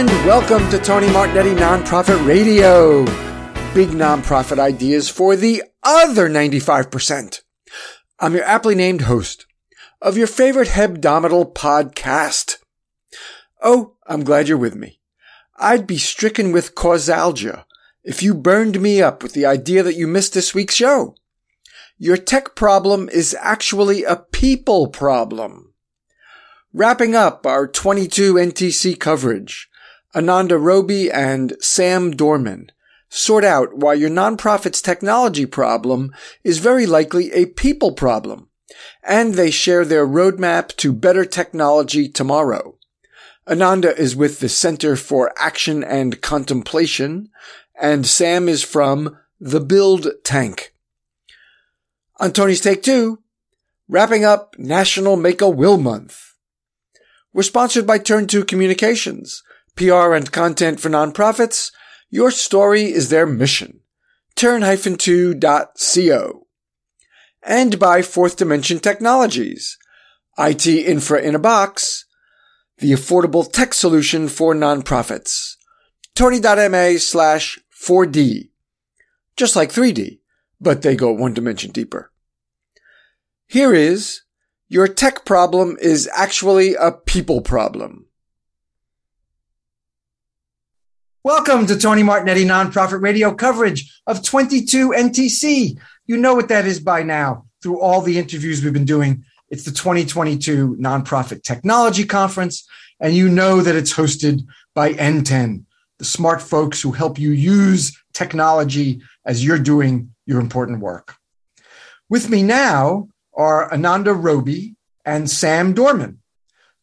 And 0.00 0.08
welcome 0.26 0.66
to 0.70 0.78
Tony 0.78 1.08
Martignetti 1.08 1.54
Nonprofit 1.54 2.26
Radio. 2.26 3.04
Big 3.74 3.90
nonprofit 3.90 4.58
ideas 4.58 5.10
for 5.10 5.36
the 5.36 5.62
other 5.82 6.26
95%. 6.26 7.42
I'm 8.18 8.32
your 8.32 8.44
aptly 8.44 8.74
named 8.74 9.02
host 9.02 9.44
of 10.00 10.16
your 10.16 10.26
favorite 10.26 10.68
hebdomadal 10.68 11.52
podcast. 11.52 12.56
Oh, 13.62 13.96
I'm 14.06 14.24
glad 14.24 14.48
you're 14.48 14.56
with 14.56 14.74
me. 14.74 15.00
I'd 15.58 15.86
be 15.86 15.98
stricken 15.98 16.50
with 16.50 16.74
causalgia 16.74 17.66
if 18.02 18.22
you 18.22 18.32
burned 18.32 18.80
me 18.80 19.02
up 19.02 19.22
with 19.22 19.34
the 19.34 19.44
idea 19.44 19.82
that 19.82 19.96
you 19.96 20.06
missed 20.06 20.32
this 20.32 20.54
week's 20.54 20.76
show. 20.76 21.14
Your 21.98 22.16
tech 22.16 22.54
problem 22.54 23.10
is 23.10 23.36
actually 23.38 24.04
a 24.04 24.16
people 24.16 24.88
problem. 24.88 25.74
Wrapping 26.72 27.14
up 27.14 27.44
our 27.44 27.68
22 27.68 28.32
NTC 28.36 28.98
coverage, 28.98 29.69
Ananda 30.14 30.58
Roby 30.58 31.10
and 31.10 31.54
Sam 31.60 32.10
Dorman 32.10 32.72
sort 33.08 33.44
out 33.44 33.76
why 33.76 33.94
your 33.94 34.10
nonprofit's 34.10 34.82
technology 34.82 35.46
problem 35.46 36.12
is 36.42 36.58
very 36.58 36.86
likely 36.86 37.32
a 37.32 37.46
people 37.46 37.92
problem. 37.92 38.48
And 39.02 39.34
they 39.34 39.50
share 39.50 39.84
their 39.84 40.06
roadmap 40.06 40.76
to 40.76 40.92
better 40.92 41.24
technology 41.24 42.08
tomorrow. 42.08 42.76
Ananda 43.48 43.96
is 43.96 44.14
with 44.14 44.40
the 44.40 44.48
Center 44.48 44.94
for 44.96 45.32
Action 45.36 45.82
and 45.82 46.20
Contemplation, 46.20 47.30
and 47.80 48.06
Sam 48.06 48.48
is 48.48 48.62
from 48.62 49.18
the 49.40 49.60
Build 49.60 50.08
Tank. 50.22 50.72
On 52.18 52.32
Tony's 52.32 52.60
Take 52.60 52.82
Two, 52.82 53.20
wrapping 53.88 54.24
up 54.24 54.54
National 54.58 55.16
Make 55.16 55.40
a 55.40 55.48
Will 55.48 55.78
Month. 55.78 56.34
We're 57.32 57.42
sponsored 57.42 57.86
by 57.86 57.98
Turn 57.98 58.26
2 58.26 58.44
Communications, 58.44 59.42
PR 59.80 60.12
and 60.12 60.30
content 60.30 60.78
for 60.78 60.90
nonprofits. 60.90 61.72
Your 62.10 62.30
story 62.30 62.92
is 62.92 63.08
their 63.08 63.24
mission. 63.24 63.80
Turn-2.co. 64.36 66.46
And 67.42 67.78
by 67.78 68.02
Fourth 68.02 68.36
Dimension 68.36 68.78
Technologies, 68.78 69.78
IT 70.38 70.66
infra 70.66 71.22
in 71.22 71.34
a 71.34 71.38
box, 71.38 72.04
the 72.76 72.92
affordable 72.92 73.50
tech 73.50 73.72
solution 73.72 74.28
for 74.28 74.54
nonprofits. 74.54 75.54
Tony.ma 76.14 76.98
slash 76.98 77.58
4D. 77.82 78.50
Just 79.34 79.56
like 79.56 79.72
3D, 79.72 80.18
but 80.60 80.82
they 80.82 80.94
go 80.94 81.10
one 81.10 81.32
dimension 81.32 81.70
deeper. 81.70 82.12
Here 83.46 83.72
is 83.72 84.20
your 84.68 84.88
tech 84.88 85.24
problem 85.24 85.78
is 85.80 86.06
actually 86.12 86.74
a 86.74 86.92
people 86.92 87.40
problem. 87.40 88.09
Welcome 91.22 91.66
to 91.66 91.76
Tony 91.76 92.02
Martignetti 92.02 92.46
Nonprofit 92.46 93.02
Radio 93.02 93.34
coverage 93.34 94.00
of 94.06 94.22
22 94.22 94.92
NTC. 94.92 95.78
You 96.06 96.16
know 96.16 96.34
what 96.34 96.48
that 96.48 96.64
is 96.64 96.80
by 96.80 97.02
now 97.02 97.44
through 97.62 97.78
all 97.78 98.00
the 98.00 98.16
interviews 98.16 98.64
we've 98.64 98.72
been 98.72 98.86
doing. 98.86 99.26
It's 99.50 99.64
the 99.64 99.70
2022 99.70 100.76
Nonprofit 100.80 101.42
Technology 101.42 102.06
Conference, 102.06 102.66
and 103.00 103.14
you 103.14 103.28
know 103.28 103.60
that 103.60 103.76
it's 103.76 103.92
hosted 103.92 104.46
by 104.74 104.94
NTEN, 104.94 105.64
the 105.98 106.06
smart 106.06 106.40
folks 106.40 106.80
who 106.80 106.92
help 106.92 107.18
you 107.18 107.32
use 107.32 108.02
technology 108.14 109.02
as 109.26 109.44
you're 109.44 109.58
doing 109.58 110.14
your 110.24 110.40
important 110.40 110.80
work. 110.80 111.16
With 112.08 112.30
me 112.30 112.42
now 112.42 113.08
are 113.34 113.70
Ananda 113.70 114.14
Roby 114.14 114.74
and 115.04 115.28
Sam 115.28 115.74
Dorman. 115.74 116.19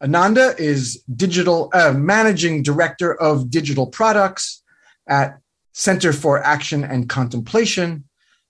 Ananda 0.01 0.53
is 0.59 1.03
digital 1.15 1.71
uh, 1.73 1.91
managing 1.91 2.61
director 2.61 3.15
of 3.19 3.49
digital 3.49 3.87
products 3.87 4.61
at 5.07 5.39
Center 5.73 6.13
for 6.13 6.43
Action 6.43 6.83
and 6.83 7.09
Contemplation. 7.09 8.03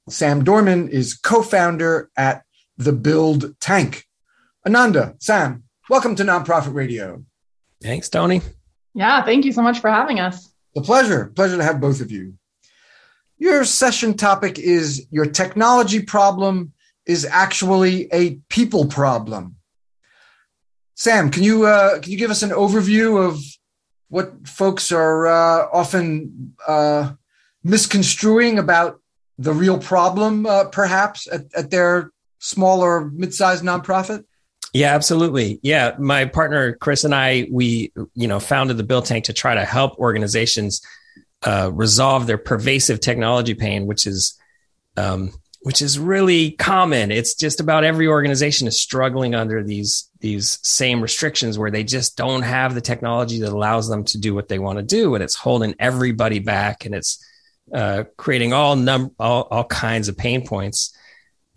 Sam 0.09 0.43
Dorman 0.43 0.89
is 0.89 1.13
co-founder 1.13 2.09
at 2.17 2.43
the 2.77 2.91
Build 2.91 3.57
Tank. 3.61 4.05
Ananda, 4.65 5.15
Sam, 5.19 5.63
welcome 5.89 6.15
to 6.15 6.23
Nonprofit 6.23 6.73
Radio. 6.73 7.23
Thanks, 7.81 8.09
Tony. 8.09 8.41
Yeah, 8.93 9.23
thank 9.23 9.45
you 9.45 9.53
so 9.53 9.61
much 9.61 9.79
for 9.79 9.89
having 9.89 10.19
us. 10.19 10.51
The 10.75 10.81
pleasure. 10.81 11.27
Pleasure 11.27 11.57
to 11.57 11.63
have 11.63 11.79
both 11.79 12.01
of 12.01 12.11
you. 12.11 12.33
Your 13.37 13.63
session 13.63 14.15
topic 14.15 14.59
is 14.59 15.07
your 15.11 15.27
technology 15.27 16.01
problem 16.01 16.73
is 17.05 17.23
actually 17.23 18.11
a 18.11 18.35
people 18.49 18.87
problem. 18.87 19.56
Sam, 20.97 21.29
can 21.29 21.43
you 21.43 21.67
uh, 21.67 21.99
can 21.99 22.11
you 22.11 22.17
give 22.17 22.31
us 22.31 22.41
an 22.41 22.49
overview 22.49 23.23
of 23.23 23.39
what 24.09 24.47
folks 24.47 24.91
are 24.91 25.27
uh, 25.27 25.67
often 25.71 26.55
uh, 26.67 27.13
misconstruing 27.63 28.57
about 28.57 28.99
the 29.37 29.53
real 29.53 29.77
problem, 29.77 30.47
uh, 30.47 30.65
perhaps 30.65 31.27
at, 31.31 31.45
at 31.55 31.69
their 31.69 32.09
small 32.39 32.81
or 32.81 33.11
mid-sized 33.11 33.63
nonprofit? 33.63 34.23
Yeah, 34.73 34.95
absolutely. 34.95 35.59
Yeah, 35.61 35.95
my 35.99 36.25
partner 36.25 36.73
Chris 36.73 37.03
and 37.03 37.13
I, 37.13 37.47
we 37.51 37.93
you 38.15 38.27
know 38.27 38.39
founded 38.39 38.77
the 38.77 38.83
Build 38.83 39.05
Tank 39.05 39.25
to 39.25 39.33
try 39.33 39.53
to 39.53 39.65
help 39.65 39.99
organizations 39.99 40.81
uh, 41.43 41.69
resolve 41.71 42.25
their 42.25 42.39
pervasive 42.39 43.01
technology 43.01 43.53
pain, 43.53 43.85
which 43.85 44.07
is 44.07 44.35
um, 44.97 45.31
which 45.67 45.81
is 45.81 45.99
really 45.99 46.51
common. 46.51 47.11
It's 47.11 47.35
just 47.35 47.59
about 47.59 47.83
every 47.83 48.07
organization 48.07 48.69
is 48.69 48.81
struggling 48.81 49.35
under 49.35 49.61
these 49.61 50.09
these 50.21 50.59
same 50.63 51.01
restrictions 51.01 51.59
where 51.59 51.69
they 51.69 51.83
just 51.83 52.15
don't 52.15 52.43
have 52.43 52.73
the 52.73 52.79
technology 52.79 53.41
that 53.41 53.51
allows 53.51 53.89
them 53.89 54.05
to 54.05 54.17
do 54.17 54.33
what 54.33 54.47
they 54.47 54.59
want 54.59 54.77
to 54.77 54.83
do, 54.83 55.13
and 55.13 55.21
it's 55.21 55.35
holding 55.35 55.75
everybody 55.77 56.39
back, 56.39 56.85
and 56.85 56.95
it's 56.95 57.21
uh, 57.73 58.05
creating 58.15 58.53
all 58.53 58.77
num 58.77 59.11
all, 59.19 59.49
all 59.51 59.65
kinds 59.65 60.07
of 60.07 60.15
pain 60.15 60.47
points. 60.47 60.95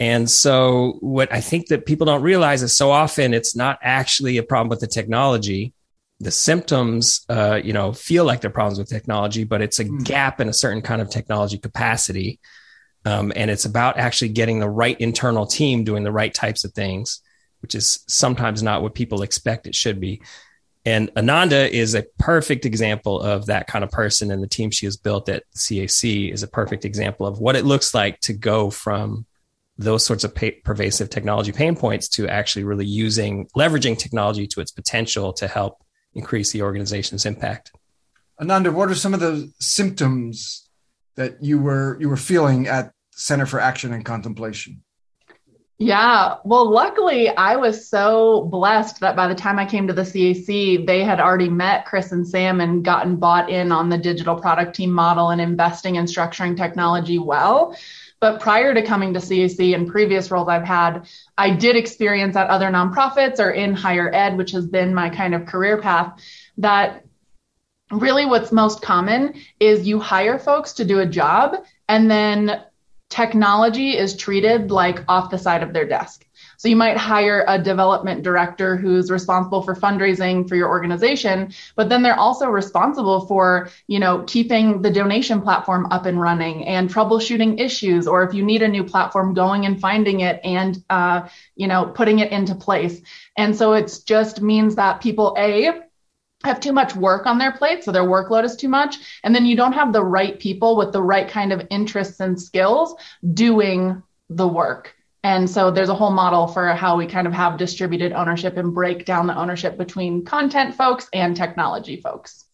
And 0.01 0.29
so, 0.29 0.99
what 0.99 1.33
I 1.33 1.41
think 1.41 1.69
that 1.69 1.87
people 1.87 2.07
don't 2.07 2.23
realize 2.23 2.65
is 2.65 2.77
so 2.77 2.91
often 2.91 3.33
it's 3.33 3.55
not 3.55 3.79
actually 3.81 4.39
a 4.39 4.43
problem 4.43 4.71
with 4.71 4.81
the 4.81 4.89
technology. 4.89 5.73
The 6.19 6.33
symptoms, 6.33 7.25
uh, 7.29 7.61
you 7.63 7.73
know, 7.73 7.93
feel 7.93 8.25
like 8.25 8.41
they're 8.41 8.51
problems 8.51 8.81
with 8.81 8.89
technology, 8.89 9.45
but 9.45 9.63
it's 9.63 9.79
a 9.79 9.85
mm. 9.85 10.03
gap 10.03 10.41
in 10.41 10.49
a 10.49 10.53
certain 10.53 10.83
kind 10.83 11.01
of 11.01 11.11
technology 11.11 11.59
capacity 11.59 12.41
um, 13.05 13.33
and 13.35 13.51
it's 13.51 13.65
about 13.65 13.99
actually 13.99 14.31
getting 14.31 14.61
the 14.61 14.69
right 14.69 14.99
internal 15.01 15.47
team 15.47 15.85
doing 15.85 16.05
the 16.05 16.13
right 16.13 16.33
types 16.33 16.65
of 16.65 16.73
things, 16.73 17.21
which 17.63 17.75
is 17.75 18.05
sometimes 18.09 18.63
not 18.63 18.83
what 18.83 18.95
people 18.95 19.23
expect 19.23 19.67
it 19.67 19.75
should 19.75 20.01
be. 20.01 20.23
And 20.85 21.11
Ananda 21.17 21.71
is 21.75 21.95
a 21.95 22.05
perfect 22.19 22.65
example 22.65 23.21
of 23.21 23.47
that 23.47 23.67
kind 23.67 23.85
of 23.85 23.91
person. 23.91 24.31
And 24.31 24.43
the 24.43 24.49
team 24.49 24.71
she 24.71 24.87
has 24.87 24.97
built 24.97 25.29
at 25.29 25.45
CAC 25.55 26.33
is 26.33 26.43
a 26.43 26.49
perfect 26.49 26.85
example 26.85 27.27
of 27.27 27.39
what 27.39 27.57
it 27.57 27.67
looks 27.67 27.95
like 27.95 28.21
to 28.21 28.33
go 28.33 28.71
from 28.71 29.27
those 29.77 30.05
sorts 30.05 30.25
of 30.25 30.35
pervasive 30.65 31.09
technology 31.09 31.53
pain 31.53 31.75
points 31.75 32.09
to 32.09 32.29
actually 32.29 32.65
really 32.65 32.87
using, 32.87 33.47
leveraging 33.57 33.99
technology 33.99 34.47
to 34.47 34.61
its 34.61 34.73
potential 34.73 35.33
to 35.35 35.49
help 35.49 35.83
increase 36.15 36.53
the 36.53 36.63
organization's 36.63 37.25
impact. 37.25 37.73
Ananda, 38.41 38.73
what 38.73 38.91
are 38.91 38.95
some 38.95 39.15
of 39.15 39.21
the 39.21 39.51
symptoms 39.59 40.70
that 41.17 41.43
you 41.43 41.59
were 41.59 41.97
you 42.01 42.09
were 42.09 42.17
feeling 42.17 42.67
at 42.69 42.93
Center 43.11 43.47
for 43.47 43.61
Action 43.61 43.93
and 43.93 44.05
Contemplation? 44.05 44.83
Yeah, 45.83 46.37
well, 46.45 46.71
luckily 46.71 47.31
I 47.31 47.57
was 47.57 47.89
so 47.89 48.43
blessed 48.51 49.01
that 49.01 49.17
by 49.17 49.29
the 49.29 49.35
time 49.35 49.59
I 49.59 49.65
came 49.65 49.87
to 49.87 49.95
the 49.95 50.03
CAC, 50.03 50.87
they 50.87 51.03
had 51.03 51.21
already 51.21 51.49
met 51.49 51.87
Chris 51.87 52.13
and 52.13 52.29
Sam 52.29 52.61
and 52.61 52.85
gotten 52.85 53.17
bought 53.17 53.49
in 53.49 53.73
on 53.73 53.89
the 53.89 53.97
digital 53.97 54.37
product 54.37 54.77
team 54.77 54.91
model 54.91 55.31
and 55.31 55.41
investing 55.41 55.97
and 55.97 56.07
structuring 56.07 56.55
technology 56.55 57.19
well. 57.19 57.75
But 58.21 58.41
prior 58.41 58.75
to 58.75 58.83
coming 58.83 59.15
to 59.15 59.21
CAC 59.21 59.75
and 59.75 59.89
previous 59.89 60.31
roles 60.31 60.51
I've 60.51 60.67
had, 60.67 61.09
I 61.39 61.49
did 61.49 61.77
experience 61.77 62.37
at 62.37 62.51
other 62.51 62.69
nonprofits 62.69 63.39
or 63.39 63.51
in 63.51 63.73
higher 63.73 64.15
ed, 64.15 64.37
which 64.37 64.51
has 64.51 64.67
been 64.67 64.95
my 64.95 65.09
kind 65.09 65.35
of 65.35 65.47
career 65.47 65.81
path, 65.81 66.13
that 66.59 67.07
really 67.91 68.27
what's 68.27 68.53
most 68.53 68.83
common 68.83 69.35
is 69.59 69.87
you 69.87 69.99
hire 69.99 70.39
folks 70.39 70.75
to 70.75 70.85
do 70.85 71.01
a 71.01 71.07
job 71.07 71.57
and 71.89 72.11
then 72.11 72.63
technology 73.11 73.97
is 73.97 74.17
treated 74.17 74.71
like 74.71 75.05
off 75.09 75.31
the 75.31 75.39
side 75.39 75.65
of 75.65 75.73
their 75.73 75.87
desk. 75.87 76.25
So 76.57 76.69
you 76.69 76.77
might 76.77 76.97
hire 76.97 77.45
a 77.49 77.59
development 77.59 78.23
director 78.23 78.77
who's 78.77 79.11
responsible 79.11 79.63
for 79.63 79.75
fundraising 79.75 80.49
for 80.49 80.55
your 80.55 80.69
organization, 80.69 81.53
but 81.75 81.89
then 81.89 82.03
they're 82.03 82.19
also 82.19 82.47
responsible 82.47 83.27
for, 83.27 83.71
you 83.89 83.99
know, 83.99 84.25
keeping 84.27 84.81
the 84.83 84.91
donation 84.91 85.41
platform 85.41 85.89
up 85.91 86.07
and 86.07 86.21
running 86.21 86.67
and 86.67 86.89
troubleshooting 86.89 87.59
issues, 87.59 88.07
or 88.07 88.23
if 88.23 88.35
you 88.35 88.45
need 88.45 88.63
a 88.63 88.69
new 88.69 88.85
platform, 88.85 89.35
going 89.35 89.67
and 89.67 89.81
finding 89.81 90.21
it 90.21 90.39
and, 90.45 90.85
uh, 90.91 91.27
you 91.57 91.67
know, 91.67 91.87
putting 91.87 92.21
it 92.21 92.31
into 92.31 92.55
place. 92.55 93.01
And 93.37 93.57
so 93.57 93.73
it's 93.73 94.01
just 94.01 94.41
means 94.41 94.77
that 94.77 95.01
people, 95.01 95.35
A, 95.39 95.83
have 96.45 96.61
too 96.61 96.73
much 96.73 96.97
work 96.97 97.27
on 97.27 97.39
their 97.39 97.53
plate, 97.53 97.85
so 97.85 97.93
their 97.93 98.05
workload 98.05 98.45
is 98.45 98.57
too 98.57 98.69
much. 98.69 98.97
And 99.25 99.35
then 99.35 99.47
you 99.47 99.57
don't 99.57 99.75
have 99.75 99.93
the 99.93 100.05
right 100.05 100.39
people 100.39 100.77
with 100.77 100.93
the 100.93 101.03
right 101.03 101.29
kind 101.29 101.53
of 101.53 101.67
interests 101.71 102.21
and 102.21 102.41
skills 102.41 102.95
doing 103.35 104.03
the 104.29 104.49
work. 104.49 104.95
And 105.23 105.51
so 105.51 105.71
there's 105.71 105.91
a 105.91 105.95
whole 105.95 106.13
model 106.13 106.47
for 106.47 106.69
how 106.69 106.97
we 106.97 107.07
kind 107.07 107.27
of 107.27 107.35
have 107.35 107.59
distributed 107.59 108.13
ownership 108.13 108.57
and 108.57 108.75
break 108.75 109.05
down 109.05 109.27
the 109.27 109.37
ownership 109.37 109.77
between 109.77 110.25
content 110.25 110.77
folks 110.77 111.09
and 111.13 111.37
technology 111.37 112.01
folks. 112.01 112.47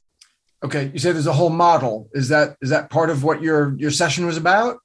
Okay, 0.65 0.91
you 0.93 0.99
say 0.99 1.12
there's 1.12 1.29
a 1.29 1.33
whole 1.33 1.50
model. 1.50 2.09
Is 2.12 2.29
that 2.31 2.56
is 2.61 2.71
that 2.71 2.91
part 2.91 3.11
of 3.11 3.23
what 3.23 3.41
your 3.41 3.77
your 3.79 3.93
session 3.93 4.27
was 4.27 4.37
about? 4.37 4.79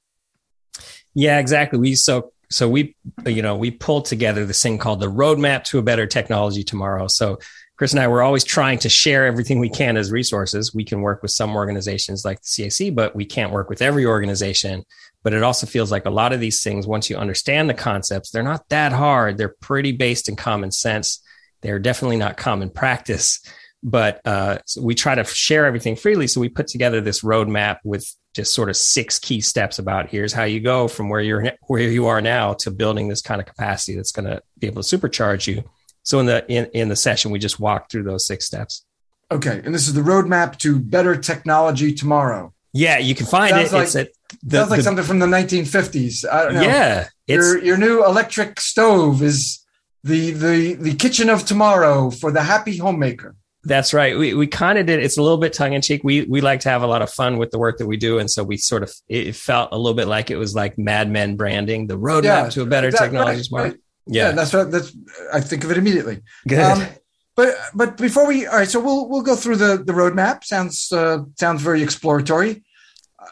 Yeah, 1.14 1.40
exactly. 1.40 1.78
We 1.78 1.94
so 1.96 2.32
so 2.50 2.68
we 2.68 2.94
you 3.26 3.42
know 3.42 3.56
we 3.56 3.72
pulled 3.72 4.04
together 4.04 4.44
this 4.44 4.62
thing 4.62 4.78
called 4.78 5.00
the 5.00 5.10
roadmap 5.10 5.64
to 5.64 5.78
a 5.78 5.82
better 5.82 6.06
technology 6.06 6.62
tomorrow. 6.62 7.08
So 7.08 7.38
Chris 7.82 7.94
and 7.94 8.00
I 8.00 8.06
were 8.06 8.22
always 8.22 8.44
trying 8.44 8.78
to 8.78 8.88
share 8.88 9.26
everything 9.26 9.58
we 9.58 9.68
can 9.68 9.96
as 9.96 10.12
resources. 10.12 10.72
We 10.72 10.84
can 10.84 11.00
work 11.00 11.20
with 11.20 11.32
some 11.32 11.56
organizations 11.56 12.24
like 12.24 12.40
the 12.40 12.46
CAC, 12.46 12.94
but 12.94 13.16
we 13.16 13.24
can't 13.24 13.50
work 13.50 13.68
with 13.68 13.82
every 13.82 14.06
organization. 14.06 14.84
But 15.24 15.32
it 15.32 15.42
also 15.42 15.66
feels 15.66 15.90
like 15.90 16.06
a 16.06 16.10
lot 16.10 16.32
of 16.32 16.38
these 16.38 16.62
things, 16.62 16.86
once 16.86 17.10
you 17.10 17.16
understand 17.16 17.68
the 17.68 17.74
concepts, 17.74 18.30
they're 18.30 18.44
not 18.44 18.68
that 18.68 18.92
hard. 18.92 19.36
They're 19.36 19.56
pretty 19.60 19.90
based 19.90 20.28
in 20.28 20.36
common 20.36 20.70
sense. 20.70 21.24
They're 21.62 21.80
definitely 21.80 22.18
not 22.18 22.36
common 22.36 22.70
practice. 22.70 23.44
But 23.82 24.20
uh, 24.24 24.58
so 24.64 24.80
we 24.80 24.94
try 24.94 25.16
to 25.16 25.24
share 25.24 25.66
everything 25.66 25.96
freely. 25.96 26.28
So 26.28 26.40
we 26.40 26.48
put 26.48 26.68
together 26.68 27.00
this 27.00 27.22
roadmap 27.22 27.78
with 27.82 28.08
just 28.32 28.54
sort 28.54 28.68
of 28.68 28.76
six 28.76 29.18
key 29.18 29.40
steps 29.40 29.80
about 29.80 30.08
here's 30.08 30.32
how 30.32 30.44
you 30.44 30.60
go 30.60 30.86
from 30.86 31.08
where 31.08 31.20
you're 31.20 31.50
where 31.66 31.80
you 31.80 32.06
are 32.06 32.20
now 32.20 32.54
to 32.54 32.70
building 32.70 33.08
this 33.08 33.22
kind 33.22 33.40
of 33.40 33.48
capacity 33.48 33.96
that's 33.96 34.12
going 34.12 34.26
to 34.26 34.40
be 34.60 34.68
able 34.68 34.84
to 34.84 34.96
supercharge 34.96 35.48
you. 35.48 35.64
So 36.02 36.18
in 36.20 36.26
the 36.26 36.44
in, 36.50 36.66
in 36.74 36.88
the 36.88 36.96
session, 36.96 37.30
we 37.30 37.38
just 37.38 37.60
walked 37.60 37.92
through 37.92 38.04
those 38.04 38.26
six 38.26 38.46
steps. 38.46 38.84
Okay, 39.30 39.62
and 39.64 39.74
this 39.74 39.88
is 39.88 39.94
the 39.94 40.02
roadmap 40.02 40.58
to 40.58 40.78
better 40.78 41.16
technology 41.16 41.94
tomorrow. 41.94 42.52
Yeah, 42.72 42.98
you 42.98 43.14
can 43.14 43.26
find 43.26 43.50
sounds 43.50 43.72
it. 43.72 43.76
Like, 43.76 43.84
it's 43.84 43.96
at 43.96 44.08
the, 44.42 44.58
sounds 44.58 44.70
like 44.70 44.78
the, 44.78 44.82
something 44.84 45.04
from 45.04 45.18
the 45.18 45.26
1950s. 45.26 46.24
I 46.30 46.44
don't 46.44 46.54
know. 46.54 46.62
Yeah, 46.62 47.08
your 47.26 47.62
your 47.62 47.76
new 47.76 48.04
electric 48.04 48.60
stove 48.60 49.22
is 49.22 49.64
the 50.04 50.32
the 50.32 50.74
the 50.74 50.94
kitchen 50.94 51.28
of 51.28 51.44
tomorrow 51.44 52.10
for 52.10 52.30
the 52.30 52.42
happy 52.42 52.76
homemaker. 52.76 53.36
That's 53.64 53.94
right. 53.94 54.18
We 54.18 54.34
we 54.34 54.48
kind 54.48 54.78
of 54.78 54.86
did. 54.86 55.02
It's 55.02 55.18
a 55.18 55.22
little 55.22 55.38
bit 55.38 55.52
tongue 55.52 55.74
in 55.74 55.82
cheek. 55.82 56.02
We 56.02 56.22
we 56.22 56.40
like 56.40 56.60
to 56.60 56.68
have 56.70 56.82
a 56.82 56.86
lot 56.86 57.00
of 57.00 57.10
fun 57.10 57.38
with 57.38 57.50
the 57.52 57.58
work 57.58 57.78
that 57.78 57.86
we 57.86 57.96
do, 57.96 58.18
and 58.18 58.28
so 58.28 58.42
we 58.42 58.56
sort 58.56 58.82
of 58.82 58.92
it 59.08 59.36
felt 59.36 59.68
a 59.70 59.78
little 59.78 59.94
bit 59.94 60.08
like 60.08 60.30
it 60.30 60.36
was 60.36 60.54
like 60.54 60.78
Mad 60.78 61.08
Men 61.08 61.36
branding, 61.36 61.86
the 61.86 61.98
roadmap 61.98 62.24
yeah, 62.24 62.48
to 62.50 62.62
a 62.62 62.66
better 62.66 62.90
that, 62.90 62.98
technology. 62.98 63.48
Right, 63.52 63.62
right. 63.62 63.76
Yeah. 64.06 64.28
yeah. 64.28 64.32
that's 64.32 64.52
what 64.52 64.70
that's. 64.70 64.96
I 65.32 65.40
think 65.40 65.64
of 65.64 65.70
it 65.70 65.78
immediately. 65.78 66.22
Good. 66.46 66.60
Um, 66.60 66.86
but 67.34 67.54
but 67.74 67.96
before 67.96 68.26
we 68.26 68.46
all 68.46 68.58
right, 68.58 68.68
so 68.68 68.80
we'll 68.80 69.08
we'll 69.08 69.22
go 69.22 69.36
through 69.36 69.56
the 69.56 69.82
the 69.84 69.92
roadmap. 69.92 70.44
Sounds 70.44 70.92
uh, 70.92 71.18
sounds 71.38 71.62
very 71.62 71.82
exploratory. 71.82 72.62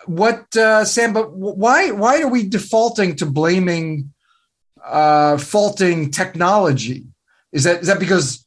What 0.07 0.57
uh, 0.57 0.85
Sam? 0.85 1.13
But 1.13 1.33
why 1.33 1.91
why 1.91 2.23
are 2.23 2.29
we 2.29 2.49
defaulting 2.49 3.17
to 3.17 3.27
blaming 3.27 4.13
uh, 4.85 5.37
faulting 5.39 6.11
technology? 6.11 7.05
Is 7.53 7.65
that 7.65 7.81
is 7.83 7.89
that 7.89 7.99
because 8.01 8.47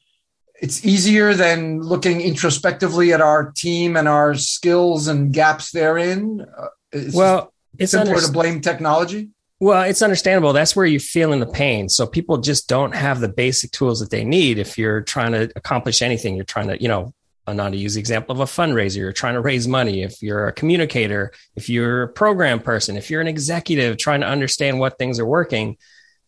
it's 0.64 0.86
easier 0.86 1.34
than 1.34 1.82
looking 1.82 2.22
introspectively 2.22 3.12
at 3.12 3.20
our 3.20 3.52
team 3.52 3.98
and 3.98 4.08
our 4.08 4.34
skills 4.34 5.08
and 5.08 5.34
gaps 5.34 5.72
therein. 5.72 6.46
Uh, 6.58 6.68
it's 6.92 7.14
well, 7.14 7.54
it's 7.78 7.92
simpler 7.92 8.16
under- 8.16 8.26
to 8.26 8.32
blame 8.32 8.62
technology. 8.62 9.30
Well, 9.64 9.84
it's 9.84 10.02
understandable. 10.02 10.52
That's 10.52 10.76
where 10.76 10.86
you're 10.86 11.00
feeling 11.00 11.40
the 11.40 11.46
pain. 11.46 11.88
So 11.88 12.06
people 12.06 12.40
just 12.40 12.68
don't 12.68 12.94
have 12.94 13.22
the 13.22 13.30
basic 13.30 13.72
tools 13.72 14.02
that 14.02 14.10
they 14.10 14.26
need 14.26 14.60
if 14.60 14.78
you're 14.78 15.00
trying 15.00 15.32
to 15.32 15.50
accomplish 15.56 16.02
anything. 16.02 16.36
You're 16.36 16.44
trying 16.44 16.68
to, 16.68 16.82
you 16.82 16.90
know, 16.90 17.14
not 17.48 17.70
to 17.70 17.78
use 17.78 17.94
the 17.94 18.02
example 18.02 18.34
of 18.34 18.42
a 18.42 18.44
fundraiser, 18.44 18.98
you're 18.98 19.14
trying 19.14 19.36
to 19.36 19.40
raise 19.40 19.66
money. 19.66 20.04
If 20.04 20.22
you're 20.22 20.50
a 20.50 20.52
communicator, 20.52 21.32
if 21.56 21.70
you're 21.70 22.04
a 22.04 22.08
program 22.10 22.60
person, 22.60 22.98
if 22.98 23.10
you're 23.10 23.22
an 23.22 23.30
executive 23.30 23.96
trying 23.96 24.20
to 24.20 24.28
understand 24.28 24.82
what 24.82 24.98
things 24.98 25.18
are 25.18 25.26
working, 25.26 25.78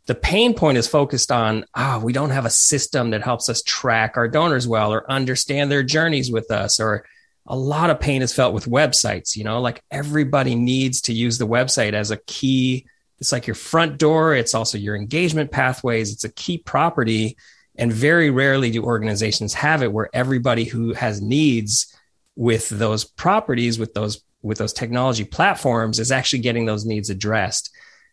the 0.06 0.16
pain 0.16 0.54
point 0.54 0.78
is 0.78 0.88
focused 0.88 1.30
on 1.30 1.66
ah 1.76 1.98
oh, 1.98 2.06
we 2.06 2.14
don't 2.14 2.30
have 2.30 2.46
a 2.46 2.50
system 2.50 3.10
that 3.10 3.22
helps 3.22 3.50
us 3.50 3.62
track 3.64 4.16
our 4.16 4.30
donors 4.30 4.66
well 4.66 4.94
or 4.94 5.12
understand 5.12 5.70
their 5.70 5.84
journeys 5.84 6.32
with 6.32 6.52
us 6.52 6.80
or 6.80 7.06
a 7.48 7.58
lot 7.58 7.90
of 7.90 8.00
pain 8.00 8.22
is 8.22 8.34
felt 8.34 8.54
with 8.54 8.66
websites 8.66 9.36
you 9.36 9.44
know 9.44 9.60
like 9.62 9.82
everybody 9.90 10.54
needs 10.54 11.02
to 11.02 11.14
use 11.14 11.40
the 11.40 11.48
website 11.48 11.94
as 11.94 12.12
a 12.12 12.18
key 12.18 12.86
it's 13.26 13.32
like 13.32 13.48
your 13.48 13.56
front 13.56 13.98
door 13.98 14.34
it's 14.36 14.54
also 14.54 14.78
your 14.78 14.96
engagement 14.96 15.52
pathways 15.52 16.12
it's 16.14 16.24
a 16.24 16.32
key 16.32 16.58
property 16.58 17.36
and 17.78 17.92
very 17.92 18.30
rarely 18.30 18.72
do 18.72 18.84
organizations 18.84 19.54
have 19.54 19.84
it 19.84 19.92
where 19.92 20.10
everybody 20.14 20.64
who 20.64 20.94
has 20.94 21.22
needs 21.22 21.94
with 22.36 22.70
those 22.70 23.04
properties 23.04 23.78
with 23.78 23.94
those 23.94 24.24
with 24.42 24.58
those 24.58 24.74
technology 24.74 25.26
platforms 25.26 26.00
is 26.00 26.12
actually 26.12 26.40
getting 26.40 26.66
those 26.66 26.86
needs 26.86 27.10
addressed 27.10 27.72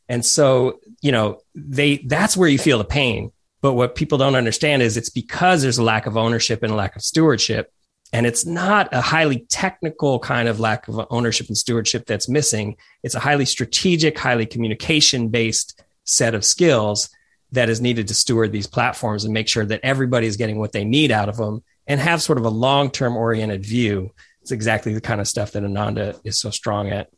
and 0.09 0.25
so, 0.25 0.81
you 1.01 1.13
know, 1.13 1.41
they 1.55 1.97
that's 1.99 2.37
where 2.37 2.49
you 2.49 2.59
feel 2.59 2.79
the 2.79 2.85
pain. 2.85 3.33
But 3.61 3.75
what 3.75 3.95
people 3.95 4.19
don't 4.19 4.35
understand 4.35 4.83
is 4.83 4.97
it's 4.97 5.09
because 5.09 5.63
there's 5.63 5.79
a 5.79 5.83
lack 5.83 6.07
of 6.07 6.17
ownership 6.17 6.63
and 6.63 6.73
a 6.73 6.77
lack 6.77 6.97
of 6.97 7.03
stewardship. 7.03 7.73
And 8.13 8.27
it's 8.27 8.45
not 8.45 8.89
a 8.93 9.01
highly 9.01 9.47
technical 9.49 10.19
kind 10.19 10.49
of 10.49 10.61
lack 10.61 10.87
of 10.89 11.07
ownership 11.11 11.49
and 11.49 11.57
stewardship 11.57 12.07
that's 12.07 12.29
missing. 12.29 12.77
It's 13.03 13.15
a 13.15 13.21
highly 13.21 13.47
strategic, 13.47 14.19
highly 14.19 14.45
communication 14.45 15.29
based 15.29 15.83
set 16.05 16.35
of 16.35 16.45
skills 16.45 17.09
that 17.53 17.69
is 17.69 17.81
needed 17.81 18.09
to 18.09 18.15
steward 18.15 18.53
these 18.53 18.67
platforms 18.67 19.25
and 19.25 19.33
make 19.33 19.49
sure 19.49 19.65
that 19.65 19.81
everybody 19.83 20.27
is 20.27 20.37
getting 20.37 20.59
what 20.59 20.73
they 20.73 20.85
need 20.85 21.11
out 21.11 21.29
of 21.29 21.37
them 21.37 21.63
and 21.87 22.01
have 22.01 22.23
sort 22.23 22.39
of 22.39 22.45
a 22.45 22.51
long 22.51 22.91
term 22.91 23.17
oriented 23.17 23.65
view. 23.65 24.11
It's 24.41 24.51
exactly 24.51 24.93
the 24.93 25.01
kind 25.01 25.21
of 25.21 25.29
stuff 25.29 25.53
that 25.53 25.65
Ananda 25.65 26.17
is 26.25 26.39
so 26.39 26.51
strong 26.51 26.91
at. 26.91 27.09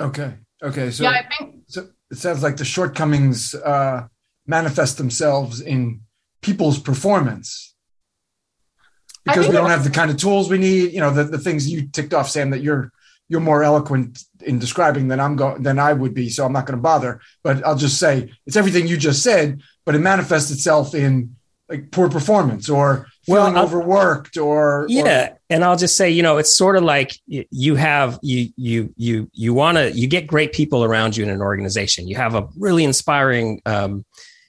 Okay. 0.00 0.34
Okay. 0.62 0.90
So, 0.90 1.04
yeah, 1.04 1.10
I 1.10 1.28
think 1.36 1.56
so 1.68 1.88
it 2.10 2.18
sounds 2.18 2.42
like 2.42 2.56
the 2.56 2.64
shortcomings 2.64 3.54
uh, 3.54 4.06
manifest 4.46 4.98
themselves 4.98 5.60
in 5.60 6.02
people's 6.40 6.78
performance 6.78 7.74
because 9.26 9.48
we 9.48 9.52
don't 9.52 9.70
have 9.70 9.84
the 9.84 9.90
kind 9.90 10.10
of 10.10 10.16
tools 10.16 10.48
we 10.48 10.58
need. 10.58 10.92
You 10.92 11.00
know, 11.00 11.10
the, 11.10 11.24
the 11.24 11.38
things 11.38 11.70
you 11.70 11.88
ticked 11.88 12.14
off, 12.14 12.30
Sam, 12.30 12.50
that 12.50 12.62
you're 12.62 12.92
you're 13.28 13.40
more 13.40 13.64
eloquent 13.64 14.22
in 14.42 14.58
describing 14.58 15.08
than 15.08 15.18
I'm 15.18 15.36
going 15.36 15.62
than 15.62 15.78
I 15.78 15.92
would 15.92 16.14
be. 16.14 16.30
So 16.30 16.46
I'm 16.46 16.52
not 16.52 16.66
going 16.66 16.78
to 16.78 16.82
bother. 16.82 17.20
But 17.42 17.64
I'll 17.66 17.76
just 17.76 17.98
say 17.98 18.32
it's 18.46 18.56
everything 18.56 18.86
you 18.86 18.96
just 18.96 19.22
said, 19.22 19.62
but 19.84 19.94
it 19.94 19.98
manifests 19.98 20.50
itself 20.50 20.94
in 20.94 21.36
like 21.68 21.90
poor 21.90 22.08
performance 22.08 22.68
or 22.68 23.08
feeling 23.24 23.54
well, 23.54 23.64
overworked 23.64 24.36
or 24.36 24.86
yeah 24.88 25.30
or, 25.30 25.38
and 25.50 25.64
i'll 25.64 25.76
just 25.76 25.96
say 25.96 26.08
you 26.08 26.22
know 26.22 26.38
it's 26.38 26.56
sort 26.56 26.76
of 26.76 26.84
like 26.84 27.18
you 27.26 27.74
have 27.74 28.20
you 28.22 28.50
you 28.56 28.94
you 28.96 29.28
you 29.32 29.52
want 29.52 29.76
to 29.76 29.90
you 29.90 30.06
get 30.06 30.28
great 30.28 30.52
people 30.52 30.84
around 30.84 31.16
you 31.16 31.24
in 31.24 31.30
an 31.30 31.42
organization 31.42 32.06
you 32.06 32.14
have 32.14 32.36
a 32.36 32.48
really 32.56 32.84
inspiring 32.84 33.60
um, 33.66 34.04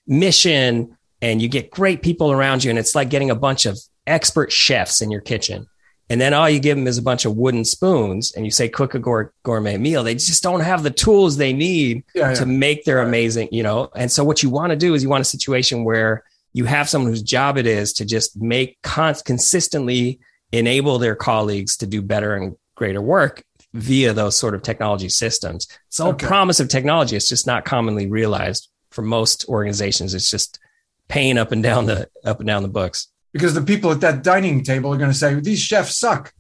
mission 0.06 0.96
and 1.22 1.42
you 1.42 1.48
get 1.48 1.72
great 1.72 2.04
people 2.04 2.32
around 2.32 2.64
you 2.64 2.70
and 2.70 2.78
it's 2.78 2.94
like 2.94 3.10
getting 3.10 3.32
a 3.32 3.36
bunch 3.36 3.66
of 3.66 3.80
expert 4.08 4.52
chefs 4.52 5.02
in 5.02 5.12
your 5.12 5.22
kitchen 5.22 5.68
and 6.10 6.22
then 6.22 6.34
all 6.34 6.50
you 6.50 6.60
give 6.60 6.78
them 6.78 6.88
is 6.88 6.98
a 6.98 7.04
bunch 7.04 7.26
of 7.26 7.36
wooden 7.36 7.66
spoons 7.66 8.32
and 8.32 8.46
you 8.46 8.52
say 8.52 8.70
cook 8.70 8.96
a 8.96 9.30
gourmet 9.44 9.78
meal 9.78 10.04
they 10.04 10.16
just 10.16 10.44
don't 10.44 10.62
have 10.62 10.84
the 10.84 10.92
tools 10.92 11.38
they 11.38 11.54
need 11.54 12.04
yeah, 12.16 12.30
yeah. 12.30 12.36
to 12.36 12.46
make 12.46 12.86
their 12.86 13.02
amazing 13.02 13.48
you 13.52 13.64
know 13.64 13.90
and 13.96 14.12
so 14.12 14.24
what 14.24 14.42
you 14.42 14.50
want 14.50 14.72
to 14.72 14.76
do 14.76 14.94
is 14.94 15.04
you 15.04 15.10
want 15.10 15.22
a 15.22 15.26
situation 15.26 15.84
where 15.84 16.24
you 16.54 16.66
have 16.66 16.90
someone 16.90 17.12
whose 17.12 17.22
job 17.22 17.58
it 17.58 17.68
is 17.68 17.94
to 17.94 18.06
just 18.06 18.40
make 18.42 18.82
con- 18.82 19.16
consistently 19.26 20.20
enable 20.52 20.98
their 20.98 21.16
colleagues 21.16 21.78
to 21.78 21.86
do 21.86 22.02
better 22.02 22.36
and 22.36 22.56
greater 22.76 23.02
work 23.02 23.44
via 23.74 24.14
those 24.14 24.38
sort 24.38 24.56
of 24.56 24.62
technology 24.62 25.10
systems. 25.10 25.68
It's 25.88 26.00
all 26.00 26.10
okay. 26.10 26.26
promise 26.26 26.60
of 26.60 26.70
technology. 26.70 27.16
It's 27.16 27.28
just 27.28 27.46
not 27.46 27.66
commonly 27.66 28.08
realized 28.08 28.70
for 28.90 29.02
most 29.02 29.46
organizations. 29.50 30.14
It's 30.14 30.32
just 30.32 30.60
paying 31.08 31.38
up 31.38 31.52
and 31.52 31.62
down 31.62 31.86
the 31.86 32.10
up 32.26 32.40
and 32.40 32.48
down 32.48 32.64
the 32.64 32.70
books. 32.70 33.08
Because 33.38 33.54
the 33.54 33.62
people 33.62 33.92
at 33.92 34.02
that 34.02 34.24
dining 34.24 34.64
table 34.64 34.94
are 34.94 34.98
going 34.98 35.12
to 35.12 35.18
say 35.18 35.36
these 35.36 35.60
chefs 35.60 35.98
suck. 35.98 36.34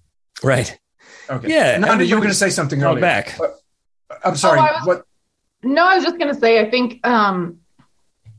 Right. 0.44 0.78
Okay. 1.30 1.50
Yeah. 1.50 1.78
Nanda, 1.78 2.06
you 2.06 2.16
were 2.16 2.22
going 2.22 2.32
to 2.32 2.38
say 2.38 2.50
something 2.50 2.82
earlier. 2.84 3.02
Back. 3.02 3.38
I'm 4.24 4.36
sorry. 4.36 4.60
Oh, 4.60 4.64
was, 4.64 4.88
what? 4.88 5.06
No, 5.64 5.86
I 5.86 5.96
was 5.96 6.04
just 6.04 6.18
going 6.18 6.34
to 6.34 6.40
say. 6.40 6.60
I 6.60 6.70
think 6.70 7.06
um, 7.06 7.60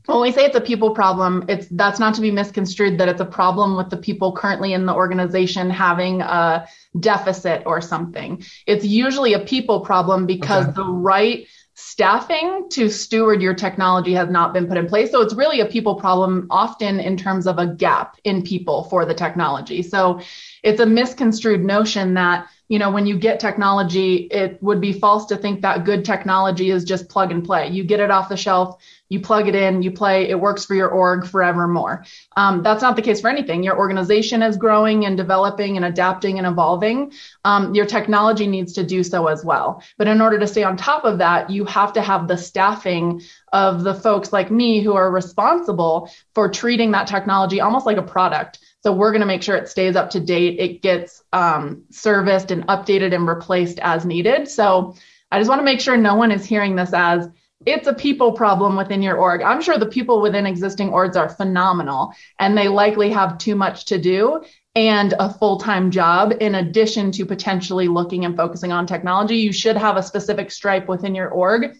when 0.05 0.21
we 0.21 0.31
say 0.31 0.45
it's 0.45 0.55
a 0.55 0.61
people 0.61 0.91
problem, 0.91 1.45
it's 1.47 1.67
that's 1.69 1.99
not 1.99 2.15
to 2.15 2.21
be 2.21 2.31
misconstrued 2.31 2.97
that 2.97 3.07
it's 3.07 3.21
a 3.21 3.25
problem 3.25 3.77
with 3.77 3.89
the 3.89 3.97
people 3.97 4.31
currently 4.33 4.73
in 4.73 4.85
the 4.85 4.93
organization 4.93 5.69
having 5.69 6.21
a 6.21 6.67
deficit 6.99 7.63
or 7.65 7.79
something. 7.79 8.43
It's 8.65 8.85
usually 8.85 9.33
a 9.33 9.39
people 9.39 9.81
problem 9.81 10.25
because 10.25 10.65
okay. 10.65 10.73
the 10.75 10.85
right 10.85 11.47
staffing 11.79 12.67
to 12.69 12.89
steward 12.89 13.41
your 13.41 13.53
technology 13.53 14.13
has 14.13 14.29
not 14.29 14.53
been 14.53 14.67
put 14.67 14.77
in 14.77 14.85
place. 14.85 15.11
So 15.11 15.21
it's 15.21 15.33
really 15.33 15.61
a 15.61 15.65
people 15.65 15.95
problem, 15.95 16.47
often 16.49 16.99
in 16.99 17.15
terms 17.15 17.47
of 17.47 17.57
a 17.57 17.67
gap 17.67 18.17
in 18.25 18.43
people 18.43 18.83
for 18.83 19.05
the 19.05 19.13
technology. 19.13 19.81
So 19.81 20.19
it's 20.61 20.81
a 20.81 20.85
misconstrued 20.85 21.63
notion 21.63 22.15
that 22.15 22.47
you 22.67 22.77
know 22.79 22.91
when 22.91 23.07
you 23.07 23.17
get 23.17 23.39
technology 23.39 24.27
it 24.29 24.61
would 24.61 24.79
be 24.79 24.93
false 24.93 25.25
to 25.27 25.37
think 25.37 25.61
that 25.61 25.85
good 25.85 26.05
technology 26.05 26.69
is 26.69 26.83
just 26.83 27.09
plug 27.09 27.31
and 27.31 27.43
play 27.43 27.67
you 27.67 27.83
get 27.83 27.99
it 27.99 28.11
off 28.11 28.29
the 28.29 28.37
shelf 28.37 28.79
you 29.09 29.19
plug 29.19 29.47
it 29.47 29.55
in, 29.55 29.81
you 29.81 29.91
play, 29.91 30.29
it 30.29 30.39
works 30.39 30.65
for 30.65 30.75
your 30.75 30.89
org 30.89 31.25
forevermore. 31.25 32.05
Um, 32.37 32.63
that's 32.63 32.81
not 32.81 32.95
the 32.95 33.01
case 33.01 33.21
for 33.21 33.29
anything. 33.29 33.63
Your 33.63 33.77
organization 33.77 34.41
is 34.43 34.55
growing 34.55 35.05
and 35.05 35.17
developing 35.17 35.75
and 35.75 35.85
adapting 35.85 36.37
and 36.37 36.47
evolving. 36.47 37.11
Um, 37.43 37.75
your 37.75 37.85
technology 37.85 38.47
needs 38.47 38.73
to 38.73 38.83
do 38.83 39.03
so 39.03 39.27
as 39.27 39.43
well. 39.43 39.83
But 39.97 40.07
in 40.07 40.21
order 40.21 40.39
to 40.39 40.47
stay 40.47 40.63
on 40.63 40.77
top 40.77 41.05
of 41.05 41.17
that, 41.17 41.49
you 41.49 41.65
have 41.65 41.93
to 41.93 42.01
have 42.01 42.27
the 42.27 42.37
staffing 42.37 43.21
of 43.51 43.83
the 43.83 43.95
folks 43.95 44.31
like 44.31 44.51
me 44.51 44.81
who 44.81 44.93
are 44.93 45.11
responsible 45.11 46.11
for 46.35 46.49
treating 46.49 46.91
that 46.91 47.07
technology 47.07 47.61
almost 47.61 47.85
like 47.85 47.97
a 47.97 48.03
product 48.03 48.59
So 48.81 48.93
we're 48.93 49.11
going 49.11 49.21
to 49.21 49.27
make 49.27 49.43
sure 49.43 49.57
it 49.57 49.67
stays 49.67 49.95
up 49.95 50.11
to 50.11 50.19
date. 50.19 50.59
It 50.59 50.81
gets 50.81 51.23
um, 51.33 51.83
serviced 51.91 52.51
and 52.51 52.65
updated 52.67 53.13
and 53.13 53.27
replaced 53.27 53.79
as 53.79 54.05
needed. 54.05 54.47
So 54.47 54.95
I 55.31 55.39
just 55.39 55.49
want 55.49 55.59
to 55.59 55.65
make 55.65 55.81
sure 55.81 55.97
no 55.97 56.15
one 56.15 56.31
is 56.31 56.45
hearing 56.45 56.75
this 56.75 56.93
as 56.93 57.27
it's 57.65 57.87
a 57.87 57.93
people 57.93 58.31
problem 58.31 58.75
within 58.75 59.01
your 59.01 59.17
org. 59.17 59.41
I'm 59.41 59.61
sure 59.61 59.77
the 59.77 59.85
people 59.85 60.21
within 60.21 60.45
existing 60.45 60.91
orgs 60.91 61.17
are 61.17 61.29
phenomenal 61.29 62.13
and 62.39 62.57
they 62.57 62.67
likely 62.67 63.09
have 63.11 63.37
too 63.37 63.55
much 63.55 63.85
to 63.85 63.97
do 63.97 64.43
and 64.75 65.13
a 65.19 65.33
full 65.33 65.57
time 65.57 65.91
job 65.91 66.33
in 66.39 66.55
addition 66.55 67.11
to 67.13 67.25
potentially 67.25 67.87
looking 67.87 68.23
and 68.23 68.37
focusing 68.37 68.71
on 68.71 68.87
technology. 68.87 69.35
You 69.35 69.51
should 69.51 69.75
have 69.75 69.97
a 69.97 70.03
specific 70.03 70.51
stripe 70.51 70.87
within 70.87 71.15
your 71.15 71.29
org 71.29 71.77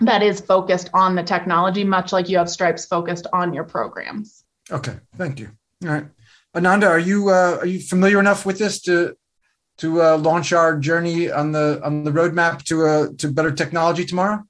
that 0.00 0.22
is 0.22 0.40
focused 0.40 0.90
on 0.94 1.16
the 1.16 1.22
technology, 1.24 1.82
much 1.82 2.12
like 2.12 2.28
you 2.28 2.38
have 2.38 2.48
stripes 2.48 2.86
focused 2.86 3.26
on 3.32 3.52
your 3.52 3.64
programs. 3.64 4.44
Okay, 4.70 4.96
thank 5.16 5.40
you. 5.40 5.50
All 5.84 5.90
right, 5.90 6.06
Ananda, 6.54 6.86
are 6.86 6.98
you 6.98 7.30
uh, 7.30 7.58
are 7.60 7.66
you 7.66 7.80
familiar 7.80 8.20
enough 8.20 8.46
with 8.46 8.58
this 8.58 8.80
to 8.82 9.16
to 9.78 10.02
uh, 10.02 10.18
launch 10.18 10.52
our 10.52 10.78
journey 10.78 11.30
on 11.30 11.50
the 11.50 11.80
on 11.82 12.04
the 12.04 12.12
roadmap 12.12 12.62
to 12.64 12.86
uh, 12.86 13.08
to 13.18 13.32
better 13.32 13.50
technology 13.50 14.04
tomorrow? 14.04 14.44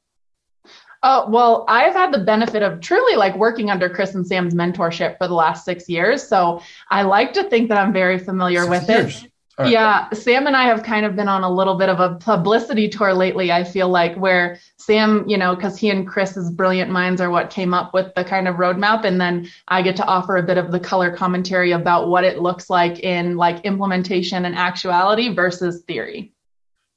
Uh, 1.03 1.27
well, 1.29 1.65
I've 1.69 1.95
had 1.95 2.13
the 2.13 2.19
benefit 2.19 2.63
of 2.63 2.81
truly 2.81 3.17
like 3.17 3.37
working 3.37 3.71
under 3.71 3.89
Chris 3.89 4.15
and 4.15 4.27
Sam's 4.27 4.55
mentorship 4.55 5.17
for 5.19 5.29
the 5.29 5.35
last 5.35 5.65
six 5.65 5.89
years. 5.89 6.27
So 6.27 6.61
I 6.91 7.03
like 7.03 7.33
to 7.35 7.45
think 7.45 7.69
that 7.69 7.79
I'm 7.79 7.93
very 7.93 8.19
familiar 8.19 8.63
six 8.63 8.71
with 8.71 8.89
years. 8.89 9.25
it. 9.25 9.33
Right. 9.59 9.73
Yeah, 9.73 10.09
Sam 10.11 10.47
and 10.47 10.57
I 10.57 10.67
have 10.67 10.85
kind 10.85 11.05
of 11.05 11.17
been 11.17 11.27
on 11.27 11.43
a 11.43 11.51
little 11.51 11.75
bit 11.77 11.89
of 11.89 11.99
a 11.99 12.15
publicity 12.15 12.89
tour 12.89 13.13
lately. 13.13 13.51
I 13.51 13.65
feel 13.65 13.89
like 13.89 14.15
where 14.15 14.61
Sam, 14.77 15.25
you 15.27 15.37
know, 15.37 15.57
because 15.57 15.77
he 15.77 15.91
and 15.91 16.07
Chris's 16.07 16.49
brilliant 16.49 16.93
minds 16.93 17.21
are 17.21 17.29
what 17.29 17.51
came 17.51 17.75
up 17.75 17.93
with 17.93 18.15
the 18.15 18.23
kind 18.23 18.47
of 18.47 18.55
roadmap, 18.55 19.05
and 19.05 19.21
then 19.21 19.49
I 19.67 19.83
get 19.83 19.97
to 19.97 20.05
offer 20.05 20.37
a 20.37 20.45
bit 20.45 20.59
of 20.59 20.71
the 20.71 20.79
color 20.79 21.11
commentary 21.11 21.73
about 21.73 22.07
what 22.07 22.23
it 22.23 22.39
looks 22.39 22.71
like 22.71 23.01
in 23.01 23.37
like 23.37 23.65
implementation 23.65 24.45
and 24.45 24.55
actuality 24.55 25.35
versus 25.35 25.83
theory. 25.89 26.33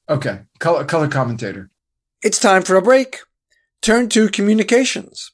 Okay, 0.07 0.41
color 0.59 0.85
color 0.85 1.07
commentator. 1.07 1.71
It's 2.21 2.37
time 2.37 2.61
for 2.61 2.75
a 2.75 2.81
break. 2.83 3.21
Turn 3.81 4.09
Two 4.09 4.29
communications, 4.29 5.31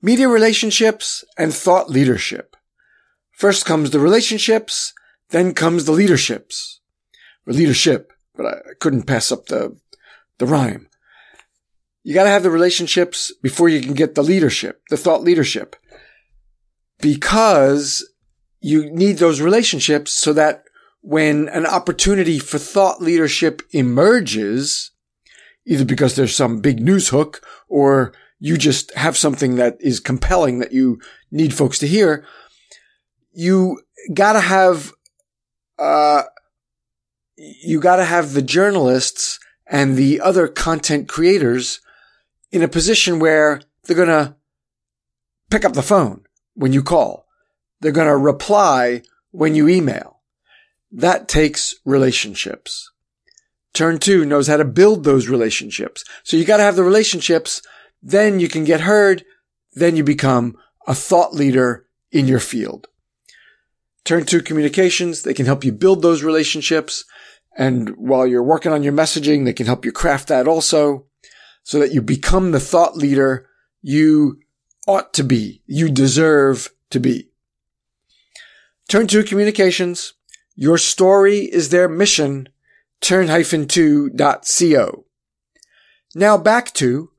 media 0.00 0.28
relationships, 0.28 1.24
and 1.36 1.52
thought 1.52 1.90
leadership. 1.90 2.56
First 3.32 3.64
comes 3.64 3.90
the 3.90 4.00
relationships 4.00 4.92
then 5.30 5.54
comes 5.54 5.84
the 5.84 5.92
leaderships, 5.92 6.80
or 7.46 7.52
leadership, 7.52 8.12
but 8.36 8.46
I 8.46 8.56
couldn't 8.80 9.04
pass 9.04 9.32
up 9.32 9.46
the, 9.46 9.76
the 10.38 10.46
rhyme. 10.46 10.88
You 12.02 12.14
gotta 12.14 12.30
have 12.30 12.42
the 12.42 12.50
relationships 12.50 13.32
before 13.42 13.68
you 13.68 13.80
can 13.80 13.94
get 13.94 14.14
the 14.14 14.22
leadership, 14.22 14.82
the 14.90 14.96
thought 14.96 15.22
leadership. 15.22 15.76
Because 17.00 18.08
you 18.60 18.90
need 18.90 19.18
those 19.18 19.40
relationships 19.40 20.12
so 20.12 20.32
that 20.32 20.64
when 21.02 21.48
an 21.48 21.66
opportunity 21.66 22.38
for 22.38 22.58
thought 22.58 23.00
leadership 23.00 23.62
emerges, 23.70 24.90
either 25.66 25.84
because 25.84 26.16
there's 26.16 26.34
some 26.34 26.60
big 26.60 26.80
news 26.80 27.08
hook 27.08 27.42
or 27.70 28.12
you 28.38 28.58
just 28.58 28.94
have 28.94 29.16
something 29.16 29.56
that 29.56 29.78
is 29.80 30.00
compelling 30.00 30.58
that 30.58 30.72
you 30.72 31.00
need 31.30 31.54
folks 31.54 31.78
to 31.78 31.88
hear, 31.88 32.26
you 33.32 33.80
gotta 34.12 34.40
have 34.40 34.92
uh, 35.78 36.24
you 37.40 37.80
got 37.80 37.96
to 37.96 38.04
have 38.04 38.32
the 38.32 38.42
journalists 38.42 39.40
and 39.66 39.96
the 39.96 40.20
other 40.20 40.46
content 40.46 41.08
creators 41.08 41.80
in 42.52 42.62
a 42.62 42.68
position 42.68 43.18
where 43.18 43.62
they're 43.84 43.96
to 44.08 44.36
pick 45.50 45.64
up 45.64 45.72
the 45.72 45.82
phone 45.82 46.24
when 46.54 46.72
you 46.72 46.82
call. 46.82 47.26
They're 47.80 47.92
to 48.08 48.16
reply 48.16 49.02
when 49.30 49.54
you 49.54 49.68
email. 49.68 50.20
That 50.92 51.28
takes 51.28 51.76
relationships. 51.86 52.89
Turn 53.72 53.98
two 53.98 54.24
knows 54.24 54.48
how 54.48 54.56
to 54.56 54.64
build 54.64 55.04
those 55.04 55.28
relationships. 55.28 56.04
So 56.24 56.36
you 56.36 56.44
got 56.44 56.56
to 56.58 56.62
have 56.64 56.76
the 56.76 56.84
relationships. 56.84 57.62
Then 58.02 58.40
you 58.40 58.48
can 58.48 58.64
get 58.64 58.82
heard. 58.82 59.24
Then 59.72 59.96
you 59.96 60.04
become 60.04 60.56
a 60.86 60.94
thought 60.94 61.34
leader 61.34 61.86
in 62.10 62.26
your 62.26 62.40
field. 62.40 62.88
Turn 64.04 64.24
two 64.24 64.42
communications. 64.42 65.22
They 65.22 65.34
can 65.34 65.46
help 65.46 65.64
you 65.64 65.72
build 65.72 66.02
those 66.02 66.22
relationships. 66.22 67.04
And 67.56 67.90
while 67.96 68.26
you're 68.26 68.42
working 68.42 68.72
on 68.72 68.82
your 68.82 68.92
messaging, 68.92 69.44
they 69.44 69.52
can 69.52 69.66
help 69.66 69.84
you 69.84 69.92
craft 69.92 70.28
that 70.28 70.48
also 70.48 71.06
so 71.62 71.78
that 71.78 71.92
you 71.92 72.00
become 72.00 72.50
the 72.50 72.60
thought 72.60 72.96
leader 72.96 73.46
you 73.82 74.40
ought 74.86 75.12
to 75.14 75.22
be, 75.22 75.62
you 75.66 75.90
deserve 75.90 76.70
to 76.90 76.98
be. 76.98 77.30
Turn 78.88 79.06
two 79.06 79.22
communications. 79.22 80.14
Your 80.56 80.78
story 80.78 81.40
is 81.40 81.68
their 81.68 81.88
mission. 81.88 82.48
Turn-2.co. 83.00 85.04
Now 86.14 86.38
back 86.38 86.72
to 86.74 87.10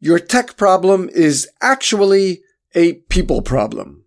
your 0.00 0.18
tech 0.18 0.56
problem 0.56 1.08
is 1.10 1.48
actually 1.60 2.42
a 2.74 2.94
people 2.94 3.42
problem. 3.42 4.04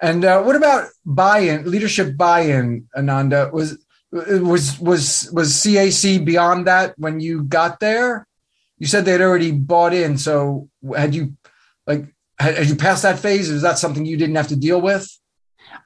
And 0.00 0.24
uh, 0.24 0.42
what 0.42 0.56
about 0.56 0.88
buy-in, 1.06 1.70
leadership 1.70 2.16
buy-in, 2.16 2.88
Ananda? 2.96 3.50
Was 3.52 3.78
was 4.10 4.78
was 4.80 5.30
was 5.32 5.52
CAC 5.52 6.24
beyond 6.24 6.66
that 6.66 6.94
when 6.98 7.20
you 7.20 7.44
got 7.44 7.80
there? 7.80 8.26
You 8.78 8.86
said 8.86 9.04
they'd 9.04 9.20
already 9.20 9.52
bought 9.52 9.94
in. 9.94 10.18
So 10.18 10.68
had 10.94 11.14
you 11.14 11.36
like 11.86 12.12
had, 12.38 12.58
had 12.58 12.68
you 12.68 12.74
passed 12.74 13.04
that 13.04 13.20
phase? 13.20 13.48
Is 13.48 13.62
that 13.62 13.78
something 13.78 14.04
you 14.04 14.16
didn't 14.16 14.36
have 14.36 14.48
to 14.48 14.56
deal 14.56 14.80
with? 14.80 15.08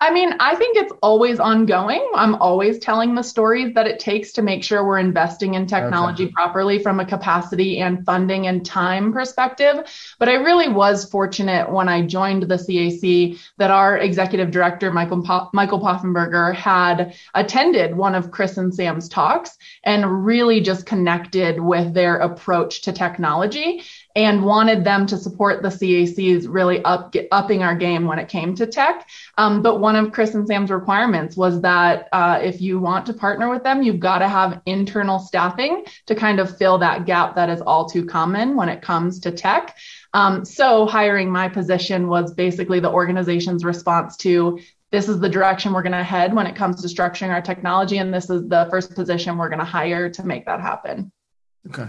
I 0.00 0.10
mean, 0.10 0.34
I 0.40 0.54
think 0.54 0.76
it's 0.76 0.92
always 1.02 1.40
ongoing. 1.40 2.06
I'm 2.14 2.34
always 2.36 2.78
telling 2.78 3.14
the 3.14 3.22
stories 3.22 3.74
that 3.74 3.86
it 3.86 3.98
takes 3.98 4.32
to 4.32 4.42
make 4.42 4.62
sure 4.62 4.84
we're 4.84 4.98
investing 4.98 5.54
in 5.54 5.66
technology 5.66 6.24
okay. 6.24 6.32
properly 6.32 6.78
from 6.78 7.00
a 7.00 7.04
capacity 7.04 7.78
and 7.78 8.04
funding 8.04 8.46
and 8.46 8.64
time 8.64 9.12
perspective. 9.12 9.84
But 10.18 10.28
I 10.28 10.34
really 10.34 10.68
was 10.68 11.08
fortunate 11.10 11.70
when 11.70 11.88
I 11.88 12.02
joined 12.02 12.44
the 12.44 12.56
CAC 12.56 13.38
that 13.58 13.70
our 13.70 13.98
executive 13.98 14.50
director, 14.50 14.92
Michael, 14.92 15.22
po- 15.22 15.50
Michael 15.52 15.80
Poffenberger, 15.80 16.54
had 16.54 17.14
attended 17.34 17.96
one 17.96 18.14
of 18.14 18.30
Chris 18.30 18.56
and 18.56 18.74
Sam's 18.74 19.08
talks 19.08 19.56
and 19.84 20.24
really 20.24 20.60
just 20.60 20.86
connected 20.86 21.60
with 21.60 21.94
their 21.94 22.16
approach 22.16 22.82
to 22.82 22.92
technology 22.92 23.82
and 24.16 24.42
wanted 24.42 24.82
them 24.82 25.06
to 25.06 25.18
support 25.18 25.62
the 25.62 25.68
CACs 25.68 26.46
really 26.48 26.82
up, 26.84 27.12
get, 27.12 27.28
upping 27.30 27.62
our 27.62 27.76
game 27.76 28.06
when 28.06 28.18
it 28.18 28.28
came 28.28 28.54
to 28.54 28.66
tech. 28.66 29.06
Um, 29.36 29.60
but 29.60 29.78
one 29.78 29.94
of 29.94 30.10
Chris 30.10 30.34
and 30.34 30.46
Sam's 30.48 30.70
requirements 30.70 31.36
was 31.36 31.60
that 31.60 32.08
uh, 32.12 32.40
if 32.42 32.62
you 32.62 32.80
want 32.80 33.04
to 33.06 33.12
partner 33.12 33.50
with 33.50 33.62
them, 33.62 33.82
you've 33.82 34.00
got 34.00 34.18
to 34.20 34.28
have 34.28 34.62
internal 34.64 35.18
staffing 35.18 35.84
to 36.06 36.14
kind 36.14 36.40
of 36.40 36.56
fill 36.56 36.78
that 36.78 37.04
gap 37.04 37.34
that 37.34 37.50
is 37.50 37.60
all 37.60 37.86
too 37.86 38.06
common 38.06 38.56
when 38.56 38.70
it 38.70 38.80
comes 38.80 39.20
to 39.20 39.30
tech. 39.30 39.76
Um, 40.14 40.46
so 40.46 40.86
hiring 40.86 41.30
my 41.30 41.50
position 41.50 42.08
was 42.08 42.32
basically 42.32 42.80
the 42.80 42.90
organization's 42.90 43.64
response 43.64 44.16
to 44.18 44.58
this 44.92 45.10
is 45.10 45.20
the 45.20 45.28
direction 45.28 45.74
we're 45.74 45.82
going 45.82 45.92
to 45.92 46.02
head 46.02 46.32
when 46.32 46.46
it 46.46 46.56
comes 46.56 46.80
to 46.80 46.88
structuring 46.88 47.28
our 47.28 47.42
technology, 47.42 47.98
and 47.98 48.14
this 48.14 48.30
is 48.30 48.48
the 48.48 48.66
first 48.70 48.94
position 48.94 49.36
we're 49.36 49.50
going 49.50 49.58
to 49.58 49.64
hire 49.64 50.08
to 50.08 50.24
make 50.24 50.46
that 50.46 50.60
happen. 50.60 51.12
Okay. 51.68 51.88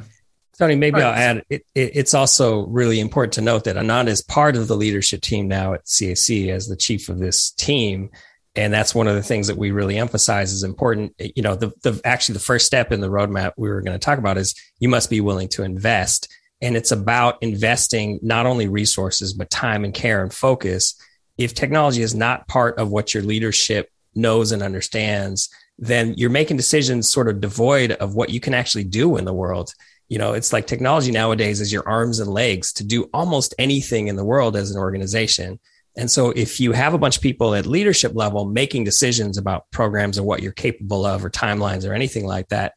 Tony, 0.58 0.76
maybe. 0.76 1.02
I'll 1.02 1.14
add. 1.14 1.44
It, 1.50 1.66
it, 1.76 1.92
it's 1.94 2.14
also 2.14 2.66
really 2.66 3.00
important 3.00 3.34
to 3.34 3.42
note 3.42 3.66
that 3.66 3.76
Anand 3.76 4.08
is 4.08 4.24
part 4.24 4.56
of 4.56 4.68
the 4.68 4.76
leadership 4.76 5.22
team 5.22 5.48
now 5.48 5.74
at 5.74 5.86
CAC 5.86 6.50
as 6.50 6.68
the 6.68 6.76
chief 6.76 7.10
of 7.10 7.20
this 7.20 7.52
team, 7.52 8.10
and 8.56 8.74
that's 8.74 8.96
one 8.96 9.08
of 9.08 9.16
the 9.16 9.22
things 9.22 9.48
that 9.48 9.58
we 9.58 9.70
really 9.70 9.98
emphasize 9.98 10.52
is 10.52 10.64
important. 10.64 11.14
You 11.20 11.44
know, 11.44 11.56
the, 11.56 11.72
the 11.84 12.02
actually 12.04 12.34
the 12.34 12.40
first 12.40 12.66
step 12.66 12.92
in 12.92 13.02
the 13.02 13.10
roadmap 13.10 13.54
we 13.56 13.70
were 13.70 13.82
going 13.82 13.98
to 13.98 14.04
talk 14.04 14.18
about 14.18 14.38
is 14.38 14.56
you 14.80 14.90
must 14.90 15.12
be 15.12 15.22
willing 15.22 15.48
to 15.50 15.64
invest, 15.64 16.28
and 16.60 16.76
it's 16.76 16.92
about 16.92 17.38
investing 17.42 18.20
not 18.24 18.48
only 18.48 18.68
resources 18.68 19.34
but 19.34 19.52
time 19.52 19.86
and 19.86 19.94
care 19.94 20.24
and 20.24 20.34
focus. 20.34 21.00
If 21.38 21.54
technology 21.54 22.02
is 22.02 22.16
not 22.16 22.48
part 22.48 22.80
of 22.80 22.90
what 22.90 23.14
your 23.14 23.22
leadership 23.22 23.92
knows 24.16 24.52
and 24.52 24.64
understands, 24.64 25.50
then 25.78 26.16
you're 26.18 26.32
making 26.32 26.58
decisions 26.58 27.12
sort 27.12 27.28
of 27.28 27.42
devoid 27.42 27.92
of 27.92 28.16
what 28.16 28.32
you 28.32 28.40
can 28.40 28.56
actually 28.56 28.86
do 28.86 29.18
in 29.18 29.26
the 29.26 29.34
world 29.34 29.72
you 30.10 30.18
know, 30.18 30.34
it's 30.34 30.54
like 30.54 30.68
technology 30.68 31.12
nowadays 31.12 31.60
is 31.60 31.72
your 31.72 31.88
arms 31.88 32.20
and 32.20 32.32
legs 32.32 32.72
to 32.74 32.84
do 32.84 33.10
almost 33.14 33.54
anything 33.60 34.08
in 34.08 34.16
the 34.16 34.26
world 34.26 34.56
as 34.56 34.72
an 34.72 34.78
organization. 34.78 35.60
And 35.98 36.10
so 36.10 36.30
if 36.32 36.60
you 36.60 36.72
have 36.74 36.94
a 36.94 36.98
bunch 36.98 37.18
of 37.18 37.24
people 37.24 37.56
at 37.56 37.66
leadership 37.66 38.14
level 38.16 38.46
making 38.46 38.84
decisions 38.84 39.38
about 39.38 39.70
programs 39.72 40.18
or 40.18 40.24
what 40.24 40.42
you're 40.42 40.52
capable 40.52 41.06
of 41.06 41.26
or 41.26 41.30
timelines 41.30 41.90
or 41.90 41.94
anything 41.94 42.26
like 42.26 42.48
that, 42.50 42.74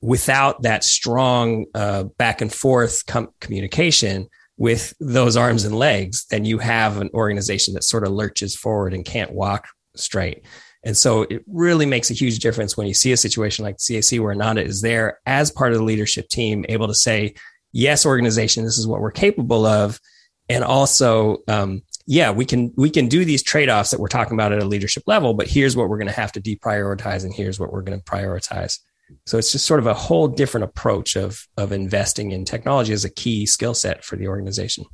without 0.00 0.62
that 0.62 0.84
strong 0.84 1.66
uh, 1.74 2.04
back 2.04 2.40
and 2.40 2.52
forth 2.52 3.06
com- 3.06 3.32
communication 3.40 4.28
with 4.56 4.92
those 5.00 5.36
arms 5.36 5.64
and 5.64 5.74
legs, 5.74 6.26
then 6.30 6.44
you 6.44 6.58
have 6.58 7.00
an 7.00 7.10
organization 7.14 7.74
that 7.74 7.84
sort 7.84 8.04
of 8.04 8.12
lurches 8.12 8.56
forward 8.56 8.92
and 8.92 9.04
can't 9.04 9.32
walk 9.32 9.68
straight. 9.94 10.44
And 10.84 10.96
so 10.96 11.22
it 11.22 11.44
really 11.46 11.86
makes 11.86 12.10
a 12.10 12.14
huge 12.14 12.38
difference 12.38 12.76
when 12.76 12.86
you 12.86 12.94
see 12.94 13.12
a 13.12 13.16
situation 13.16 13.64
like 13.64 13.78
CAC 13.78 14.20
where 14.20 14.32
Ananda 14.32 14.62
is 14.62 14.80
there 14.80 15.18
as 15.26 15.50
part 15.50 15.72
of 15.72 15.78
the 15.78 15.84
leadership 15.84 16.28
team, 16.28 16.64
able 16.68 16.86
to 16.86 16.94
say, 16.94 17.34
yes, 17.72 18.06
organization, 18.06 18.64
this 18.64 18.78
is 18.78 18.86
what 18.86 19.00
we're 19.00 19.10
capable 19.10 19.66
of. 19.66 20.00
And 20.48 20.64
also, 20.64 21.38
um, 21.48 21.82
yeah, 22.06 22.30
we 22.30 22.46
can 22.46 22.72
we 22.76 22.88
can 22.88 23.08
do 23.08 23.24
these 23.24 23.42
trade-offs 23.42 23.90
that 23.90 24.00
we're 24.00 24.08
talking 24.08 24.32
about 24.32 24.52
at 24.52 24.62
a 24.62 24.64
leadership 24.64 25.02
level, 25.06 25.34
but 25.34 25.46
here's 25.46 25.76
what 25.76 25.90
we're 25.90 25.98
going 25.98 26.08
to 26.08 26.12
have 26.14 26.32
to 26.32 26.40
deprioritize 26.40 27.24
and 27.24 27.34
here's 27.34 27.60
what 27.60 27.70
we're 27.70 27.82
going 27.82 27.98
to 27.98 28.04
prioritize. 28.04 28.78
So 29.26 29.36
it's 29.36 29.52
just 29.52 29.66
sort 29.66 29.80
of 29.80 29.86
a 29.86 29.94
whole 29.94 30.28
different 30.28 30.64
approach 30.64 31.16
of 31.16 31.46
of 31.58 31.70
investing 31.70 32.30
in 32.30 32.46
technology 32.46 32.94
as 32.94 33.04
a 33.04 33.10
key 33.10 33.44
skill 33.44 33.74
set 33.74 34.04
for 34.04 34.16
the 34.16 34.28
organization. 34.28 34.86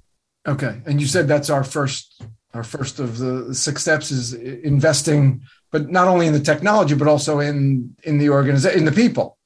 Okay, 0.46 0.80
and 0.86 1.00
you 1.00 1.06
said 1.06 1.28
that's 1.28 1.50
our 1.50 1.62
first 1.62 2.20
our 2.52 2.64
first 2.64 2.98
of 2.98 3.18
the 3.18 3.54
six 3.54 3.82
steps 3.82 4.10
is 4.10 4.32
investing, 4.32 5.42
but 5.74 5.90
not 5.90 6.06
only 6.06 6.26
in 6.26 6.32
the 6.32 6.40
technology, 6.40 6.94
but 6.94 7.08
also 7.08 7.40
in 7.40 7.96
in 8.04 8.18
the 8.18 8.30
organization, 8.30 8.78
in 8.78 8.84
the 8.84 8.92
people. 8.92 9.38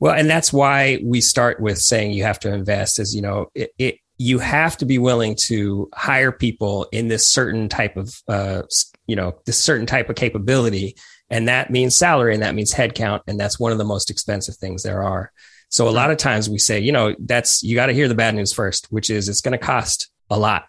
Well, 0.00 0.14
and 0.14 0.28
that's 0.28 0.52
why 0.52 1.00
we 1.02 1.20
start 1.20 1.60
with 1.60 1.78
saying 1.78 2.12
you 2.12 2.24
have 2.24 2.40
to 2.40 2.52
invest. 2.52 2.98
Is 2.98 3.14
you 3.14 3.22
know 3.22 3.50
it, 3.54 3.70
it 3.78 3.98
you 4.18 4.38
have 4.38 4.76
to 4.78 4.84
be 4.84 4.98
willing 4.98 5.36
to 5.46 5.88
hire 5.94 6.32
people 6.32 6.88
in 6.92 7.08
this 7.08 7.30
certain 7.30 7.68
type 7.68 7.96
of 7.96 8.14
uh, 8.28 8.62
you 9.06 9.16
know 9.16 9.38
this 9.46 9.58
certain 9.58 9.86
type 9.86 10.10
of 10.10 10.16
capability 10.16 10.96
and 11.30 11.48
that 11.48 11.70
means 11.70 11.96
salary 11.96 12.34
and 12.34 12.42
that 12.42 12.54
means 12.54 12.72
headcount. 12.72 13.20
And 13.26 13.38
that's 13.38 13.58
one 13.58 13.72
of 13.72 13.78
the 13.78 13.84
most 13.84 14.10
expensive 14.10 14.56
things 14.56 14.82
there 14.82 15.02
are. 15.02 15.32
So 15.68 15.88
a 15.88 15.90
lot 15.90 16.10
of 16.10 16.18
times 16.18 16.48
we 16.48 16.58
say, 16.58 16.78
you 16.78 16.92
know, 16.92 17.14
that's, 17.18 17.62
you 17.62 17.74
got 17.74 17.86
to 17.86 17.92
hear 17.92 18.08
the 18.08 18.14
bad 18.14 18.34
news 18.34 18.52
first, 18.52 18.86
which 18.90 19.10
is 19.10 19.28
it's 19.28 19.40
going 19.40 19.58
to 19.58 19.64
cost 19.64 20.08
a 20.30 20.38
lot. 20.38 20.66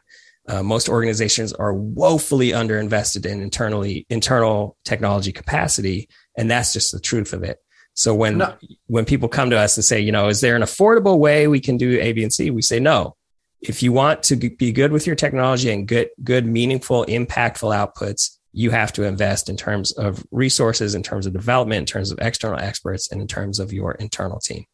Uh, 0.48 0.64
most 0.64 0.88
organizations 0.88 1.52
are 1.54 1.74
woefully 1.74 2.50
underinvested 2.50 3.26
in 3.26 3.42
internally 3.42 4.06
internal 4.10 4.78
technology 4.86 5.32
capacity, 5.32 6.08
and 6.38 6.50
that's 6.50 6.74
just 6.74 6.92
the 6.92 7.00
truth 7.00 7.34
of 7.34 7.44
it. 7.44 7.60
So 7.94 8.14
when 8.14 8.38
no. 8.38 8.56
when 8.86 9.06
people 9.06 9.28
come 9.28 9.50
to 9.50 9.58
us 9.58 9.76
and 9.76 9.84
say, 9.84 10.00
you 10.00 10.12
know, 10.12 10.28
is 10.28 10.40
there 10.40 10.56
an 10.56 10.62
affordable 10.62 11.18
way 11.18 11.48
we 11.48 11.60
can 11.60 11.78
do 11.78 12.00
A, 12.00 12.14
B, 12.14 12.24
and 12.24 12.32
C? 12.32 12.52
We 12.52 12.62
say 12.62 12.80
no. 12.80 13.16
If 13.60 13.82
you 13.82 13.92
want 13.92 14.22
to 14.24 14.36
be 14.36 14.72
good 14.72 14.92
with 14.92 15.08
your 15.08 15.16
technology 15.16 15.72
and 15.72 15.88
good, 15.88 16.10
good, 16.24 16.46
meaningful, 16.46 17.06
impactful 17.06 17.74
outputs, 17.74 18.38
you 18.54 18.70
have 18.70 18.94
to 18.94 19.04
invest 19.04 19.50
in 19.50 19.58
terms 19.58 19.92
of 19.94 20.24
resources, 20.32 20.94
in 20.94 21.02
terms 21.02 21.26
of 21.26 21.34
development, 21.34 21.80
in 21.80 21.86
terms 21.88 22.12
of 22.12 22.20
external 22.22 22.60
experts, 22.60 23.12
and 23.12 23.20
in 23.20 23.28
terms 23.28 23.60
of 23.60 23.74
your 23.74 23.94
internal 23.94 24.40
team. 24.40 24.66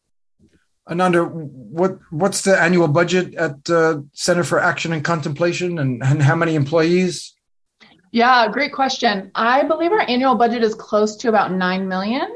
Ananda, 0.90 1.24
what 1.24 1.98
what's 2.10 2.42
the 2.42 2.60
annual 2.60 2.88
budget 2.88 3.34
at 3.34 3.70
uh, 3.70 4.00
Center 4.12 4.44
for 4.44 4.60
Action 4.60 4.92
and 4.92 5.02
Contemplation, 5.02 5.78
and, 5.78 6.02
and 6.02 6.22
how 6.22 6.36
many 6.36 6.54
employees? 6.54 7.34
Yeah, 8.12 8.48
great 8.48 8.72
question. 8.72 9.30
I 9.34 9.64
believe 9.64 9.92
our 9.92 10.02
annual 10.02 10.34
budget 10.34 10.62
is 10.62 10.74
close 10.74 11.16
to 11.16 11.28
about 11.28 11.52
nine 11.52 11.88
million, 11.88 12.28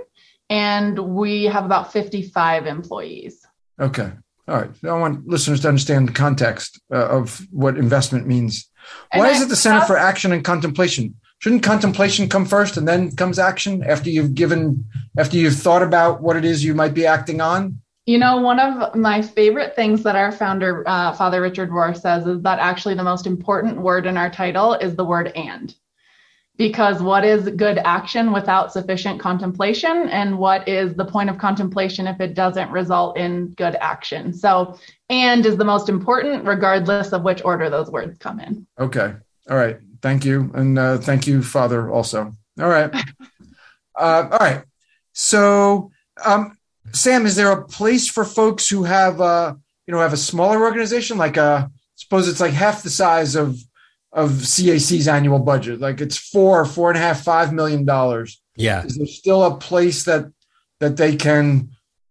and 0.49 0.99
we 0.99 1.45
have 1.45 1.67
about 1.67 1.93
fifty-five 1.93 2.67
employees. 2.67 3.47
Okay, 3.78 4.11
all 4.49 4.57
right. 4.57 4.71
I 4.83 4.93
want 4.93 5.28
listeners 5.28 5.61
to 5.61 5.69
understand 5.69 6.09
the 6.09 6.12
context 6.12 6.81
uh, 6.90 7.07
of 7.07 7.47
what 7.50 7.76
investment 7.76 8.26
means. 8.26 8.71
Why 9.12 9.28
is 9.28 9.43
it 9.43 9.50
the 9.50 9.57
Center 9.57 9.85
for 9.85 9.99
Action 9.99 10.33
and 10.33 10.43
Contemplation? 10.43 11.14
shouldn't 11.40 11.62
contemplation 11.62 12.28
come 12.28 12.45
first 12.45 12.76
and 12.76 12.88
then 12.88 13.14
comes 13.14 13.38
action 13.38 13.85
after 13.85 14.11
you've 14.11 14.35
given 14.35 14.85
after 15.17 15.37
you've 15.37 15.55
thought 15.55 15.83
about 15.83 16.21
what 16.21 16.37
it 16.37 16.45
is 16.45 16.64
you 16.64 16.75
might 16.75 16.95
be 16.95 17.07
acting 17.07 17.40
on 17.40 17.81
you 18.09 18.19
know 18.19 18.38
one 18.38 18.59
of 18.59 18.95
my 18.95 19.21
favorite 19.21 19.77
things 19.77 20.03
that 20.03 20.17
our 20.17 20.33
founder 20.33 20.83
uh, 20.87 21.12
father 21.12 21.41
richard 21.41 21.71
rohr 21.71 21.99
says 21.99 22.27
is 22.27 22.43
that 22.43 22.59
actually 22.59 22.95
the 22.95 23.03
most 23.03 23.27
important 23.27 23.81
word 23.81 24.07
in 24.07 24.17
our 24.17 24.31
title 24.31 24.75
is 24.75 24.97
the 24.97 25.05
word 25.05 25.29
and 25.37 25.75
because 26.57 27.00
what 27.00 27.25
is 27.25 27.49
good 27.50 27.79
action 27.85 28.33
without 28.33 28.73
sufficient 28.73 29.21
contemplation 29.21 30.09
and 30.09 30.37
what 30.37 30.67
is 30.67 30.95
the 30.95 31.05
point 31.05 31.31
of 31.31 31.38
contemplation 31.38 32.07
if 32.07 32.21
it 32.21 32.35
doesn't 32.35 32.71
result 32.71 33.17
in 33.17 33.49
good 33.50 33.77
action 33.77 34.33
so 34.33 34.79
and 35.11 35.47
is 35.47 35.57
the 35.57 35.65
most 35.65 35.88
important 35.88 36.45
regardless 36.45 37.12
of 37.12 37.23
which 37.23 37.45
order 37.45 37.69
those 37.71 37.91
words 37.91 38.17
come 38.19 38.41
in 38.41 38.67
okay 38.79 39.14
all 39.51 39.57
right 39.57 39.79
Thank 40.01 40.25
you. 40.25 40.51
And 40.55 40.79
uh, 40.79 40.99
thank 40.99 41.27
you, 41.27 41.42
Father, 41.42 41.90
also. 41.90 42.33
All 42.61 42.68
right. 42.68 42.92
Uh, 43.99 44.29
all 44.31 44.38
right. 44.38 44.62
So, 45.12 45.90
um, 46.25 46.57
Sam, 46.92 47.27
is 47.27 47.37
there 47.37 47.53
a 47.53 47.64
place 47.64 48.09
for 48.09 48.24
folks 48.24 48.68
who 48.68 48.85
have, 48.85 49.20
uh, 49.20 49.55
you 49.87 49.92
know, 49.92 50.01
have 50.01 50.12
a 50.12 50.18
smaller 50.18 50.62
organization, 50.62 51.18
like 51.18 51.37
a, 51.37 51.42
uh, 51.42 51.68
suppose 51.96 52.29
it's 52.29 52.40
like 52.40 52.53
half 52.53 52.83
the 52.83 52.90
size 52.90 53.35
of 53.35 53.59
of 54.12 54.31
CAC's 54.31 55.07
annual 55.07 55.38
budget, 55.38 55.81
like 55.81 56.01
it's 56.01 56.16
four, 56.16 56.64
four 56.64 56.90
and 56.90 56.98
a 56.98 57.01
half, 57.01 57.22
five 57.22 57.53
million 57.53 57.85
dollars. 57.85 58.40
Yeah. 58.57 58.85
Is 58.85 58.96
there 58.96 59.07
still 59.07 59.44
a 59.44 59.59
place 59.59 60.05
that 60.05 60.33
that 60.81 60.96
they 60.96 61.16
can 61.16 61.70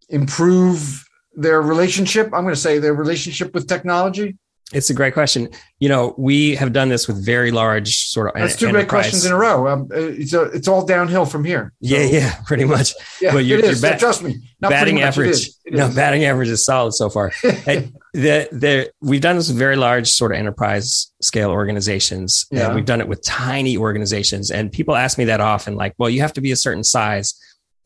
improve 0.10 1.04
their 1.34 1.62
relationship? 1.62 2.28
I'm 2.28 2.44
going 2.44 2.54
to 2.54 2.60
say 2.60 2.80
their 2.80 2.94
relationship 2.94 3.54
with 3.54 3.68
technology. 3.68 4.38
It's 4.74 4.90
a 4.90 4.94
great 4.94 5.14
question. 5.14 5.48
You 5.80 5.88
know, 5.88 6.14
we 6.18 6.56
have 6.56 6.74
done 6.74 6.90
this 6.90 7.08
with 7.08 7.26
very 7.26 7.52
large 7.52 7.96
sort 8.10 8.28
of. 8.28 8.34
That's 8.36 8.58
two 8.58 8.70
great 8.70 8.90
questions 8.90 9.26
in 9.26 9.32
a 9.32 9.38
row. 9.38 9.66
Um, 9.66 9.84
uh, 9.84 9.96
it's 9.96 10.34
a, 10.34 10.42
it's 10.44 10.68
all 10.68 10.86
downhill 10.86 11.26
from 11.26 11.46
here. 11.46 11.72
So. 11.82 11.96
Yeah, 11.96 12.04
yeah, 12.04 12.36
pretty 12.46 12.66
much. 12.66 12.94
Yeah, 13.22 13.32
but 13.32 13.46
you're, 13.46 13.60
it 13.60 13.66
is. 13.66 13.82
Bat- 13.82 14.00
trust 14.00 14.24
me. 14.24 14.36
batting 14.60 15.02
average. 15.02 15.30
It 15.30 15.32
is. 15.32 15.60
It 15.64 15.74
no, 15.74 15.90
batting 15.90 16.26
average 16.26 16.50
is 16.50 16.66
solid 16.66 16.94
so 16.94 17.10
far. 17.10 17.32
the, 17.44 17.90
the, 18.14 18.92
we've 19.00 19.22
done 19.22 19.38
this 19.38 19.48
with 19.48 19.58
very 19.58 19.78
large 19.78 20.10
sort 20.10 20.34
of 20.34 20.38
enterprise 20.38 21.14
scale 21.22 21.52
organizations. 21.52 22.46
Uh, 22.52 22.58
yeah. 22.58 22.76
we've 22.76 22.86
done 22.86 23.00
it 23.00 23.08
with 23.08 23.24
tiny 23.24 23.78
organizations, 23.78 24.52
and 24.52 24.70
people 24.70 24.98
ask 24.98 25.18
me 25.18 25.26
that 25.26 25.40
often, 25.40 25.76
like, 25.76 25.94
"Well, 25.98 26.10
you 26.10 26.20
have 26.20 26.34
to 26.34 26.42
be 26.42 26.52
a 26.52 26.58
certain 26.58 26.84
size," 26.84 27.40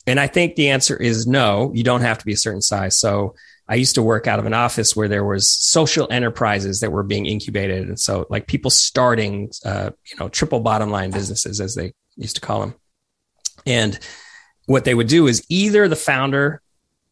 and 0.08 0.20
I 0.20 0.26
think 0.26 0.56
the 0.56 0.70
answer 0.70 0.98
is 0.98 1.28
no. 1.28 1.72
You 1.76 1.84
don't 1.84 2.02
have 2.02 2.18
to 2.18 2.26
be 2.26 2.34
a 2.34 2.38
certain 2.38 2.62
size. 2.62 2.98
So 2.98 3.36
I 3.72 3.76
used 3.76 3.96
to 3.96 4.04
work 4.04 4.28
out 4.28 4.38
of 4.38 4.46
an 4.46 4.54
office 4.54 4.98
where 4.98 5.08
there 5.08 5.24
was 5.24 5.50
social 5.50 6.06
enterprises 6.12 6.82
that 6.82 6.92
were 6.92 7.04
being 7.04 7.26
incubated, 7.26 7.88
and 7.88 7.98
so 7.98 8.28
like 8.30 8.46
people 8.46 8.70
starting, 8.70 9.50
uh, 9.64 9.92
you 10.12 10.18
know, 10.20 10.28
triple 10.28 10.60
bottom 10.60 10.92
line 10.92 11.12
businesses 11.12 11.62
as 11.62 11.74
they 11.74 11.94
used 12.18 12.36
to 12.36 12.42
call 12.42 12.60
them. 12.60 12.76
And 13.66 13.98
what 14.66 14.84
they 14.84 14.94
would 14.94 15.08
do 15.08 15.28
is 15.28 15.46
either 15.48 15.88
the 15.88 15.96
founder 15.96 16.62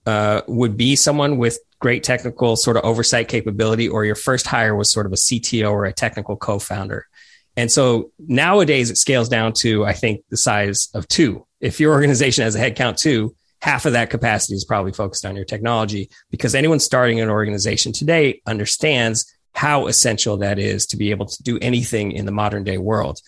uh, 0.06 0.42
would 0.48 0.76
be 0.76 0.98
someone 0.98 1.38
with 1.38 1.60
great 1.80 2.04
technical 2.04 2.58
sort 2.58 2.76
of 2.76 2.84
oversight 2.84 3.30
capability, 3.30 3.88
or 3.88 4.04
your 4.04 4.16
first 4.16 4.46
hire 4.46 4.76
was 4.76 4.92
sort 4.92 5.06
of 5.06 5.14
a 5.14 5.16
CTO 5.16 5.72
or 5.72 5.86
a 5.86 5.94
technical 5.94 6.36
co-founder. 6.36 7.08
And 7.56 7.72
so 7.72 8.12
nowadays 8.20 8.92
it 8.92 8.98
scales 8.98 9.30
down 9.30 9.54
to, 9.54 9.86
I 9.86 9.94
think, 9.94 10.26
the 10.30 10.36
size 10.36 10.90
of 10.94 11.08
two. 11.08 11.46
If 11.62 11.80
your 11.80 11.94
organization 11.94 12.44
has 12.44 12.56
a 12.56 12.60
headcount 12.60 12.98
two, 12.98 13.34
half 13.62 13.86
of 13.86 13.94
that 13.94 14.10
capacity 14.10 14.56
is 14.56 14.66
probably 14.66 14.94
focused 14.94 15.26
on 15.26 15.36
your 15.36 15.46
technology 15.46 16.10
because 16.32 16.56
anyone 16.56 16.80
starting 16.80 17.20
an 17.20 17.30
organization 17.30 17.92
today 17.92 18.42
understands 18.46 19.34
how 19.54 19.88
essential 19.88 20.38
that 20.38 20.60
is 20.60 20.86
to 20.88 20.98
be 20.98 21.12
able 21.12 21.26
to 21.26 21.44
do 21.44 21.60
anything 21.62 22.12
in 22.12 22.26
the 22.26 22.32
modern 22.32 22.64
day 22.64 22.78
world. 22.78 23.20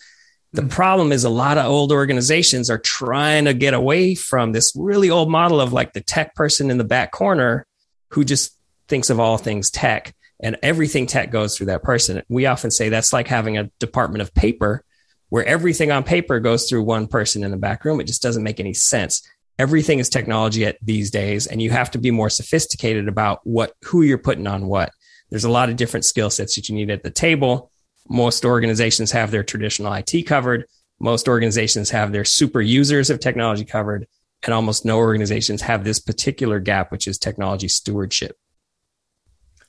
The 0.52 0.62
hmm. 0.62 0.68
problem 0.68 1.12
is 1.12 1.24
a 1.24 1.30
lot 1.30 1.58
of 1.58 1.66
old 1.66 1.92
organizations 1.92 2.70
are 2.70 2.78
trying 2.78 3.44
to 3.44 3.54
get 3.54 3.74
away 3.74 4.14
from 4.14 4.52
this 4.52 4.72
really 4.74 5.10
old 5.10 5.30
model 5.30 5.60
of 5.60 5.72
like 5.72 5.92
the 5.92 6.00
tech 6.00 6.34
person 6.34 6.70
in 6.70 6.78
the 6.78 6.84
back 6.84 7.12
corner 7.12 7.66
who 8.10 8.24
just 8.24 8.56
thinks 8.88 9.10
of 9.10 9.20
all 9.20 9.38
things 9.38 9.70
tech 9.70 10.14
and 10.40 10.58
everything 10.62 11.06
tech 11.06 11.30
goes 11.30 11.56
through 11.56 11.66
that 11.66 11.82
person. 11.82 12.22
We 12.28 12.46
often 12.46 12.70
say 12.70 12.88
that's 12.88 13.12
like 13.12 13.28
having 13.28 13.58
a 13.58 13.70
department 13.78 14.22
of 14.22 14.34
paper 14.34 14.84
where 15.28 15.44
everything 15.46 15.90
on 15.90 16.04
paper 16.04 16.40
goes 16.40 16.68
through 16.68 16.82
one 16.82 17.06
person 17.06 17.42
in 17.44 17.50
the 17.50 17.56
back 17.56 17.84
room. 17.84 18.00
It 18.00 18.06
just 18.06 18.22
doesn't 18.22 18.42
make 18.42 18.60
any 18.60 18.74
sense 18.74 19.26
everything 19.58 19.98
is 19.98 20.08
technology 20.08 20.64
at 20.64 20.78
these 20.82 21.10
days 21.10 21.46
and 21.46 21.60
you 21.60 21.70
have 21.70 21.90
to 21.92 21.98
be 21.98 22.10
more 22.10 22.30
sophisticated 22.30 23.08
about 23.08 23.40
what 23.44 23.74
who 23.84 24.02
you're 24.02 24.18
putting 24.18 24.46
on 24.46 24.66
what. 24.66 24.92
There's 25.30 25.44
a 25.44 25.50
lot 25.50 25.70
of 25.70 25.76
different 25.76 26.04
skill 26.04 26.30
sets 26.30 26.56
that 26.56 26.68
you 26.68 26.74
need 26.74 26.90
at 26.90 27.02
the 27.02 27.10
table. 27.10 27.70
Most 28.08 28.44
organizations 28.44 29.12
have 29.12 29.30
their 29.30 29.44
traditional 29.44 29.92
IT 29.92 30.26
covered. 30.26 30.66
Most 31.00 31.28
organizations 31.28 31.90
have 31.90 32.12
their 32.12 32.24
super 32.24 32.60
users 32.60 33.10
of 33.10 33.20
technology 33.20 33.64
covered. 33.64 34.06
And 34.44 34.52
almost 34.52 34.84
no 34.84 34.98
organizations 34.98 35.62
have 35.62 35.84
this 35.84 36.00
particular 36.00 36.58
gap 36.58 36.90
which 36.90 37.06
is 37.06 37.18
technology 37.18 37.68
stewardship. 37.68 38.36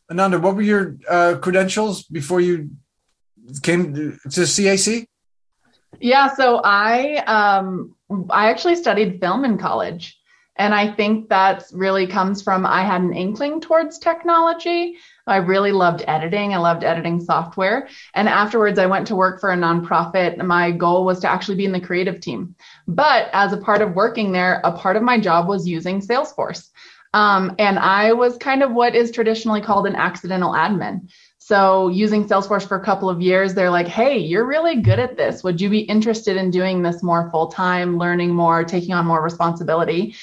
Ananda 0.09 0.39
what 0.39 0.55
were 0.55 0.61
your 0.61 0.97
uh, 1.09 1.35
credentials 1.41 2.03
before 2.03 2.41
you 2.41 2.71
came 3.61 3.93
to 3.93 4.17
cac 4.29 5.07
yeah 5.99 6.33
so 6.33 6.61
i 6.63 7.17
um 7.27 7.95
I 8.29 8.49
actually 8.49 8.75
studied 8.75 9.19
film 9.19 9.45
in 9.45 9.57
college. 9.57 10.19
And 10.55 10.73
I 10.73 10.91
think 10.91 11.29
that 11.29 11.63
really 11.73 12.05
comes 12.05 12.43
from 12.43 12.65
I 12.65 12.83
had 12.83 13.01
an 13.01 13.13
inkling 13.13 13.59
towards 13.59 13.97
technology. 13.97 14.97
I 15.25 15.37
really 15.37 15.71
loved 15.71 16.03
editing. 16.07 16.53
I 16.53 16.57
loved 16.57 16.83
editing 16.83 17.19
software. 17.21 17.87
And 18.13 18.29
afterwards, 18.29 18.77
I 18.77 18.85
went 18.85 19.07
to 19.07 19.15
work 19.15 19.39
for 19.39 19.51
a 19.51 19.57
nonprofit. 19.57 20.37
My 20.45 20.69
goal 20.69 21.05
was 21.05 21.19
to 21.21 21.29
actually 21.29 21.55
be 21.55 21.65
in 21.65 21.71
the 21.71 21.79
creative 21.79 22.19
team. 22.19 22.55
But 22.87 23.29
as 23.33 23.51
a 23.51 23.57
part 23.57 23.81
of 23.81 23.95
working 23.95 24.31
there, 24.31 24.61
a 24.63 24.71
part 24.71 24.95
of 24.95 25.01
my 25.01 25.19
job 25.19 25.47
was 25.47 25.67
using 25.67 26.01
Salesforce. 26.01 26.69
Um, 27.13 27.55
and 27.59 27.79
I 27.79 28.13
was 28.13 28.37
kind 28.37 28.63
of 28.63 28.71
what 28.73 28.95
is 28.95 29.11
traditionally 29.11 29.61
called 29.61 29.87
an 29.87 29.95
accidental 29.95 30.53
admin. 30.53 31.09
So, 31.45 31.89
using 31.89 32.23
Salesforce 32.23 32.65
for 32.65 32.77
a 32.77 32.85
couple 32.85 33.09
of 33.09 33.21
years, 33.21 33.53
they're 33.53 33.69
like, 33.69 33.89
hey, 33.89 34.17
you're 34.17 34.45
really 34.45 34.77
good 34.77 34.97
at 34.97 35.17
this. 35.17 35.43
Would 35.43 35.59
you 35.59 35.69
be 35.69 35.79
interested 35.79 36.37
in 36.37 36.51
doing 36.51 36.81
this 36.81 37.03
more 37.03 37.29
full 37.31 37.47
time, 37.47 37.97
learning 37.97 38.33
more, 38.33 38.63
taking 38.63 38.93
on 38.93 39.05
more 39.05 39.21
responsibility? 39.21 40.15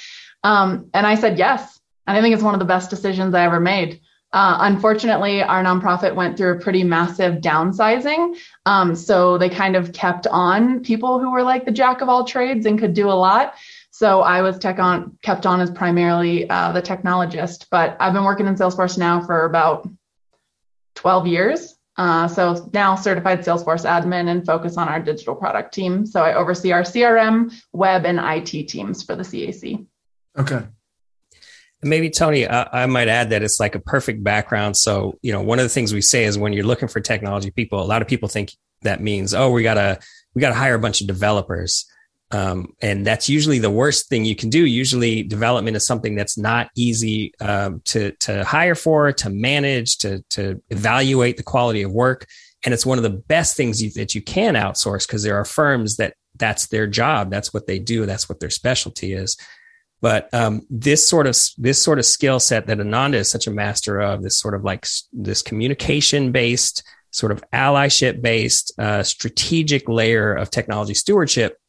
Um, 0.45 0.89
and 0.95 1.07
I 1.07 1.17
said 1.17 1.37
yes. 1.37 1.79
And 2.07 2.17
I 2.17 2.23
think 2.23 2.33
it's 2.33 2.43
one 2.43 2.55
of 2.55 2.59
the 2.59 2.65
best 2.65 2.89
decisions 2.89 3.35
I 3.35 3.45
ever 3.45 3.61
made. 3.61 4.01
Uh, 4.33 4.61
unfortunately, 4.61 5.43
our 5.43 5.63
nonprofit 5.63 6.15
went 6.15 6.39
through 6.39 6.57
a 6.57 6.59
pretty 6.59 6.85
massive 6.85 7.43
downsizing. 7.43 8.39
Um, 8.65 8.97
so 8.97 9.37
they 9.37 9.51
kind 9.51 9.77
of 9.77 9.93
kept 9.93 10.27
on 10.27 10.81
people 10.81 11.19
who 11.19 11.33
were 11.33 11.43
like 11.43 11.67
the 11.67 11.71
jack 11.71 12.01
of 12.01 12.09
all 12.09 12.25
trades 12.25 12.65
and 12.65 12.79
could 12.79 12.95
do 12.95 13.11
a 13.11 13.13
lot. 13.13 13.57
So 13.91 14.23
I 14.23 14.41
was 14.41 14.59
tech 14.59 14.79
on 14.79 15.19
kept 15.21 15.45
on 15.45 15.61
as 15.61 15.71
primarily 15.71 16.49
uh, 16.49 16.73
the 16.73 16.81
technologist, 16.81 17.67
but 17.71 17.99
I've 18.01 18.15
been 18.15 18.25
working 18.25 18.47
in 18.47 18.55
Salesforce 18.55 18.97
now 18.97 19.21
for 19.21 19.45
about 19.45 19.87
12 21.01 21.27
years. 21.27 21.77
Uh, 21.97 22.29
so 22.29 22.71
now 22.73 22.95
certified 22.95 23.41
Salesforce 23.41 23.85
admin 23.85 24.29
and 24.29 24.47
focus 24.47 24.77
on 24.77 24.89
our 24.89 25.01
digital 25.01 25.35
product 25.35 25.75
team. 25.75 26.07
So 26.07 26.23
I 26.23 26.35
oversee 26.35 26.73
our 26.73 26.83
CRM, 26.83 27.53
web, 27.73 28.07
and 28.07 28.19
IT 28.19 28.69
teams 28.69 29.03
for 29.03 29.17
the 29.17 29.23
CAC. 29.23 29.87
Okay. 30.39 30.63
Maybe 31.83 32.11
Tony, 32.11 32.47
I, 32.47 32.83
I, 32.85 32.87
might 32.87 33.09
add 33.09 33.31
that 33.31 33.43
it's 33.43 33.59
like 33.59 33.75
a 33.75 33.81
perfect 33.81 34.23
background. 34.23 34.77
So, 34.77 35.19
you 35.23 35.33
know, 35.33 35.41
one 35.41 35.59
of 35.59 35.65
the 35.65 35.71
things 35.71 35.95
we 35.95 36.03
say 36.03 36.25
is 36.25 36.37
when 36.39 36.53
you're 36.53 36.65
looking 36.65 36.89
for 36.89 37.01
technology 37.01 37.51
people, 37.51 37.83
a 37.83 37.85
lot 37.85 38.03
of 38.03 38.09
people 38.09 38.29
think 38.29 38.53
that 38.83 39.01
means, 39.01 39.33
oh, 39.33 39.51
we 39.51 39.63
gotta 39.63 39.99
we 40.35 40.41
gotta 40.41 40.55
hire 40.55 40.75
a 40.75 40.79
bunch 40.79 41.01
of 41.01 41.07
developers. 41.07 41.87
Um, 42.33 42.75
and 42.81 43.05
that's 43.05 43.29
usually 43.29 43.59
the 43.59 43.71
worst 43.71 44.09
thing 44.09 44.25
you 44.25 44.37
can 44.37 44.51
do. 44.51 44.65
Usually, 44.65 45.23
development 45.23 45.77
is 45.77 45.85
something 45.85 46.15
that's 46.15 46.39
not 46.39 46.71
easy 46.77 47.33
um, 47.41 47.81
to 47.87 48.13
to 48.21 48.45
hire 48.45 48.77
for, 48.77 49.13
to 49.13 49.31
manage, 49.31 49.99
to 49.99 50.23
to 50.31 50.63
evaluate 50.71 51.37
the 51.37 51.43
quality 51.43 51.83
of 51.83 51.93
work. 51.93 52.27
And 52.65 52.73
it's 52.75 52.87
one 52.87 52.99
of 52.99 53.05
the 53.05 53.11
best 53.11 53.57
things 53.57 53.83
you, 53.83 53.91
that 53.93 54.15
you 54.15 54.23
can 54.23 54.55
outsource 54.55 55.07
because 55.07 55.23
there 55.23 55.37
are 55.37 55.45
firms 55.45 55.97
that 55.97 56.15
that's 56.37 56.69
their 56.69 56.87
job, 56.87 57.31
that's 57.31 57.53
what 57.53 57.67
they 57.67 57.79
do, 57.79 58.07
that's 58.07 58.29
what 58.29 58.39
their 58.39 58.51
specialty 58.51 59.13
is. 59.13 59.37
But 60.01 60.33
um, 60.33 60.63
this 60.71 61.07
sort 61.09 61.27
of 61.27 61.37
this 61.59 61.83
sort 61.83 61.99
of 61.99 62.07
skill 62.07 62.41
set 62.41 62.67
that 62.67 62.81
Ananda 62.81 63.19
is 63.19 63.31
such 63.31 63.47
a 63.47 63.51
master 63.51 64.01
of, 64.01 64.23
this 64.23 64.39
sort 64.39 64.55
of 64.55 64.65
like 64.65 64.87
this 65.13 65.43
communication 65.43 66.33
based, 66.33 66.83
sort 67.11 67.33
of 67.33 67.43
allyship 67.53 68.23
based, 68.23 68.73
uh, 68.79 69.03
strategic 69.03 69.89
layer 69.89 70.33
of 70.33 70.51
technology 70.51 70.95
stewardship 70.95 71.60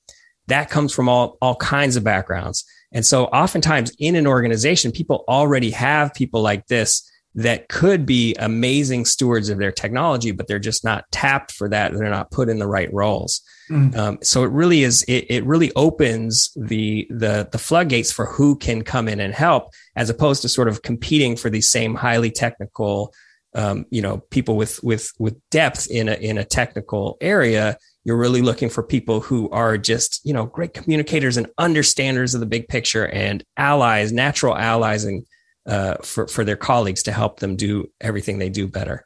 that 0.52 0.70
comes 0.70 0.94
from 0.94 1.10
all, 1.10 1.38
all 1.42 1.56
kinds 1.56 1.96
of 1.96 2.04
backgrounds. 2.04 2.66
And 2.92 3.06
so 3.06 3.26
oftentimes 3.26 3.94
in 4.00 4.16
an 4.16 4.28
organization, 4.28 4.92
people 4.92 5.24
already 5.28 5.72
have 5.72 6.14
people 6.14 6.42
like 6.42 6.68
this 6.68 7.10
that 7.36 7.70
could 7.70 8.06
be 8.06 8.36
amazing 8.36 9.06
stewards 9.06 9.48
of 9.48 9.58
their 9.58 9.72
technology, 9.72 10.32
but 10.32 10.48
they're 10.48 10.60
just 10.60 10.84
not 10.84 11.06
tapped 11.12 11.54
for 11.54 11.70
that. 11.70 11.94
They're 11.94 12.10
not 12.10 12.32
put 12.32 12.50
in 12.50 12.60
the 12.60 12.68
right 12.68 12.92
roles. 12.94 13.42
Mm. 13.70 13.96
Um, 13.96 14.18
so 14.22 14.44
it 14.44 14.52
really 14.52 14.84
is, 14.84 15.04
it, 15.04 15.28
it 15.30 15.46
really 15.46 15.72
opens 15.78 16.52
the, 16.58 17.08
the, 17.10 17.48
the 17.50 17.58
floodgates 17.58 18.12
for 18.12 18.26
who 18.26 18.58
can 18.58 18.82
come 18.82 19.08
in 19.08 19.22
and 19.22 19.34
help 19.34 19.72
as 19.96 20.10
opposed 20.10 20.42
to 20.42 20.50
sort 20.50 20.68
of 20.68 20.82
competing 20.82 21.38
for 21.38 21.50
these 21.50 21.70
same 21.72 21.96
highly 21.96 22.32
technical, 22.32 23.14
um, 23.56 23.86
you 23.90 24.02
know, 24.02 24.18
people 24.30 24.58
with, 24.58 24.84
with, 24.84 25.14
with 25.18 25.38
depth 25.50 25.88
in 25.90 26.10
a, 26.10 26.16
in 26.16 26.38
a 26.38 26.44
technical 26.44 27.18
area 27.22 27.78
you're 28.04 28.18
really 28.18 28.42
looking 28.42 28.70
for 28.70 28.84
people 28.84 29.22
who 29.22 29.50
are 29.52 29.78
just, 29.78 30.22
you 30.24 30.34
know, 30.34 30.46
great 30.46 30.74
communicators 30.74 31.38
and 31.38 31.48
understanders 31.58 32.34
of 32.34 32.40
the 32.40 32.46
big 32.46 32.68
picture 32.68 33.08
and 33.08 33.44
allies, 33.58 34.12
natural 34.12 34.58
allies, 34.58 35.04
and 35.04 35.26
uh, 35.68 35.96
for 35.98 36.28
for 36.28 36.44
their 36.44 36.56
colleagues 36.56 37.04
to 37.04 37.12
help 37.12 37.40
them 37.40 37.56
do 37.56 37.88
everything 38.02 38.40
they 38.40 38.50
do 38.50 38.68
better. 38.68 39.06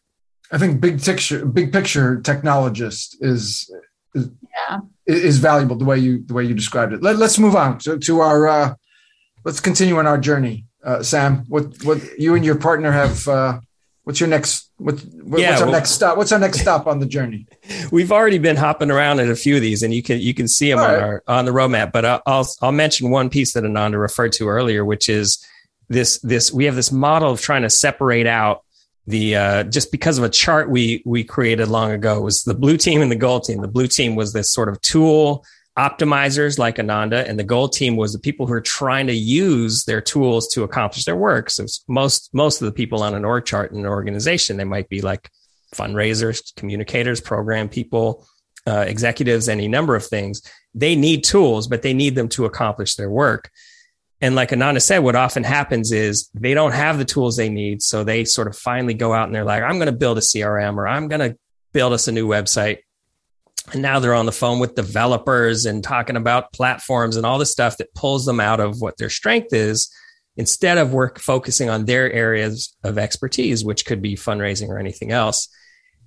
I 0.52 0.58
think 0.58 0.80
big 0.80 1.04
picture, 1.04 1.46
big 1.46 1.74
picture 1.74 2.22
technologist 2.22 3.16
is 3.20 3.70
is, 4.14 4.30
yeah. 4.70 4.80
is 5.06 5.40
valuable 5.40 5.76
the 5.76 5.86
way 5.86 6.00
you 6.00 6.24
the 6.26 6.34
way 6.34 6.46
you 6.46 6.54
described 6.54 6.94
it. 6.94 7.04
Let, 7.04 7.18
us 7.18 7.38
move 7.38 7.56
on 7.56 7.80
to, 7.80 8.00
to 8.00 8.20
our 8.22 8.48
uh, 8.48 8.76
let's 9.44 9.60
continue 9.60 9.98
on 9.98 10.08
our 10.08 10.18
journey. 10.18 10.66
Uh, 10.82 11.04
Sam, 11.04 11.44
what 11.50 11.84
what 11.84 12.00
you 12.18 12.36
and 12.36 12.46
your 12.46 12.56
partner 12.56 12.92
have 12.92 13.28
uh, 13.28 13.60
What's 14.06 14.20
your 14.20 14.30
next? 14.30 14.65
What, 14.78 15.00
what 15.24 15.40
yeah, 15.40 15.52
what's 15.52 15.62
our 15.62 15.68
well, 15.68 15.76
next 15.76 15.92
stop? 15.92 16.18
What's 16.18 16.32
our 16.34 16.40
next 16.40 16.60
stop 16.60 16.86
on 16.86 17.00
the 17.00 17.06
journey? 17.06 17.48
We've 17.92 18.12
already 18.12 18.40
been 18.40 18.58
hopping 18.58 18.92
around 18.92 19.22
at 19.22 19.30
a 19.30 19.36
few 19.36 19.56
of 19.56 19.62
these, 19.62 19.84
and 19.84 19.94
you 19.94 20.04
can 20.04 20.20
you 20.20 20.34
can 20.34 20.50
see 20.50 20.70
them 20.70 20.80
on 20.80 20.86
right. 20.86 21.02
our 21.02 21.24
on 21.28 21.46
the 21.46 21.52
roadmap. 21.52 21.94
But 21.94 22.04
I'll, 22.04 22.22
I'll 22.26 22.48
I'll 22.62 22.72
mention 22.74 23.10
one 23.10 23.30
piece 23.30 23.54
that 23.54 23.64
Ananda 23.64 23.98
referred 23.98 24.34
to 24.34 24.50
earlier, 24.50 24.84
which 24.84 25.08
is 25.08 25.46
this 25.88 26.20
this 26.20 26.52
we 26.52 26.66
have 26.66 26.76
this 26.76 26.92
model 26.92 27.32
of 27.32 27.40
trying 27.40 27.62
to 27.62 27.70
separate 27.70 28.28
out 28.28 28.64
the 29.08 29.36
uh, 29.36 29.64
just 29.64 29.92
because 29.92 30.18
of 30.18 30.24
a 30.24 30.30
chart 30.30 30.70
we 30.70 31.02
we 31.06 31.24
created 31.24 31.70
long 31.70 31.92
ago 31.92 32.20
was 32.20 32.44
the 32.44 32.56
blue 32.56 32.76
team 32.76 33.02
and 33.02 33.12
the 33.12 33.16
gold 33.16 33.44
team. 33.44 33.62
The 33.62 33.68
blue 33.68 33.88
team 33.88 34.16
was 34.16 34.34
this 34.34 34.52
sort 34.52 34.68
of 34.68 34.82
tool 34.82 35.46
optimizers 35.78 36.58
like 36.58 36.80
Ananda, 36.80 37.28
and 37.28 37.38
the 37.38 37.44
gold 37.44 37.74
team 37.74 37.96
was 37.96 38.14
the 38.14 38.20
people 38.20 38.48
who 38.48 38.54
are 38.54 38.62
trying 38.62 39.08
to 39.08 39.14
use 39.14 39.84
their 39.86 40.02
tools 40.02 40.48
to 40.54 40.64
accomplish 40.64 41.06
their 41.06 41.16
work. 41.18 41.50
So 41.50 41.66
most 41.88 42.30
most 42.34 42.62
of 42.62 42.66
the 42.66 42.72
people 42.72 43.04
on 43.04 43.14
an 43.14 43.26
org 43.26 43.46
chart 43.46 43.72
in 43.72 43.80
an 43.80 43.86
organization, 43.86 44.58
they 44.58 44.64
might 44.64 44.90
be 44.90 45.02
like 45.02 45.30
fundraisers, 45.74 46.56
communicators, 46.56 47.20
program 47.20 47.68
people, 47.68 48.26
uh, 48.68 48.86
executives, 48.88 49.50
any 49.50 49.68
number 49.68 49.96
of 49.96 50.06
things. 50.06 50.42
They 50.74 50.96
need 50.96 51.24
tools, 51.24 51.68
but 51.68 51.82
they 51.82 51.94
need 51.94 52.16
them 52.16 52.30
to 52.30 52.46
accomplish 52.46 52.96
their 52.96 53.10
work. 53.10 53.52
And 54.22 54.34
like 54.34 54.54
Ananda 54.54 54.80
said, 54.80 55.00
what 55.00 55.16
often 55.16 55.44
happens 55.44 55.92
is 55.92 56.30
they 56.34 56.54
don't 56.54 56.72
have 56.72 56.98
the 56.98 57.06
tools 57.06 57.36
they 57.36 57.50
need. 57.50 57.82
So 57.82 58.04
they 58.04 58.24
sort 58.24 58.48
of 58.48 58.58
finally 58.58 58.94
go 58.94 59.14
out 59.14 59.28
and 59.28 59.36
they're 59.36 59.44
like, 59.44 59.62
I'm 59.62 59.76
going 59.76 59.88
to 59.88 59.92
build 59.92 60.18
a 60.18 60.22
CRM 60.22 60.78
or 60.78 60.88
I'm 60.88 61.10
going 61.10 61.32
to 61.32 61.38
build 61.74 61.94
us 61.94 62.08
a 62.08 62.12
new 62.12 62.28
website. 62.28 62.80
And 63.74 63.82
now 63.82 64.00
they're 64.00 64.14
on 64.14 64.26
the 64.26 64.32
phone 64.32 64.60
with 64.60 64.76
developers 64.76 65.66
and 65.66 65.84
talking 65.84 66.16
about 66.16 66.54
platforms 66.54 67.18
and 67.18 67.26
all 67.26 67.40
the 67.40 67.46
stuff 67.46 67.78
that 67.78 67.94
pulls 67.96 68.26
them 68.26 68.40
out 68.40 68.60
of 68.60 68.80
what 68.80 68.98
their 68.98 69.10
strength 69.10 69.54
is 69.54 69.92
instead 70.38 70.78
of 70.78 70.94
work 70.94 71.20
focusing 71.20 71.70
on 71.70 71.86
their 71.86 72.12
areas 72.12 72.76
of 72.84 72.98
expertise, 72.98 73.64
which 73.66 73.86
could 73.86 74.02
be 74.02 74.16
fundraising 74.16 74.70
or 74.70 74.78
anything 74.78 75.12
else. 75.12 75.48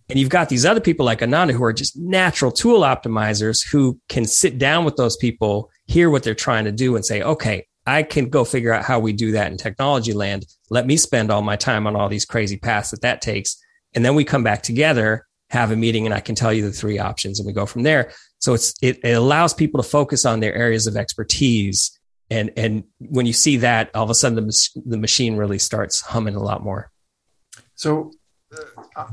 And 0.08 0.18
you've 0.18 0.30
got 0.30 0.48
these 0.48 0.64
other 0.64 0.80
people 0.80 1.04
like 1.04 1.22
Ananda 1.22 1.52
who 1.52 1.64
are 1.64 1.72
just 1.72 1.96
natural 1.96 2.50
tool 2.50 2.80
optimizers 2.80 3.66
who 3.66 3.98
can 4.08 4.24
sit 4.24 4.58
down 4.58 4.84
with 4.84 4.96
those 4.96 5.16
people, 5.16 5.70
hear 5.86 6.08
what 6.10 6.22
they're 6.22 6.34
trying 6.34 6.64
to 6.64 6.72
do 6.72 6.96
and 6.96 7.04
say, 7.04 7.22
okay, 7.22 7.66
I 7.86 8.02
can 8.02 8.28
go 8.28 8.44
figure 8.44 8.72
out 8.72 8.84
how 8.84 9.00
we 9.00 9.12
do 9.12 9.32
that 9.32 9.50
in 9.50 9.58
technology 9.58 10.12
land. 10.12 10.46
Let 10.70 10.86
me 10.86 10.96
spend 10.96 11.30
all 11.30 11.42
my 11.42 11.56
time 11.56 11.86
on 11.86 11.96
all 11.96 12.08
these 12.08 12.26
crazy 12.26 12.56
paths 12.56 12.90
that 12.90 13.02
that 13.02 13.20
takes. 13.20 13.62
And 13.94 14.04
then 14.04 14.14
we 14.14 14.24
come 14.24 14.42
back 14.42 14.62
together 14.62 15.26
have 15.50 15.70
a 15.70 15.76
meeting 15.76 16.04
and 16.04 16.14
I 16.14 16.20
can 16.20 16.34
tell 16.34 16.52
you 16.52 16.62
the 16.62 16.72
three 16.72 16.98
options 16.98 17.40
and 17.40 17.46
we 17.46 17.52
go 17.52 17.66
from 17.66 17.82
there. 17.82 18.12
So 18.38 18.54
it's, 18.54 18.74
it, 18.82 18.98
it 19.02 19.12
allows 19.12 19.54
people 19.54 19.82
to 19.82 19.88
focus 19.88 20.24
on 20.24 20.40
their 20.40 20.54
areas 20.54 20.86
of 20.86 20.96
expertise. 20.96 21.98
And, 22.30 22.50
and 22.56 22.84
when 22.98 23.26
you 23.26 23.32
see 23.32 23.58
that, 23.58 23.90
all 23.94 24.04
of 24.04 24.10
a 24.10 24.14
sudden 24.14 24.46
the, 24.46 24.68
the 24.84 24.98
machine 24.98 25.36
really 25.36 25.58
starts 25.58 26.00
humming 26.00 26.34
a 26.34 26.42
lot 26.42 26.62
more. 26.62 26.90
So 27.74 28.12
uh, 28.96 29.08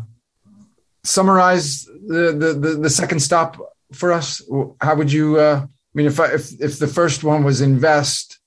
summarize 1.04 1.86
the, 1.86 2.36
the, 2.38 2.54
the, 2.54 2.76
the, 2.82 2.90
second 2.90 3.20
stop 3.20 3.58
for 3.94 4.12
us. 4.12 4.42
How 4.82 4.96
would 4.96 5.12
you, 5.12 5.40
uh, 5.40 5.62
I 5.64 5.68
mean, 5.94 6.08
if 6.08 6.20
I, 6.20 6.34
if, 6.34 6.60
if 6.60 6.80
the 6.80 6.88
first 6.88 7.24
one 7.24 7.44
was 7.44 7.62
invest, 7.62 8.40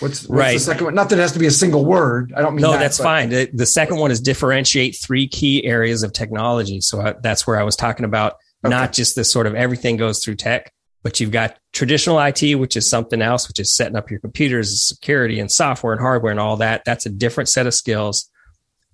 What's, 0.00 0.26
what's 0.26 0.30
right. 0.30 0.52
the 0.54 0.60
second 0.60 0.84
one? 0.86 0.94
Not 0.94 1.10
that 1.10 1.18
it 1.18 1.22
has 1.22 1.32
to 1.32 1.38
be 1.38 1.46
a 1.46 1.50
single 1.50 1.84
word. 1.84 2.32
I 2.34 2.40
don't 2.40 2.54
mean 2.54 2.62
no. 2.62 2.72
That, 2.72 2.78
that's 2.78 2.98
but. 2.98 3.04
fine. 3.04 3.28
The, 3.28 3.50
the, 3.52 3.66
second 3.66 3.98
one 3.98 4.10
is 4.10 4.20
differentiate 4.20 4.96
three 4.96 5.28
key 5.28 5.64
areas 5.64 6.02
of 6.02 6.12
technology. 6.14 6.80
So 6.80 7.00
I, 7.00 7.12
that's 7.12 7.46
where 7.46 7.60
I 7.60 7.62
was 7.62 7.76
talking 7.76 8.06
about 8.06 8.38
okay. 8.64 8.70
not 8.70 8.92
just 8.92 9.16
this 9.16 9.30
sort 9.30 9.46
of 9.46 9.54
everything 9.54 9.98
goes 9.98 10.24
through 10.24 10.36
tech, 10.36 10.72
but 11.02 11.20
you've 11.20 11.30
got 11.30 11.58
traditional 11.72 12.18
IT, 12.18 12.54
which 12.54 12.76
is 12.76 12.88
something 12.88 13.20
else, 13.20 13.48
which 13.48 13.60
is 13.60 13.70
setting 13.74 13.94
up 13.94 14.10
your 14.10 14.20
computers, 14.20 14.82
security, 14.82 15.40
and 15.40 15.52
software 15.52 15.92
and 15.92 16.00
hardware 16.00 16.30
and 16.30 16.40
all 16.40 16.56
that. 16.56 16.84
That's 16.86 17.04
a 17.04 17.10
different 17.10 17.50
set 17.50 17.66
of 17.66 17.74
skills. 17.74 18.30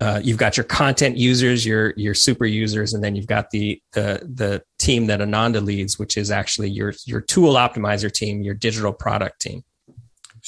Uh, 0.01 0.21
you've 0.23 0.39
got 0.39 0.57
your 0.57 0.65
content 0.65 1.17
users, 1.17 1.65
your 1.65 1.95
your 1.97 2.15
super 2.15 2.45
users, 2.45 2.93
and 2.93 3.05
then 3.05 3.15
you've 3.15 3.27
got 3.29 3.51
the 3.51 3.81
the 3.93 4.21
the 4.35 4.63
team 4.79 5.07
that 5.07 5.21
Ananda 5.21 5.61
leads, 5.61 5.97
which 5.97 6.17
is 6.17 6.33
actually 6.33 6.71
your 6.71 6.93
your 7.05 7.21
tool 7.21 7.55
optimizer 7.55 8.11
team, 8.11 8.43
your 8.43 8.55
digital 8.55 8.93
product 8.93 9.41
team 9.41 9.63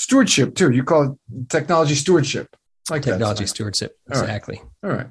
stewardship 0.00 0.54
too. 0.54 0.70
You 0.70 0.82
call 0.82 1.02
it 1.12 1.48
technology 1.50 1.94
stewardship. 1.94 2.56
Like 2.88 3.02
technology 3.02 3.46
stewardship. 3.46 3.98
Exactly. 4.08 4.60
All 4.82 4.90
right. 4.90 4.92
All 4.92 4.96
right. 4.98 5.06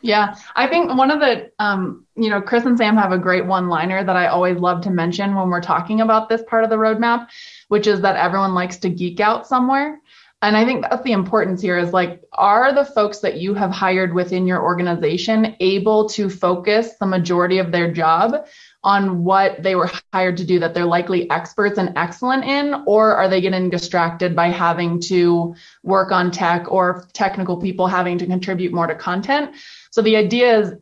Yeah, 0.00 0.36
I 0.54 0.66
think 0.68 0.94
one 0.94 1.10
of 1.10 1.20
the, 1.20 1.50
um, 1.58 2.06
you 2.14 2.28
know, 2.28 2.42
Chris 2.42 2.66
and 2.66 2.76
Sam 2.76 2.94
have 2.98 3.12
a 3.12 3.18
great 3.18 3.46
one 3.46 3.70
liner 3.70 4.04
that 4.04 4.16
I 4.16 4.26
always 4.26 4.58
love 4.58 4.82
to 4.82 4.90
mention 4.90 5.34
when 5.34 5.48
we're 5.48 5.62
talking 5.62 6.02
about 6.02 6.28
this 6.28 6.42
part 6.46 6.62
of 6.62 6.68
the 6.68 6.76
roadmap, 6.76 7.28
which 7.68 7.86
is 7.86 8.02
that 8.02 8.16
everyone 8.16 8.52
likes 8.52 8.76
to 8.78 8.90
geek 8.90 9.20
out 9.20 9.46
somewhere. 9.46 9.98
And 10.42 10.58
I 10.58 10.66
think 10.66 10.82
that's 10.82 11.02
the 11.04 11.12
importance 11.12 11.62
here 11.62 11.78
is 11.78 11.94
like, 11.94 12.22
are 12.34 12.74
the 12.74 12.84
folks 12.84 13.20
that 13.20 13.38
you 13.38 13.54
have 13.54 13.70
hired 13.70 14.12
within 14.12 14.46
your 14.46 14.62
organization 14.62 15.56
able 15.58 16.06
to 16.10 16.28
focus 16.28 16.96
the 17.00 17.06
majority 17.06 17.56
of 17.56 17.72
their 17.72 17.90
job 17.90 18.46
on 18.84 19.24
what 19.24 19.62
they 19.62 19.74
were 19.74 19.90
hired 20.12 20.36
to 20.36 20.44
do 20.44 20.58
that 20.60 20.74
they're 20.74 20.84
likely 20.84 21.28
experts 21.30 21.78
and 21.78 21.92
excellent 21.96 22.44
in, 22.44 22.84
or 22.86 23.16
are 23.16 23.28
they 23.28 23.40
getting 23.40 23.70
distracted 23.70 24.36
by 24.36 24.48
having 24.48 25.00
to 25.00 25.54
work 25.82 26.12
on 26.12 26.30
tech 26.30 26.70
or 26.70 27.08
technical 27.14 27.56
people 27.56 27.86
having 27.86 28.18
to 28.18 28.26
contribute 28.26 28.72
more 28.72 28.86
to 28.86 28.94
content? 28.94 29.56
So 29.90 30.02
the 30.02 30.16
idea 30.16 30.58
is 30.58 30.74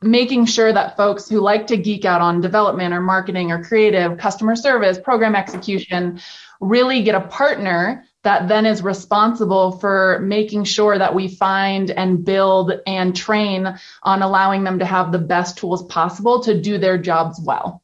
making 0.00 0.46
sure 0.46 0.72
that 0.72 0.96
folks 0.96 1.28
who 1.28 1.40
like 1.40 1.66
to 1.66 1.76
geek 1.76 2.04
out 2.04 2.20
on 2.20 2.40
development 2.40 2.94
or 2.94 3.00
marketing 3.00 3.52
or 3.52 3.62
creative, 3.62 4.18
customer 4.18 4.56
service, 4.56 4.98
program 4.98 5.34
execution 5.34 6.20
really 6.60 7.02
get 7.02 7.14
a 7.14 7.20
partner 7.20 8.04
that 8.24 8.48
then 8.48 8.66
is 8.66 8.82
responsible 8.82 9.72
for 9.78 10.18
making 10.22 10.64
sure 10.64 10.98
that 10.98 11.14
we 11.14 11.28
find 11.28 11.90
and 11.90 12.24
build 12.24 12.72
and 12.86 13.14
train 13.14 13.78
on 14.02 14.22
allowing 14.22 14.64
them 14.64 14.78
to 14.78 14.84
have 14.84 15.12
the 15.12 15.18
best 15.18 15.58
tools 15.58 15.84
possible 15.86 16.42
to 16.42 16.60
do 16.60 16.78
their 16.78 16.98
jobs 16.98 17.40
well. 17.40 17.82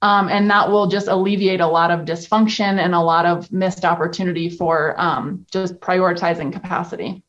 Um, 0.00 0.28
and 0.28 0.50
that 0.50 0.70
will 0.70 0.88
just 0.88 1.06
alleviate 1.06 1.60
a 1.60 1.66
lot 1.66 1.92
of 1.92 2.06
dysfunction 2.06 2.78
and 2.78 2.94
a 2.94 3.00
lot 3.00 3.24
of 3.24 3.52
missed 3.52 3.84
opportunity 3.84 4.50
for 4.50 5.00
um, 5.00 5.46
just 5.52 5.78
prioritizing 5.78 6.52
capacity. 6.52 7.22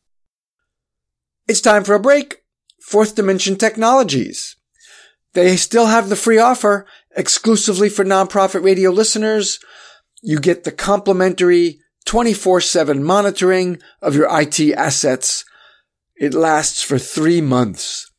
It's 1.46 1.60
time 1.60 1.84
for 1.84 1.94
a 1.94 2.00
break. 2.00 2.42
Fourth 2.80 3.14
Dimension 3.14 3.56
Technologies. 3.56 4.56
They 5.34 5.56
still 5.56 5.86
have 5.86 6.08
the 6.08 6.16
free 6.16 6.38
offer 6.38 6.86
exclusively 7.16 7.88
for 7.88 8.04
nonprofit 8.04 8.64
radio 8.64 8.90
listeners. 8.90 9.60
You 10.22 10.40
get 10.40 10.64
the 10.64 10.72
complimentary 10.72 11.80
24-7 12.06 13.00
monitoring 13.02 13.78
of 14.02 14.14
your 14.14 14.28
IT 14.30 14.60
assets. 14.74 15.44
It 16.16 16.34
lasts 16.34 16.82
for 16.82 16.98
three 16.98 17.40
months. 17.40 18.10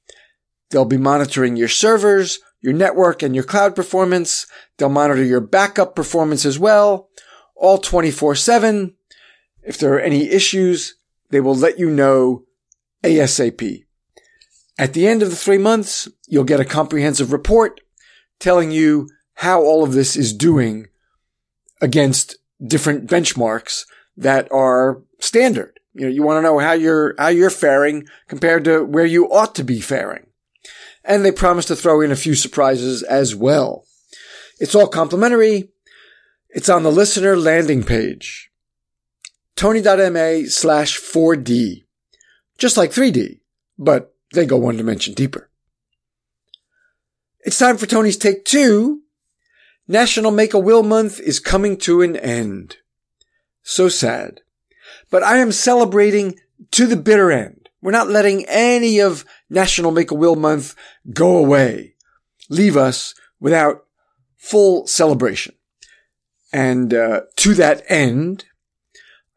They'll 0.69 0.86
be 0.86 0.98
monitoring 0.98 1.56
your 1.56 1.67
servers, 1.67 2.39
your 2.62 2.74
network, 2.74 3.21
and 3.21 3.36
your 3.36 3.43
cloud 3.43 3.76
performance. 3.76 4.48
They'll 4.78 4.89
monitor 4.89 5.24
your 5.24 5.41
backup 5.41 5.95
performance 5.95 6.45
as 6.45 6.60
well, 6.60 7.10
all 7.56 7.80
24-7. 7.80 8.93
If 9.63 9.78
there 9.78 9.93
are 9.93 10.00
any 10.00 10.30
issues, 10.30 10.95
they 11.30 11.39
will 11.39 11.56
let 11.56 11.80
you 11.80 11.89
know 11.89 12.43
ASAP. 13.04 13.86
At 14.78 14.93
the 14.93 15.08
end 15.08 15.24
of 15.24 15.30
the 15.30 15.36
three 15.36 15.58
months, 15.58 16.10
you'll 16.28 16.43
get 16.43 16.60
a 16.60 16.65
comprehensive 16.65 17.32
report 17.32 17.80
telling 18.39 18.71
you 18.71 19.08
how 19.36 19.62
all 19.62 19.84
of 19.84 19.93
this 19.93 20.15
is 20.15 20.34
doing 20.34 20.88
against 21.82 22.38
different 22.63 23.10
benchmarks 23.10 23.86
that 24.18 24.52
are 24.52 25.02
standard. 25.20 25.80
You 25.94 26.02
know, 26.02 26.12
you 26.12 26.24
want 26.24 26.38
to 26.38 26.41
know 26.41 26.60
how 26.60 26.74
you're, 26.74 27.15
how 27.18 27.28
you're 27.28 27.50
faring 27.50 28.08
compared 28.28 28.65
to 28.65 28.84
where 28.84 29.06
you 29.06 29.26
ought 29.26 29.56
to 29.56 29.63
be 29.63 29.80
faring. 29.82 30.28
And 31.04 31.24
they 31.24 31.32
promise 31.32 31.65
to 31.65 31.76
throw 31.76 32.02
in 32.02 32.12
a 32.12 32.15
few 32.15 32.36
surprises 32.36 33.04
as 33.04 33.36
well. 33.36 33.86
It's 34.60 34.76
all 34.76 34.88
complimentary. 34.88 35.70
It's 36.50 36.70
on 36.70 36.84
the 36.84 36.91
listener 36.91 37.36
landing 37.36 37.84
page. 37.84 38.50
Tony.ma 39.56 40.48
slash 40.48 41.00
4D. 41.00 41.84
Just 42.58 42.78
like 42.78 42.91
3D, 42.91 43.39
but 43.78 44.13
they 44.34 44.46
go 44.46 44.58
one 44.58 44.78
dimension 44.78 45.13
deeper. 45.13 45.50
It's 47.41 47.60
time 47.60 47.78
for 47.78 47.86
Tony's 47.86 48.18
Take 48.18 48.46
Two 48.46 49.02
National 49.88 50.32
Make 50.32 50.54
a 50.54 50.60
Will 50.60 50.84
Month 50.84 51.19
is 51.19 51.39
coming 51.39 51.78
to 51.78 52.02
an 52.02 52.15
end. 52.15 52.78
So 53.62 53.88
sad. 53.88 54.41
But 55.12 55.21
I 55.24 55.38
am 55.38 55.52
celebrating 55.52 56.39
to 56.71 56.88
the 56.88 56.95
bitter 56.95 57.32
end. 57.32 57.69
We're 57.82 57.91
not 57.91 58.10
letting 58.10 58.45
any 58.48 59.00
of 59.00 59.26
National 59.50 59.91
Make 59.91 60.10
a 60.10 60.15
Will 60.15 60.36
Month 60.36 60.76
go 61.13 61.38
away, 61.38 61.95
leave 62.50 62.76
us 62.76 63.13
without 63.39 63.86
full 64.38 64.88
celebration. 64.88 65.54
And 66.52 66.93
uh, 66.93 67.21
to 67.38 67.54
that 67.56 67.84
end, 67.88 68.45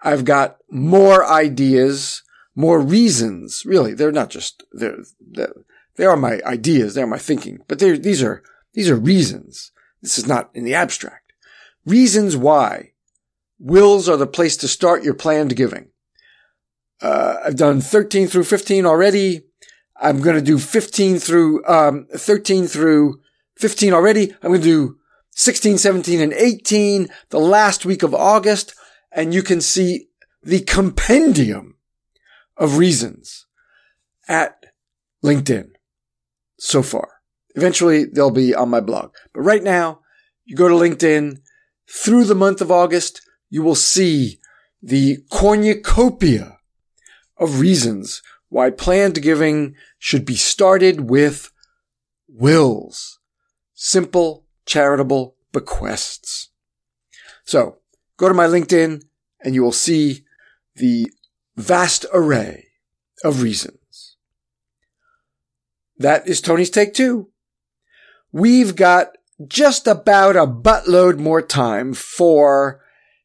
I've 0.03 0.25
got 0.25 0.59
more 0.71 1.27
ideas, 1.27 2.23
more 2.55 2.81
reasons. 2.81 3.65
Really, 3.67 3.93
they're 3.93 4.13
not 4.13 4.31
just 4.31 4.63
they're, 4.73 4.99
they're 5.21 5.53
they 5.97 6.07
are 6.07 6.17
my 6.17 6.41
ideas, 6.47 6.95
they 6.95 7.03
are 7.03 7.09
my 7.09 7.19
thinking, 7.19 7.59
but 7.67 7.81
these 7.81 8.23
are 8.23 8.43
these 8.73 8.89
are 8.89 8.97
reasons 8.97 9.73
this 10.03 10.19
is 10.19 10.27
not 10.27 10.51
in 10.55 10.65
the 10.65 10.75
abstract. 10.75 11.33
Reasons 11.85 12.37
why 12.37 12.93
wills 13.59 14.09
are 14.09 14.17
the 14.17 14.27
place 14.27 14.57
to 14.59 14.69
start 14.69 15.03
your 15.03 15.15
planned 15.15 15.57
giving. 15.57 15.89
Uh, 17.01 17.37
I've 17.45 17.57
done 17.57 17.81
13 17.81 18.29
through 18.29 18.45
15 18.45 18.87
already. 18.87 19.43
I'm 20.01 20.21
going 20.21 20.37
to 20.37 20.43
do 20.43 20.59
15 20.59 21.19
through, 21.19 21.65
um, 21.67 22.07
13 22.15 22.67
through 22.67 23.21
15 23.57 23.93
already. 23.93 24.33
I'm 24.43 24.51
going 24.51 24.61
to 24.61 24.67
do 24.67 24.99
16, 25.33 25.79
17, 25.79 26.21
and 26.21 26.33
18 26.33 27.09
the 27.31 27.41
last 27.41 27.85
week 27.85 28.03
of 28.03 28.15
August. 28.15 28.75
And 29.11 29.35
you 29.35 29.43
can 29.43 29.61
see 29.61 30.09
the 30.43 30.61
compendium 30.61 31.77
of 32.57 32.79
reasons 32.79 33.47
at 34.29 34.67
LinkedIn 35.25 35.71
so 36.59 36.83
far. 36.83 37.18
Eventually 37.59 38.05
they'll 38.05 38.31
be 38.31 38.55
on 38.55 38.69
my 38.69 38.79
blog. 38.79 39.11
But 39.35 39.41
right 39.41 39.65
now, 39.65 39.99
you 40.45 40.55
go 40.55 40.69
to 40.69 40.75
LinkedIn 40.77 41.39
through 41.91 42.25
the 42.27 42.37
month 42.37 42.61
of 42.61 42.71
August, 42.71 43.21
you 43.51 43.65
will 43.65 43.75
see 43.75 44.39
the 44.81 45.25
cornucopia 45.29 46.59
of 47.37 47.59
reasons 47.59 48.23
why 48.49 48.71
planned 48.71 49.21
giving 49.21 49.75
should 49.99 50.25
be 50.25 50.37
started 50.37 51.11
with 51.11 51.51
wills. 52.29 53.19
Simple 53.75 54.47
charitable 54.65 55.35
bequests. 55.53 56.51
So 57.45 57.79
go 58.19 58.29
to 58.29 58.35
my 58.35 58.47
LinkedIn 58.47 59.03
and 59.41 59.53
you 59.57 59.65
will 59.65 59.73
see 59.73 60.25
the 60.77 61.11
vast 61.57 62.07
array 62.15 62.69
of 63.25 63.43
reasons. 63.43 64.15
That 65.97 66.29
is 66.29 66.41
Tony's 66.41 66.71
take 66.71 66.95
two. 66.95 67.31
We've 68.33 68.77
got 68.77 69.17
just 69.47 69.87
about 69.87 70.37
a 70.37 70.47
buttload 70.47 71.19
more 71.19 71.43
time 71.43 71.95
for 71.95 72.81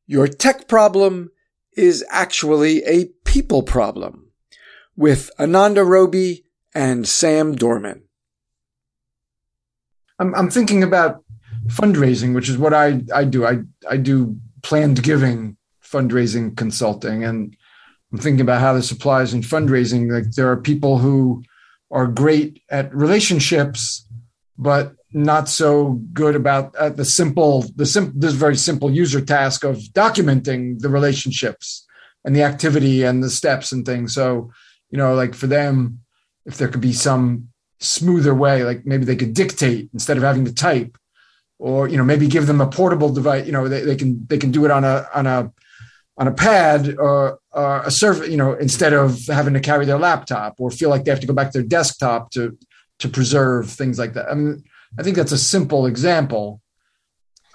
your 0.05 0.27
tech 0.27 0.67
problem 0.67 1.31
is 1.75 2.05
actually 2.09 2.83
a 2.83 3.05
people 3.25 3.63
problem 3.63 4.31
with 4.95 5.31
Ananda 5.39 5.83
Roby 5.83 6.45
and 6.75 7.07
Sam 7.07 7.55
Dorman. 7.55 8.03
I'm, 10.19 10.33
I'm 10.35 10.49
thinking 10.49 10.83
about 10.83 11.23
fundraising, 11.67 12.35
which 12.35 12.49
is 12.49 12.57
what 12.57 12.73
I, 12.73 13.01
I 13.13 13.23
do. 13.23 13.45
I, 13.45 13.59
I 13.89 13.97
do 13.97 14.37
planned 14.61 15.03
giving 15.03 15.57
fundraising 15.83 16.55
consulting. 16.55 17.23
And 17.23 17.55
I'm 18.11 18.19
thinking 18.19 18.41
about 18.41 18.61
how 18.61 18.73
this 18.73 18.91
applies 18.91 19.33
in 19.33 19.41
fundraising. 19.41 20.11
Like 20.11 20.31
there 20.35 20.49
are 20.51 20.57
people 20.57 20.99
who 20.99 21.43
are 21.91 22.07
great 22.07 22.61
at 22.69 22.93
relationships 22.93 24.07
but 24.57 24.93
not 25.13 25.47
so 25.47 26.01
good 26.13 26.35
about 26.35 26.75
uh, 26.75 26.89
the 26.89 27.05
simple 27.05 27.65
the 27.75 27.85
sim- 27.85 28.13
this 28.15 28.33
very 28.33 28.55
simple 28.55 28.91
user 28.91 29.21
task 29.21 29.63
of 29.63 29.77
documenting 29.93 30.79
the 30.79 30.89
relationships 30.89 31.85
and 32.25 32.35
the 32.35 32.43
activity 32.43 33.03
and 33.03 33.23
the 33.23 33.29
steps 33.29 33.71
and 33.71 33.85
things. 33.85 34.13
So 34.13 34.51
you 34.93 34.97
know 34.97 35.15
like 35.15 35.33
for 35.33 35.47
them 35.47 35.99
if 36.45 36.57
there 36.57 36.69
could 36.69 36.81
be 36.81 36.93
some 36.93 37.49
smoother 37.79 38.33
way 38.33 38.63
like 38.63 38.85
maybe 38.85 39.03
they 39.03 39.15
could 39.15 39.33
dictate 39.33 39.89
instead 39.93 40.15
of 40.15 40.23
having 40.23 40.45
to 40.45 40.53
type 40.53 40.97
or 41.59 41.87
you 41.89 41.97
know 41.97 42.03
maybe 42.03 42.27
give 42.27 42.47
them 42.47 42.61
a 42.61 42.67
portable 42.67 43.11
device 43.11 43.45
you 43.45 43.51
know 43.51 43.67
they, 43.67 43.81
they 43.81 43.95
can 43.95 44.25
they 44.27 44.37
can 44.37 44.51
do 44.51 44.63
it 44.63 44.71
on 44.71 44.85
a 44.85 45.05
on 45.13 45.27
a 45.27 45.51
on 46.17 46.27
a 46.27 46.31
pad 46.31 46.95
or, 46.99 47.39
or 47.51 47.81
a 47.81 47.91
surface 47.91 48.29
you 48.29 48.37
know 48.37 48.53
instead 48.53 48.93
of 48.93 49.25
having 49.25 49.53
to 49.53 49.59
carry 49.59 49.83
their 49.83 49.97
laptop 49.97 50.55
or 50.59 50.69
feel 50.69 50.89
like 50.89 51.03
they 51.03 51.11
have 51.11 51.19
to 51.19 51.27
go 51.27 51.33
back 51.33 51.51
to 51.51 51.57
their 51.57 51.67
desktop 51.67 52.29
to 52.29 52.57
to 53.03 53.09
preserve 53.09 53.69
things 53.69 53.99
like 53.99 54.13
that. 54.13 54.29
I 54.29 54.33
mean, 54.33 54.63
I 54.97 55.03
think 55.03 55.15
that's 55.15 55.31
a 55.31 55.37
simple 55.37 55.85
example. 55.85 56.61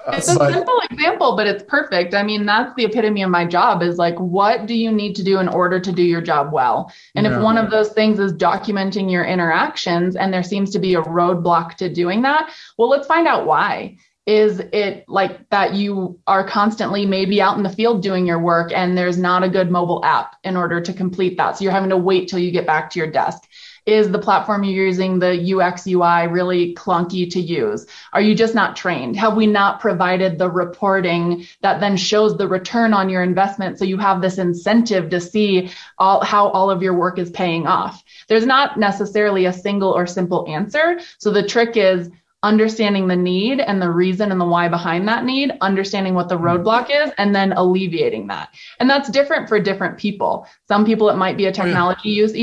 Uh, 0.06 0.12
it's 0.16 0.28
a 0.28 0.34
simple 0.34 0.80
example, 0.90 1.36
but 1.36 1.46
it's 1.46 1.62
perfect. 1.64 2.14
I 2.14 2.22
mean, 2.22 2.46
that's 2.46 2.74
the 2.76 2.84
epitome 2.84 3.22
of 3.22 3.30
my 3.30 3.46
job 3.46 3.82
is 3.82 3.96
like, 3.96 4.16
what 4.18 4.66
do 4.66 4.74
you 4.74 4.92
need 4.92 5.14
to 5.16 5.24
do 5.24 5.38
in 5.38 5.48
order 5.48 5.80
to 5.80 5.90
do 5.90 6.02
your 6.02 6.20
job 6.20 6.52
well? 6.52 6.92
And 7.14 7.26
yeah. 7.26 7.36
if 7.36 7.42
one 7.42 7.56
of 7.56 7.70
those 7.70 7.90
things 7.90 8.18
is 8.18 8.32
documenting 8.32 9.10
your 9.10 9.24
interactions 9.24 10.16
and 10.16 10.32
there 10.32 10.42
seems 10.42 10.70
to 10.70 10.78
be 10.78 10.94
a 10.94 11.02
roadblock 11.02 11.74
to 11.76 11.92
doing 11.92 12.22
that, 12.22 12.52
well, 12.76 12.88
let's 12.88 13.06
find 13.06 13.26
out 13.26 13.46
why 13.46 13.96
is 14.28 14.60
it 14.74 15.06
like 15.08 15.48
that 15.48 15.72
you 15.72 16.20
are 16.26 16.46
constantly 16.46 17.06
maybe 17.06 17.40
out 17.40 17.56
in 17.56 17.62
the 17.62 17.70
field 17.70 18.02
doing 18.02 18.26
your 18.26 18.38
work 18.38 18.70
and 18.74 18.96
there's 18.96 19.16
not 19.16 19.42
a 19.42 19.48
good 19.48 19.70
mobile 19.70 20.04
app 20.04 20.36
in 20.44 20.54
order 20.54 20.82
to 20.82 20.92
complete 20.92 21.38
that 21.38 21.56
so 21.56 21.64
you're 21.64 21.72
having 21.72 21.88
to 21.88 21.96
wait 21.96 22.28
till 22.28 22.38
you 22.38 22.50
get 22.50 22.66
back 22.66 22.90
to 22.90 22.98
your 22.98 23.10
desk 23.10 23.47
is 23.86 24.10
the 24.10 24.18
platform 24.18 24.64
you're 24.64 24.86
using 24.86 25.18
the 25.18 25.54
UX 25.54 25.86
UI 25.86 26.26
really 26.26 26.74
clunky 26.74 27.30
to 27.30 27.40
use? 27.40 27.86
Are 28.12 28.20
you 28.20 28.34
just 28.34 28.54
not 28.54 28.76
trained? 28.76 29.16
Have 29.16 29.36
we 29.36 29.46
not 29.46 29.80
provided 29.80 30.38
the 30.38 30.50
reporting 30.50 31.46
that 31.62 31.80
then 31.80 31.96
shows 31.96 32.36
the 32.36 32.48
return 32.48 32.92
on 32.92 33.08
your 33.08 33.22
investment 33.22 33.78
so 33.78 33.84
you 33.84 33.98
have 33.98 34.20
this 34.20 34.38
incentive 34.38 35.10
to 35.10 35.20
see 35.20 35.70
all, 35.98 36.24
how 36.24 36.48
all 36.48 36.70
of 36.70 36.82
your 36.82 36.94
work 36.94 37.18
is 37.18 37.30
paying 37.30 37.66
off? 37.66 38.02
There's 38.28 38.46
not 38.46 38.78
necessarily 38.78 39.46
a 39.46 39.52
single 39.52 39.90
or 39.90 40.06
simple 40.06 40.46
answer. 40.48 41.00
So 41.18 41.30
the 41.30 41.46
trick 41.46 41.76
is 41.76 42.10
understanding 42.42 43.08
the 43.08 43.16
need 43.16 43.60
and 43.60 43.82
the 43.82 43.90
reason 43.90 44.30
and 44.30 44.40
the 44.40 44.44
why 44.44 44.68
behind 44.68 45.08
that 45.08 45.24
need, 45.24 45.52
understanding 45.60 46.14
what 46.14 46.28
the 46.28 46.36
mm-hmm. 46.36 46.62
roadblock 46.62 46.88
is, 46.90 47.12
and 47.18 47.34
then 47.34 47.52
alleviating 47.52 48.28
that. 48.28 48.54
And 48.78 48.88
that's 48.88 49.10
different 49.10 49.48
for 49.48 49.58
different 49.58 49.98
people. 49.98 50.46
Some 50.68 50.84
people, 50.84 51.08
it 51.08 51.16
might 51.16 51.36
be 51.36 51.46
a 51.46 51.50
oh, 51.50 51.52
technology 51.52 52.10
use 52.10 52.34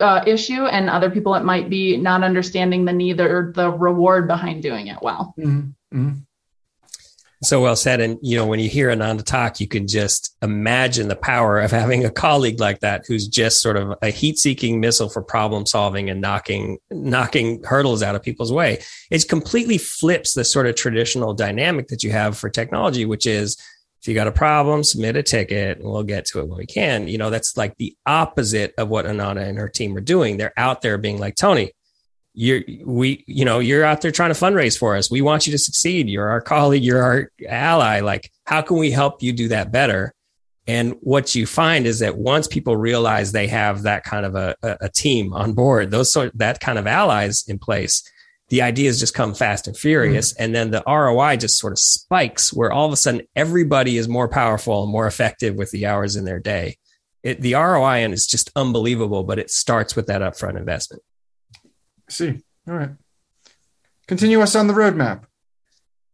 uh, 0.00 0.24
issue, 0.26 0.66
and 0.66 0.90
other 0.90 1.10
people 1.10 1.34
it 1.34 1.44
might 1.44 1.70
be 1.70 1.96
not 1.96 2.22
understanding 2.22 2.84
the 2.84 2.92
need 2.92 3.20
or 3.20 3.52
the 3.54 3.70
reward 3.70 4.26
behind 4.28 4.62
doing 4.62 4.88
it 4.88 4.98
well. 5.02 5.34
Mm-hmm. 5.38 5.98
Mm-hmm. 5.98 6.18
So 7.42 7.60
well 7.60 7.76
said. 7.76 8.00
And 8.00 8.18
you 8.22 8.38
know, 8.38 8.46
when 8.46 8.58
you 8.58 8.70
hear 8.70 8.90
Ananda 8.90 9.22
talk, 9.22 9.60
you 9.60 9.68
can 9.68 9.86
just 9.86 10.34
imagine 10.40 11.08
the 11.08 11.16
power 11.16 11.60
of 11.60 11.70
having 11.70 12.04
a 12.04 12.10
colleague 12.10 12.58
like 12.58 12.80
that 12.80 13.04
who's 13.06 13.28
just 13.28 13.60
sort 13.60 13.76
of 13.76 13.98
a 14.00 14.08
heat-seeking 14.08 14.80
missile 14.80 15.10
for 15.10 15.20
problem 15.20 15.66
solving 15.66 16.08
and 16.08 16.22
knocking 16.22 16.78
knocking 16.90 17.62
hurdles 17.62 18.02
out 18.02 18.14
of 18.14 18.22
people's 18.22 18.52
way. 18.52 18.82
It 19.10 19.28
completely 19.28 19.76
flips 19.76 20.32
the 20.32 20.44
sort 20.44 20.66
of 20.66 20.74
traditional 20.74 21.34
dynamic 21.34 21.88
that 21.88 22.02
you 22.02 22.12
have 22.12 22.38
for 22.38 22.48
technology, 22.48 23.04
which 23.04 23.26
is 23.26 23.58
if 24.04 24.08
you 24.08 24.14
got 24.14 24.26
a 24.26 24.32
problem, 24.32 24.84
submit 24.84 25.16
a 25.16 25.22
ticket 25.22 25.78
and 25.78 25.88
we'll 25.88 26.02
get 26.02 26.26
to 26.26 26.40
it 26.40 26.46
when 26.46 26.58
we 26.58 26.66
can. 26.66 27.08
You 27.08 27.16
know, 27.16 27.30
that's 27.30 27.56
like 27.56 27.74
the 27.78 27.96
opposite 28.04 28.74
of 28.76 28.90
what 28.90 29.06
Ananda 29.06 29.40
and 29.40 29.56
her 29.56 29.70
team 29.70 29.96
are 29.96 30.02
doing. 30.02 30.36
They're 30.36 30.52
out 30.58 30.82
there 30.82 30.98
being 30.98 31.18
like, 31.18 31.36
Tony, 31.36 31.72
you're 32.34 32.60
we 32.84 33.24
you 33.26 33.46
know 33.46 33.60
you're 33.60 33.82
out 33.82 34.02
there 34.02 34.10
trying 34.10 34.34
to 34.34 34.38
fundraise 34.38 34.78
for 34.78 34.94
us. 34.94 35.10
We 35.10 35.22
want 35.22 35.46
you 35.46 35.52
to 35.52 35.58
succeed. 35.58 36.10
You're 36.10 36.28
our 36.28 36.42
colleague. 36.42 36.84
You're 36.84 37.02
our 37.02 37.30
ally. 37.48 38.00
Like 38.00 38.30
how 38.44 38.60
can 38.60 38.76
we 38.76 38.90
help 38.90 39.22
you 39.22 39.32
do 39.32 39.48
that 39.48 39.72
better? 39.72 40.12
And 40.66 40.96
what 41.00 41.34
you 41.34 41.46
find 41.46 41.86
is 41.86 42.00
that 42.00 42.18
once 42.18 42.46
people 42.46 42.76
realize 42.76 43.32
they 43.32 43.46
have 43.46 43.84
that 43.84 44.04
kind 44.04 44.26
of 44.26 44.34
a, 44.34 44.54
a 44.62 44.90
team 44.90 45.32
on 45.32 45.54
board 45.54 45.90
those 45.90 46.12
sort 46.12 46.36
that 46.36 46.60
kind 46.60 46.78
of 46.78 46.86
allies 46.86 47.44
in 47.48 47.58
place 47.58 48.02
the 48.50 48.62
ideas 48.62 49.00
just 49.00 49.14
come 49.14 49.34
fast 49.34 49.66
and 49.66 49.76
furious 49.76 50.32
mm-hmm. 50.32 50.42
and 50.44 50.54
then 50.54 50.70
the 50.70 50.82
roi 50.86 51.36
just 51.36 51.58
sort 51.58 51.72
of 51.72 51.78
spikes 51.78 52.52
where 52.52 52.72
all 52.72 52.86
of 52.86 52.92
a 52.92 52.96
sudden 52.96 53.22
everybody 53.34 53.96
is 53.96 54.08
more 54.08 54.28
powerful 54.28 54.82
and 54.82 54.92
more 54.92 55.06
effective 55.06 55.54
with 55.54 55.70
the 55.70 55.86
hours 55.86 56.16
in 56.16 56.24
their 56.24 56.40
day 56.40 56.76
it, 57.22 57.40
the 57.40 57.54
roi 57.54 58.04
and 58.04 58.12
is 58.12 58.26
just 58.26 58.50
unbelievable 58.54 59.24
but 59.24 59.38
it 59.38 59.50
starts 59.50 59.96
with 59.96 60.06
that 60.06 60.20
upfront 60.20 60.58
investment 60.58 61.02
see. 62.08 62.40
All 62.68 62.74
right. 62.74 62.90
Continue 64.06 64.40
us 64.40 64.54
on 64.54 64.66
the 64.66 64.74
roadmap. 64.74 65.24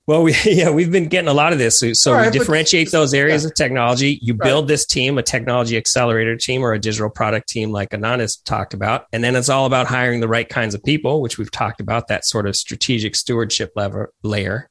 Well, 0.07 0.23
we, 0.23 0.35
yeah, 0.45 0.71
we've 0.71 0.91
been 0.91 1.09
getting 1.09 1.29
a 1.29 1.35
lot 1.35 1.53
of 1.53 1.59
this. 1.59 1.79
So, 1.79 1.93
so 1.93 2.13
right, 2.13 2.33
we 2.33 2.39
differentiate 2.39 2.89
but, 2.89 2.93
those 2.93 3.15
areas 3.15 3.45
yeah. 3.45 3.49
of 3.49 3.55
technology. 3.55 4.19
You 4.23 4.35
right. 4.35 4.47
build 4.47 4.69
this 4.69 4.87
team, 4.87 5.19
a 5.19 5.23
technology 5.23 5.77
accelerator 5.77 6.37
team 6.37 6.63
or 6.63 6.73
a 6.73 6.79
digital 6.79 7.11
product 7.11 7.49
team, 7.49 7.71
like 7.71 7.95
Ananda's 7.95 8.37
talked 8.37 8.75
about. 8.75 9.07
And 9.13 9.23
then 9.23 9.37
it's 9.37 9.49
all 9.49 9.67
about 9.67 9.87
hiring 9.87 10.21
the 10.21 10.29
right 10.29 10.49
kinds 10.49 10.75
of 10.75 10.83
people, 10.83 11.23
which 11.23 11.39
we've 11.39 11.51
talked 11.51 11.81
about 11.81 12.09
that 12.09 12.25
sort 12.25 12.47
of 12.47 12.57
strategic 12.57 13.15
stewardship 13.15 13.73
lever, 13.77 14.13
layer. 14.23 14.69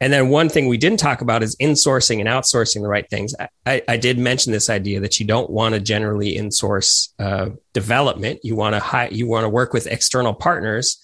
And 0.00 0.12
then 0.12 0.28
one 0.28 0.48
thing 0.48 0.68
we 0.68 0.78
didn't 0.78 1.00
talk 1.00 1.22
about 1.22 1.42
is 1.42 1.56
insourcing 1.56 2.20
and 2.20 2.28
outsourcing 2.28 2.82
the 2.82 2.88
right 2.88 3.08
things. 3.10 3.34
I, 3.66 3.82
I 3.88 3.96
did 3.96 4.18
mention 4.18 4.52
this 4.52 4.70
idea 4.70 5.00
that 5.00 5.18
you 5.18 5.26
don't 5.26 5.50
want 5.50 5.74
to 5.74 5.80
generally 5.80 6.36
insource 6.36 7.08
uh, 7.18 7.50
development. 7.72 8.40
You 8.44 8.54
want 8.54 8.74
to 8.74 8.80
hi- 8.80 9.08
you 9.10 9.26
want 9.26 9.44
to 9.44 9.48
work 9.48 9.72
with 9.72 9.88
external 9.88 10.34
partners. 10.34 11.00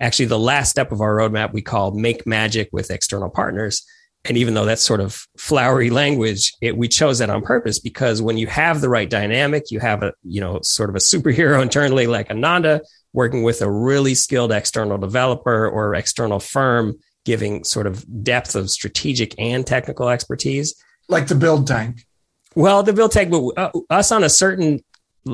Actually, 0.00 0.26
the 0.26 0.38
last 0.38 0.70
step 0.70 0.92
of 0.92 1.00
our 1.00 1.16
roadmap 1.16 1.52
we 1.52 1.62
call 1.62 1.92
make 1.92 2.26
magic 2.26 2.68
with 2.72 2.90
external 2.90 3.30
partners. 3.30 3.84
And 4.24 4.36
even 4.36 4.54
though 4.54 4.64
that's 4.64 4.82
sort 4.82 5.00
of 5.00 5.26
flowery 5.38 5.90
language, 5.90 6.52
it, 6.60 6.76
we 6.76 6.88
chose 6.88 7.18
that 7.18 7.30
on 7.30 7.42
purpose 7.42 7.78
because 7.78 8.20
when 8.20 8.36
you 8.36 8.46
have 8.48 8.80
the 8.80 8.88
right 8.88 9.08
dynamic, 9.08 9.70
you 9.70 9.80
have 9.80 10.02
a 10.02 10.12
you 10.22 10.40
know 10.40 10.60
sort 10.62 10.90
of 10.90 10.96
a 10.96 11.00
superhero 11.00 11.62
internally 11.62 12.06
like 12.06 12.30
Ananda 12.30 12.82
working 13.12 13.42
with 13.42 13.62
a 13.62 13.70
really 13.70 14.14
skilled 14.14 14.52
external 14.52 14.98
developer 14.98 15.68
or 15.68 15.94
external 15.94 16.40
firm 16.40 16.94
giving 17.24 17.64
sort 17.64 17.86
of 17.86 18.24
depth 18.24 18.54
of 18.54 18.70
strategic 18.70 19.34
and 19.38 19.66
technical 19.66 20.08
expertise. 20.08 20.74
Like 21.08 21.26
the 21.26 21.34
build 21.34 21.66
tank. 21.66 22.06
Well, 22.54 22.82
the 22.82 22.92
build 22.92 23.12
tank, 23.12 23.30
but 23.30 23.48
uh, 23.56 23.70
us 23.90 24.10
on 24.12 24.24
a 24.24 24.30
certain, 24.30 24.80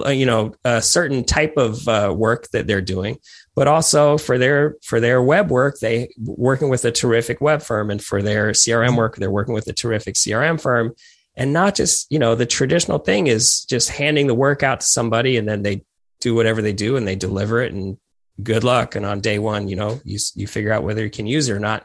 you 0.06 0.26
know, 0.26 0.54
a 0.64 0.82
certain 0.82 1.24
type 1.24 1.56
of 1.56 1.86
uh, 1.88 2.12
work 2.16 2.48
that 2.52 2.66
they're 2.66 2.80
doing, 2.80 3.18
but 3.54 3.68
also 3.68 4.18
for 4.18 4.38
their 4.38 4.76
for 4.82 5.00
their 5.00 5.22
web 5.22 5.50
work, 5.50 5.78
they 5.80 6.08
working 6.18 6.68
with 6.68 6.84
a 6.84 6.92
terrific 6.92 7.40
web 7.40 7.62
firm, 7.62 7.90
and 7.90 8.02
for 8.02 8.22
their 8.22 8.50
CRM 8.50 8.96
work, 8.96 9.16
they're 9.16 9.30
working 9.30 9.54
with 9.54 9.66
a 9.68 9.72
terrific 9.72 10.14
CRM 10.14 10.60
firm, 10.60 10.94
and 11.36 11.52
not 11.52 11.74
just 11.74 12.10
you 12.10 12.18
know 12.18 12.34
the 12.34 12.46
traditional 12.46 12.98
thing 12.98 13.26
is 13.26 13.64
just 13.64 13.90
handing 13.90 14.26
the 14.26 14.34
work 14.34 14.62
out 14.62 14.80
to 14.80 14.86
somebody, 14.86 15.36
and 15.36 15.48
then 15.48 15.62
they 15.62 15.82
do 16.24 16.34
whatever 16.34 16.62
they 16.62 16.72
do 16.72 16.96
and 16.96 17.06
they 17.06 17.14
deliver 17.14 17.60
it 17.60 17.72
and 17.72 17.98
good 18.42 18.64
luck. 18.64 18.96
And 18.96 19.06
on 19.06 19.20
day 19.20 19.38
one, 19.38 19.68
you 19.68 19.76
know, 19.76 20.00
you, 20.04 20.18
you 20.34 20.46
figure 20.46 20.72
out 20.72 20.82
whether 20.82 21.04
you 21.04 21.10
can 21.10 21.26
use 21.26 21.48
it 21.48 21.52
or 21.52 21.60
not. 21.60 21.84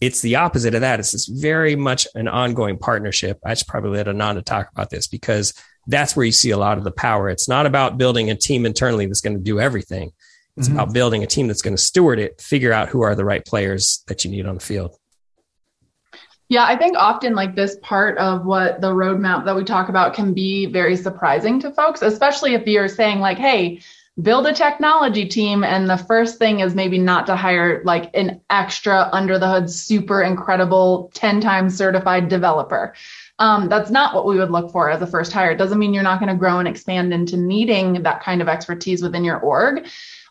It's 0.00 0.20
the 0.20 0.36
opposite 0.36 0.74
of 0.74 0.82
that. 0.82 1.00
It's 1.00 1.12
this 1.12 1.26
very 1.26 1.76
much 1.76 2.06
an 2.14 2.28
ongoing 2.28 2.78
partnership. 2.78 3.38
I 3.44 3.54
should 3.54 3.66
probably 3.66 3.96
let 3.96 4.08
Ananda 4.08 4.42
talk 4.42 4.70
about 4.70 4.90
this 4.90 5.06
because 5.06 5.54
that's 5.86 6.14
where 6.14 6.26
you 6.26 6.32
see 6.32 6.50
a 6.50 6.58
lot 6.58 6.78
of 6.78 6.84
the 6.84 6.90
power. 6.90 7.28
It's 7.28 7.48
not 7.48 7.66
about 7.66 7.98
building 7.98 8.30
a 8.30 8.36
team 8.36 8.66
internally 8.66 9.06
that's 9.06 9.20
going 9.20 9.36
to 9.36 9.42
do 9.42 9.60
everything. 9.60 10.12
It's 10.56 10.68
mm-hmm. 10.68 10.78
about 10.78 10.92
building 10.92 11.22
a 11.22 11.26
team 11.26 11.46
that's 11.46 11.62
going 11.62 11.76
to 11.76 11.82
steward 11.82 12.18
it, 12.18 12.40
figure 12.40 12.72
out 12.72 12.88
who 12.88 13.02
are 13.02 13.14
the 13.14 13.24
right 13.24 13.44
players 13.44 14.04
that 14.08 14.24
you 14.24 14.30
need 14.30 14.46
on 14.46 14.54
the 14.54 14.60
field. 14.60 14.96
Yeah, 16.48 16.64
I 16.64 16.76
think 16.76 16.96
often 16.96 17.36
like 17.36 17.54
this 17.54 17.76
part 17.80 18.18
of 18.18 18.44
what 18.44 18.80
the 18.80 18.90
roadmap 18.92 19.44
that 19.44 19.54
we 19.54 19.62
talk 19.62 19.88
about 19.88 20.14
can 20.14 20.34
be 20.34 20.66
very 20.66 20.96
surprising 20.96 21.60
to 21.60 21.70
folks, 21.70 22.02
especially 22.02 22.54
if 22.54 22.66
you're 22.66 22.88
saying 22.88 23.20
like, 23.20 23.38
hey, 23.38 23.80
build 24.20 24.46
a 24.46 24.52
technology 24.52 25.26
team 25.26 25.62
and 25.62 25.88
the 25.88 25.96
first 25.96 26.38
thing 26.38 26.60
is 26.60 26.74
maybe 26.74 26.98
not 26.98 27.26
to 27.26 27.36
hire 27.36 27.82
like 27.84 28.10
an 28.14 28.40
extra 28.50 29.08
under 29.12 29.38
the 29.38 29.48
hood 29.48 29.70
super 29.70 30.22
incredible 30.22 31.10
10 31.14 31.40
times 31.40 31.76
certified 31.76 32.28
developer 32.28 32.94
um, 33.40 33.68
that's 33.68 33.90
not 33.90 34.14
what 34.14 34.26
we 34.26 34.38
would 34.38 34.50
look 34.50 34.70
for 34.70 34.90
as 34.90 35.02
a 35.02 35.06
first 35.06 35.32
hire 35.32 35.50
it 35.50 35.58
doesn't 35.58 35.78
mean 35.78 35.92
you're 35.92 36.02
not 36.02 36.20
going 36.20 36.30
to 36.30 36.38
grow 36.38 36.58
and 36.58 36.68
expand 36.68 37.12
into 37.12 37.36
needing 37.36 38.02
that 38.02 38.22
kind 38.22 38.40
of 38.40 38.48
expertise 38.48 39.02
within 39.02 39.24
your 39.24 39.38
org 39.38 39.86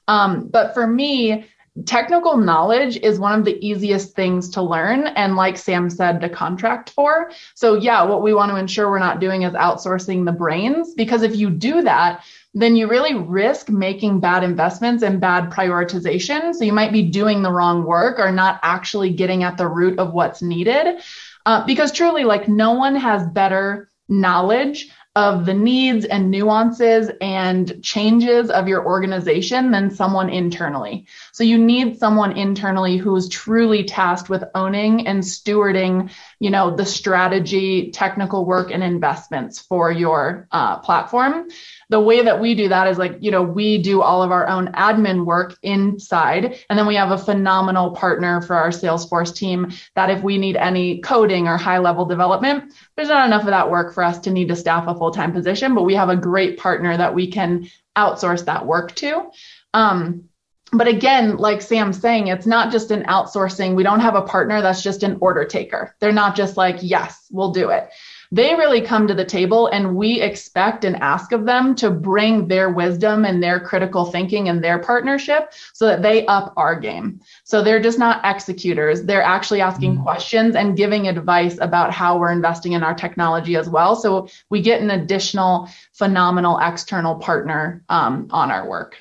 um, 0.08 0.48
but 0.48 0.74
for 0.74 0.88
me 0.88 1.45
technical 1.86 2.36
knowledge 2.36 2.98
is 2.98 3.19
one 3.19 3.38
of 3.38 3.45
the 3.45 3.65
easiest 3.65 4.13
things 4.15 4.50
to 4.50 4.62
learn 4.62 5.08
and 5.08 5.36
like 5.36 5.58
sam 5.58 5.89
said 5.89 6.19
to 6.19 6.30
contract 6.30 6.89
for 6.89 7.32
so 7.54 7.76
yeah 7.76 8.04
what 8.04 8.22
we 8.22 8.34
want 8.34 8.52
to 8.52 8.58
ensure 8.58 8.89
we're 8.89 9.00
not 9.00 9.19
doing 9.19 9.43
is 9.43 9.54
outsourcing 9.54 10.26
the 10.26 10.32
brains 10.32 10.93
because 10.93 11.22
if 11.22 11.36
you 11.36 11.50
do 11.50 11.82
that 11.82 12.24
then 12.54 12.76
you 12.76 12.88
really 12.88 13.13
risk 13.13 13.69
making 13.69 14.19
bad 14.19 14.43
investments 14.43 15.04
and 15.04 15.22
bad 15.22 15.52
prioritization. 15.52 16.54
So 16.56 16.63
you 16.63 16.74
might 16.74 16.91
be 16.91 17.04
doing 17.04 17.43
the 17.43 17.52
wrong 17.52 17.84
work 17.84 18.17
or 18.17 18.32
not 18.32 18.60
actually 18.63 19.12
getting 19.12 19.43
at 19.43 19.58
the 19.58 19.67
root 19.67 20.00
of 20.00 20.13
what's 20.13 20.41
needed. 20.41 21.00
Uh, 21.49 21.65
because 21.65 21.91
truly, 21.91 22.25
like, 22.25 22.47
no 22.47 22.73
one 22.73 22.95
has 22.95 23.25
better 23.25 23.89
knowledge 24.07 24.88
of 25.15 25.47
the 25.47 25.53
needs 25.53 26.05
and 26.05 26.29
nuances 26.29 27.09
and 27.21 27.81
changes 27.81 28.51
of 28.51 28.67
your 28.67 28.85
organization 28.85 29.71
than 29.71 29.89
someone 29.89 30.29
internally. 30.29 31.07
So 31.31 31.43
you 31.43 31.57
need 31.57 31.97
someone 31.97 32.38
internally 32.38 32.97
who 32.97 33.15
is 33.15 33.29
truly 33.29 33.83
tasked 33.83 34.29
with 34.29 34.43
owning 34.53 35.07
and 35.07 35.23
stewarding, 35.23 36.12
you 36.39 36.51
know, 36.51 36.75
the 36.75 36.85
strategy, 36.85 37.89
technical 37.89 38.45
work 38.45 38.69
and 38.69 38.83
investments 38.83 39.57
for 39.57 39.91
your 39.91 40.47
uh, 40.51 40.77
platform 40.77 41.47
the 41.89 41.99
way 41.99 42.23
that 42.23 42.39
we 42.39 42.54
do 42.54 42.69
that 42.69 42.88
is 42.88 42.99
like, 42.99 43.17
you 43.19 43.32
know, 43.32 43.41
we 43.41 43.82
do 43.82 44.02
all 44.02 44.21
of 44.21 44.32
our 44.32 44.47
own 44.47 44.67
admin 44.73 45.25
work 45.25 45.58
inside. 45.63 46.60
And 46.69 46.78
then 46.78 46.86
we 46.86 46.95
have 46.95 47.12
a 47.12 47.17
phenomenal 47.17 47.91
partner 47.91 48.41
for 48.41 48.56
our 48.56 48.69
Salesforce 48.69 49.36
team 49.36 49.71
that 49.95 50.12
if 50.12 50.21
we 50.23 50.38
need 50.38 50.56
any 50.56 50.99
coding 50.99 51.47
or 51.47 51.58
high 51.58 51.80
level 51.80 52.06
development, 52.06 52.73
there's 52.95 53.10
not 53.10 53.25
enough 53.25 53.41
of 53.41 53.47
that 53.47 53.71
work 53.71 53.93
for 53.93 54.04
us 54.04 54.19
to 54.19 54.32
need 54.32 54.49
to 54.49 54.56
staff 54.56 54.88
a 54.88 54.95
full 54.95 55.12
time 55.12 55.34
position, 55.34 55.73
but 55.73 55.84
we 55.84 55.95
have 55.95 56.10
a 56.10 56.15
great 56.15 56.60
partner 56.60 56.95
that 56.95 57.15
we 57.15 57.32
can 57.32 57.67
outsource 57.97 58.45
that 58.45 58.67
work 58.67 58.93
to. 58.95 59.30
Um, 59.73 60.25
but 60.71 60.88
again, 60.88 61.38
like 61.38 61.63
Sam's 61.63 61.99
saying, 61.99 62.28
it's 62.28 62.45
not 62.45 62.71
just 62.71 62.91
an 62.91 63.04
outsourcing. 63.06 63.75
We 63.75 63.82
don't 63.82 64.02
have 64.02 64.13
a 64.13 64.21
partner 64.21 64.62
that's 64.62 64.84
just 64.84 65.02
an 65.02 65.17
order 65.19 65.43
taker. 65.43 65.95
They're 65.99 66.12
not 66.12 66.36
just 66.36 66.58
like, 66.58 66.78
yes, 66.82 67.25
we'll 67.32 67.52
do 67.52 67.69
it 67.69 67.89
they 68.31 68.53
really 68.53 68.81
come 68.81 69.07
to 69.07 69.13
the 69.13 69.25
table 69.25 69.67
and 69.67 69.95
we 69.95 70.21
expect 70.21 70.85
and 70.85 70.95
ask 70.97 71.31
of 71.31 71.45
them 71.45 71.73
to 71.75 71.89
bring 71.89 72.47
their 72.47 72.69
wisdom 72.69 73.25
and 73.25 73.41
their 73.41 73.59
critical 73.59 74.05
thinking 74.05 74.49
and 74.49 74.63
their 74.63 74.77
partnership 74.77 75.51
so 75.73 75.87
that 75.87 76.03
they 76.03 76.25
up 76.27 76.53
our 76.55 76.79
game. 76.79 77.19
So 77.43 77.63
they're 77.63 77.81
just 77.81 77.97
not 77.97 78.23
executors. 78.23 79.03
They're 79.03 79.23
actually 79.23 79.61
asking 79.61 79.95
mm-hmm. 79.95 80.03
questions 80.03 80.55
and 80.55 80.77
giving 80.77 81.07
advice 81.07 81.57
about 81.59 81.91
how 81.91 82.19
we're 82.19 82.31
investing 82.31 82.73
in 82.73 82.84
our 82.84 82.93
technology 82.93 83.55
as 83.55 83.67
well. 83.67 83.95
So 83.95 84.27
we 84.49 84.61
get 84.61 84.82
an 84.82 84.91
additional 84.91 85.67
phenomenal 85.93 86.59
external 86.61 87.15
partner 87.15 87.84
um, 87.89 88.27
on 88.30 88.51
our 88.51 88.69
work. 88.69 88.97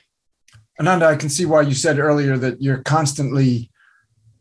Ananda, 0.81 1.07
I 1.07 1.17
can 1.17 1.29
see 1.29 1.45
why 1.45 1.63
you 1.63 1.75
said 1.75 1.99
earlier 1.99 2.39
that 2.39 2.63
you're 2.63 2.83
constantly 2.83 3.71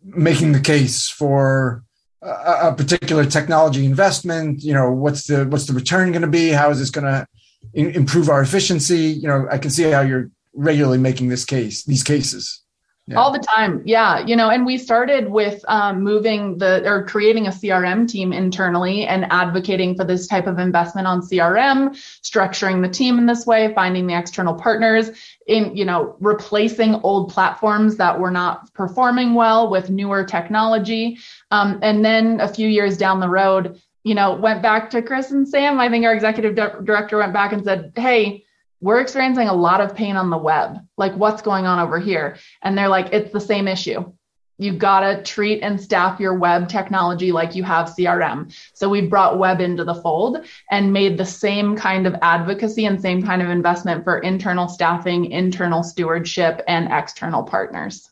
making 0.04 0.54
the 0.54 0.60
case 0.60 1.10
for 1.10 1.84
a, 2.22 2.74
particular 2.76 3.26
technology 3.26 3.86
investment 3.86 4.64
you 4.64 4.74
know 4.74 4.92
what's 4.92 5.28
the 5.28 5.46
what's 5.46 5.66
the 5.66 5.74
return 5.74 6.12
going 6.12 6.22
to 6.22 6.28
be? 6.28 6.50
How 6.50 6.70
is 6.70 6.80
this 6.80 6.90
going 6.90 7.06
to 7.06 7.28
improve 7.74 8.30
our 8.30 8.42
efficiency? 8.42 9.06
You 9.22 9.28
know 9.28 9.48
i 9.52 9.58
can 9.58 9.72
see 9.72 9.84
how 9.84 10.02
you're 10.02 10.30
regularly 10.54 10.98
making 10.98 11.30
this 11.30 11.46
case 11.46 11.84
these 11.84 12.04
cases 12.04 12.64
Yeah. 13.10 13.20
All 13.20 13.32
the 13.32 13.40
time. 13.40 13.84
Yeah. 13.86 14.26
You 14.26 14.36
know, 14.36 14.50
and 14.50 14.66
we 14.66 14.78
started 14.78 15.30
with 15.30 15.64
um, 15.70 16.04
moving 16.04 16.58
the 16.58 16.86
or 16.86 17.06
creating 17.06 17.48
a 17.48 17.52
CRM 17.52 18.06
team 18.06 18.34
internally 18.34 19.08
and 19.08 19.26
advocating 19.32 19.96
for 19.96 20.04
this 20.04 20.28
type 20.28 20.46
of 20.46 20.60
investment 20.60 21.08
on 21.08 21.22
CRM, 21.22 21.92
structuring 22.22 22.82
the 22.82 22.90
team 22.90 23.18
in 23.18 23.26
this 23.26 23.46
way, 23.46 23.74
finding 23.74 24.08
the 24.08 24.18
external 24.18 24.56
partners 24.56 25.12
in, 25.48 25.74
you 25.74 25.86
know, 25.86 26.18
replacing 26.20 26.96
old 26.96 27.32
platforms 27.32 27.96
that 27.96 28.20
were 28.20 28.32
not 28.32 28.74
performing 28.74 29.36
well 29.36 29.70
with 29.70 29.90
newer 29.90 30.26
technology. 30.26 31.18
Um, 31.50 31.80
and 31.82 32.04
then 32.04 32.42
a 32.42 32.48
few 32.50 32.68
years 32.68 32.98
down 32.98 33.22
the 33.22 33.30
road, 33.30 33.82
you 34.04 34.16
know, 34.16 34.36
went 34.36 34.62
back 34.62 34.90
to 34.90 35.02
Chris 35.02 35.32
and 35.32 35.48
Sam. 35.48 35.80
I 35.80 35.88
think 35.88 36.04
our 36.04 36.14
executive 36.14 36.56
director 36.56 37.20
went 37.20 37.32
back 37.32 37.54
and 37.54 37.64
said, 37.64 37.94
Hey, 37.96 38.44
we're 38.82 39.00
experiencing 39.00 39.48
a 39.48 39.54
lot 39.54 39.82
of 39.82 39.96
pain 39.96 40.16
on 40.16 40.30
the 40.30 40.38
web. 40.38 40.80
Like, 40.98 41.14
what's 41.16 41.42
going 41.42 41.66
on 41.66 41.80
over 41.80 42.00
here? 42.00 42.38
And 42.62 42.78
they're 42.78 42.90
like, 42.90 43.12
it's 43.12 43.32
the 43.32 43.40
same 43.40 43.68
issue. 43.68 44.12
You've 44.60 44.80
got 44.80 45.02
to 45.02 45.22
treat 45.22 45.62
and 45.62 45.80
staff 45.80 46.20
your 46.20 46.34
web 46.34 46.68
technology 46.68 47.32
like 47.32 47.56
you 47.56 47.64
have 47.64 47.90
CRM. 47.90 48.56
So 48.74 48.90
we've 48.90 49.10
brought 49.10 49.38
web 49.38 49.62
into 49.62 49.84
the 49.84 49.94
fold 49.94 50.46
and 50.72 50.92
made 50.92 51.18
the 51.18 51.26
same 51.26 51.76
kind 51.76 52.08
of 52.08 52.16
advocacy 52.24 52.86
and 52.86 53.00
same 53.00 53.22
kind 53.22 53.44
of 53.44 53.50
investment 53.50 54.04
for 54.04 54.18
internal 54.20 54.68
staffing, 54.68 55.30
internal 55.32 55.84
stewardship, 55.84 56.64
and 56.68 56.92
external 56.92 57.44
partners. 57.44 58.10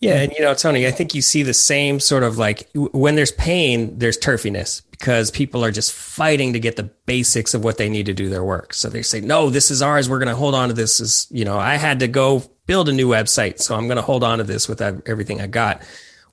Yeah, 0.00 0.22
and 0.22 0.32
you 0.32 0.40
know, 0.40 0.54
Tony, 0.54 0.86
I 0.86 0.90
think 0.90 1.14
you 1.14 1.22
see 1.22 1.42
the 1.42 1.54
same 1.54 2.00
sort 2.00 2.22
of 2.22 2.38
like 2.38 2.68
when 2.74 3.16
there's 3.16 3.32
pain, 3.32 3.98
there's 3.98 4.18
turfiness 4.18 4.82
because 5.00 5.32
people 5.32 5.64
are 5.64 5.72
just 5.72 5.92
fighting 5.92 6.52
to 6.52 6.60
get 6.60 6.76
the 6.76 6.84
basics 6.84 7.54
of 7.54 7.64
what 7.64 7.78
they 7.78 7.88
need 7.88 8.06
to 8.06 8.14
do 8.14 8.28
their 8.28 8.44
work. 8.44 8.72
So 8.72 8.88
they 8.88 9.02
say, 9.02 9.20
"No, 9.20 9.50
this 9.50 9.72
is 9.72 9.82
ours. 9.82 10.08
We're 10.08 10.20
going 10.20 10.28
to 10.28 10.36
hold 10.36 10.54
on 10.54 10.68
to 10.68 10.74
this." 10.74 11.00
Is 11.00 11.26
you 11.30 11.44
know, 11.44 11.58
I 11.58 11.74
had 11.76 12.00
to 12.00 12.08
go 12.08 12.44
build 12.66 12.88
a 12.88 12.92
new 12.92 13.08
website, 13.08 13.58
so 13.60 13.74
I'm 13.74 13.88
going 13.88 13.96
to 13.96 14.02
hold 14.02 14.22
on 14.22 14.38
to 14.38 14.44
this 14.44 14.68
with 14.68 14.80
everything 14.80 15.40
I 15.40 15.48
got 15.48 15.82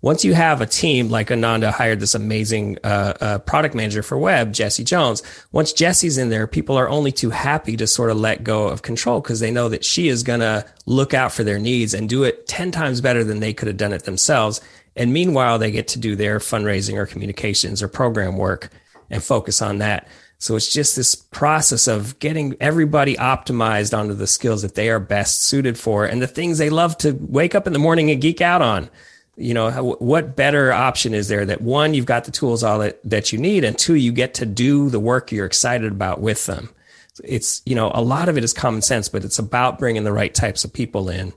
once 0.01 0.23
you 0.23 0.33
have 0.33 0.61
a 0.61 0.65
team 0.65 1.09
like 1.09 1.31
Ananda 1.31 1.71
hired 1.71 1.99
this 1.99 2.15
amazing 2.15 2.77
uh, 2.83 3.13
uh, 3.19 3.37
product 3.39 3.73
manager 3.73 4.03
for 4.03 4.17
web, 4.17 4.53
Jesse 4.53 4.83
Jones. 4.83 5.23
Once 5.51 5.73
Jesse's 5.73 6.17
in 6.17 6.29
there, 6.29 6.47
people 6.47 6.77
are 6.77 6.89
only 6.89 7.11
too 7.11 7.31
happy 7.31 7.75
to 7.77 7.87
sort 7.87 8.11
of 8.11 8.17
let 8.17 8.43
go 8.43 8.67
of 8.67 8.83
control 8.83 9.21
because 9.21 9.39
they 9.39 9.51
know 9.51 9.69
that 9.69 9.83
she 9.83 10.07
is 10.07 10.23
going 10.23 10.39
to 10.39 10.65
look 10.85 11.13
out 11.13 11.31
for 11.31 11.43
their 11.43 11.59
needs 11.59 11.93
and 11.93 12.07
do 12.07 12.23
it 12.23 12.47
10 12.47 12.71
times 12.71 13.01
better 13.01 13.23
than 13.23 13.39
they 13.39 13.53
could 13.53 13.67
have 13.67 13.77
done 13.77 13.93
it 13.93 14.03
themselves. 14.03 14.61
And 14.97 15.13
meanwhile, 15.13 15.59
they 15.59 15.71
get 15.71 15.87
to 15.89 15.99
do 15.99 16.15
their 16.15 16.39
fundraising 16.39 16.97
or 16.97 17.05
communications 17.05 17.81
or 17.83 17.87
program 17.87 18.35
work 18.35 18.69
and 19.09 19.23
focus 19.23 19.61
on 19.61 19.77
that. 19.77 20.07
So 20.39 20.55
it's 20.55 20.71
just 20.71 20.95
this 20.95 21.15
process 21.15 21.87
of 21.87 22.19
getting 22.19 22.55
everybody 22.59 23.15
optimized 23.15 23.97
onto 23.97 24.13
the 24.13 24.27
skills 24.27 24.61
that 24.63 24.75
they 24.75 24.89
are 24.89 24.99
best 24.99 25.43
suited 25.43 25.79
for 25.79 26.05
and 26.05 26.21
the 26.21 26.27
things 26.27 26.57
they 26.57 26.69
love 26.69 26.97
to 26.99 27.17
wake 27.21 27.55
up 27.55 27.65
in 27.65 27.73
the 27.73 27.79
morning 27.79 28.11
and 28.11 28.21
geek 28.21 28.41
out 28.41 28.61
on. 28.61 28.89
You 29.39 29.53
know 29.53 29.95
what 29.99 30.35
better 30.35 30.73
option 30.73 31.13
is 31.13 31.27
there 31.27 31.45
that 31.45 31.61
one 31.61 31.93
you've 31.93 32.07
got 32.07 32.23
the 32.23 32.31
tools 32.31 32.63
all 32.63 32.79
that, 32.79 32.99
that 33.03 33.31
you 33.31 33.37
need 33.37 33.63
and 33.63 33.77
two 33.77 33.93
you 33.93 34.11
get 34.11 34.33
to 34.35 34.47
do 34.47 34.89
the 34.89 34.99
work 34.99 35.31
you're 35.31 35.45
excited 35.45 35.91
about 35.91 36.21
with 36.21 36.47
them. 36.47 36.69
It's 37.23 37.61
you 37.63 37.75
know 37.75 37.91
a 37.93 38.01
lot 38.01 38.29
of 38.29 38.37
it 38.37 38.43
is 38.43 38.51
common 38.51 38.81
sense 38.81 39.09
but 39.09 39.23
it's 39.23 39.37
about 39.37 39.77
bringing 39.77 40.03
the 40.03 40.11
right 40.11 40.33
types 40.33 40.63
of 40.63 40.73
people 40.73 41.07
in 41.07 41.33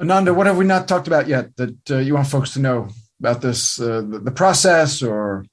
ananda 0.00 0.34
what 0.34 0.46
have 0.46 0.56
we 0.56 0.64
not 0.64 0.88
talked 0.88 1.06
about 1.06 1.28
yet 1.28 1.54
that 1.56 1.90
uh, 1.90 1.98
you 1.98 2.14
want 2.14 2.26
folks 2.26 2.52
to 2.52 2.60
know 2.60 2.88
about 3.20 3.40
this 3.40 3.80
uh, 3.80 4.02
the, 4.02 4.18
the, 4.18 4.30
process 4.30 5.02
or 5.02 5.44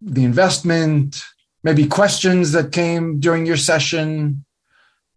the 0.00 0.24
investment 0.24 1.22
maybe 1.62 1.86
questions 1.86 2.52
that 2.52 2.72
came 2.72 3.20
during 3.20 3.46
your 3.46 3.56
session 3.56 4.44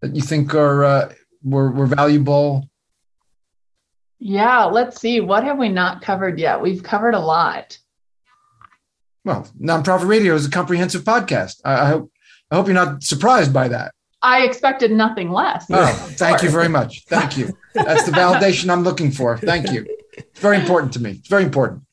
that 0.01 0.15
you 0.15 0.21
think 0.21 0.53
are 0.53 0.83
uh, 0.83 1.13
were, 1.43 1.71
were 1.71 1.87
valuable 1.87 2.69
yeah, 4.19 4.65
let's 4.65 4.99
see. 4.99 5.21
What 5.21 5.45
have 5.45 5.57
we 5.57 5.69
not 5.69 6.01
covered 6.01 6.39
yet? 6.39 6.61
We've 6.61 6.83
covered 6.83 7.13
a 7.13 7.19
lot. 7.19 7.77
Well, 9.23 9.47
nonprofit 9.59 10.07
radio 10.07 10.35
is 10.35 10.45
a 10.45 10.51
comprehensive 10.51 11.03
podcast. 11.03 11.61
I, 11.63 11.85
I 11.85 11.85
hope 11.87 12.11
I 12.51 12.55
hope 12.55 12.67
you're 12.67 12.73
not 12.73 13.03
surprised 13.03 13.53
by 13.53 13.69
that. 13.69 13.93
I 14.21 14.43
expected 14.43 14.91
nothing 14.91 15.31
less. 15.31 15.65
Oh, 15.71 15.93
thank 16.17 16.43
you 16.43 16.49
very 16.49 16.67
much. 16.67 17.05
Thank 17.05 17.37
you. 17.37 17.57
That's 17.73 18.03
the 18.05 18.11
validation 18.11 18.69
I'm 18.69 18.83
looking 18.83 19.11
for. 19.11 19.37
Thank 19.37 19.71
you. 19.71 19.85
It's 20.13 20.39
very 20.39 20.57
important 20.57 20.93
to 20.93 21.01
me. 21.01 21.11
It's 21.11 21.29
very 21.29 21.43
important. 21.43 21.83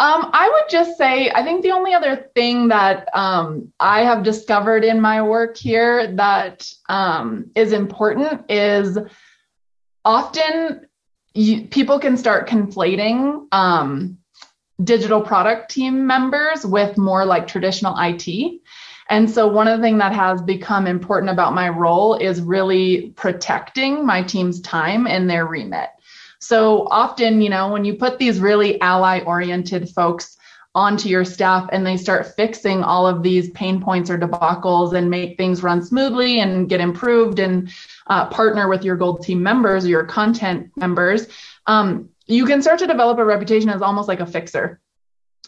Um, 0.00 0.30
I 0.32 0.48
would 0.48 0.70
just 0.70 0.96
say, 0.96 1.30
I 1.30 1.42
think 1.42 1.62
the 1.62 1.72
only 1.72 1.92
other 1.92 2.30
thing 2.34 2.68
that 2.68 3.08
um, 3.14 3.72
I 3.80 4.02
have 4.02 4.22
discovered 4.22 4.84
in 4.84 5.00
my 5.00 5.20
work 5.20 5.56
here 5.56 6.12
that 6.14 6.70
um, 6.88 7.50
is 7.56 7.72
important 7.72 8.48
is 8.48 8.96
often 10.04 10.86
you, 11.34 11.66
people 11.66 11.98
can 11.98 12.16
start 12.16 12.48
conflating 12.48 13.46
um, 13.50 14.18
digital 14.82 15.20
product 15.20 15.70
team 15.72 16.06
members 16.06 16.64
with 16.64 16.96
more 16.96 17.24
like 17.24 17.48
traditional 17.48 17.96
IT. 17.98 18.60
And 19.10 19.30
so, 19.30 19.46
one 19.48 19.68
of 19.68 19.78
the 19.78 19.82
things 19.82 19.98
that 19.98 20.12
has 20.12 20.42
become 20.42 20.86
important 20.86 21.30
about 21.30 21.54
my 21.54 21.68
role 21.68 22.14
is 22.14 22.42
really 22.42 23.12
protecting 23.16 24.04
my 24.04 24.22
team's 24.22 24.60
time 24.60 25.06
and 25.06 25.28
their 25.28 25.46
remit. 25.46 25.88
So, 26.40 26.86
often, 26.90 27.40
you 27.40 27.48
know, 27.48 27.72
when 27.72 27.84
you 27.84 27.94
put 27.94 28.18
these 28.18 28.38
really 28.38 28.80
ally 28.80 29.20
oriented 29.20 29.88
folks 29.90 30.36
onto 30.74 31.08
your 31.08 31.24
staff 31.24 31.68
and 31.72 31.84
they 31.84 31.96
start 31.96 32.36
fixing 32.36 32.84
all 32.84 33.06
of 33.06 33.22
these 33.22 33.50
pain 33.50 33.80
points 33.80 34.10
or 34.10 34.18
debacles 34.18 34.92
and 34.92 35.10
make 35.10 35.36
things 35.36 35.62
run 35.62 35.82
smoothly 35.82 36.40
and 36.40 36.68
get 36.68 36.80
improved 36.80 37.38
and 37.38 37.72
uh, 38.06 38.26
partner 38.26 38.68
with 38.68 38.84
your 38.84 38.96
gold 38.96 39.22
team 39.22 39.42
members 39.42 39.84
or 39.84 39.88
your 39.88 40.04
content 40.04 40.70
members, 40.76 41.26
um, 41.66 42.08
you 42.26 42.44
can 42.44 42.62
start 42.62 42.78
to 42.78 42.86
develop 42.86 43.18
a 43.18 43.24
reputation 43.24 43.70
as 43.70 43.82
almost 43.82 44.06
like 44.06 44.20
a 44.20 44.26
fixer. 44.26 44.80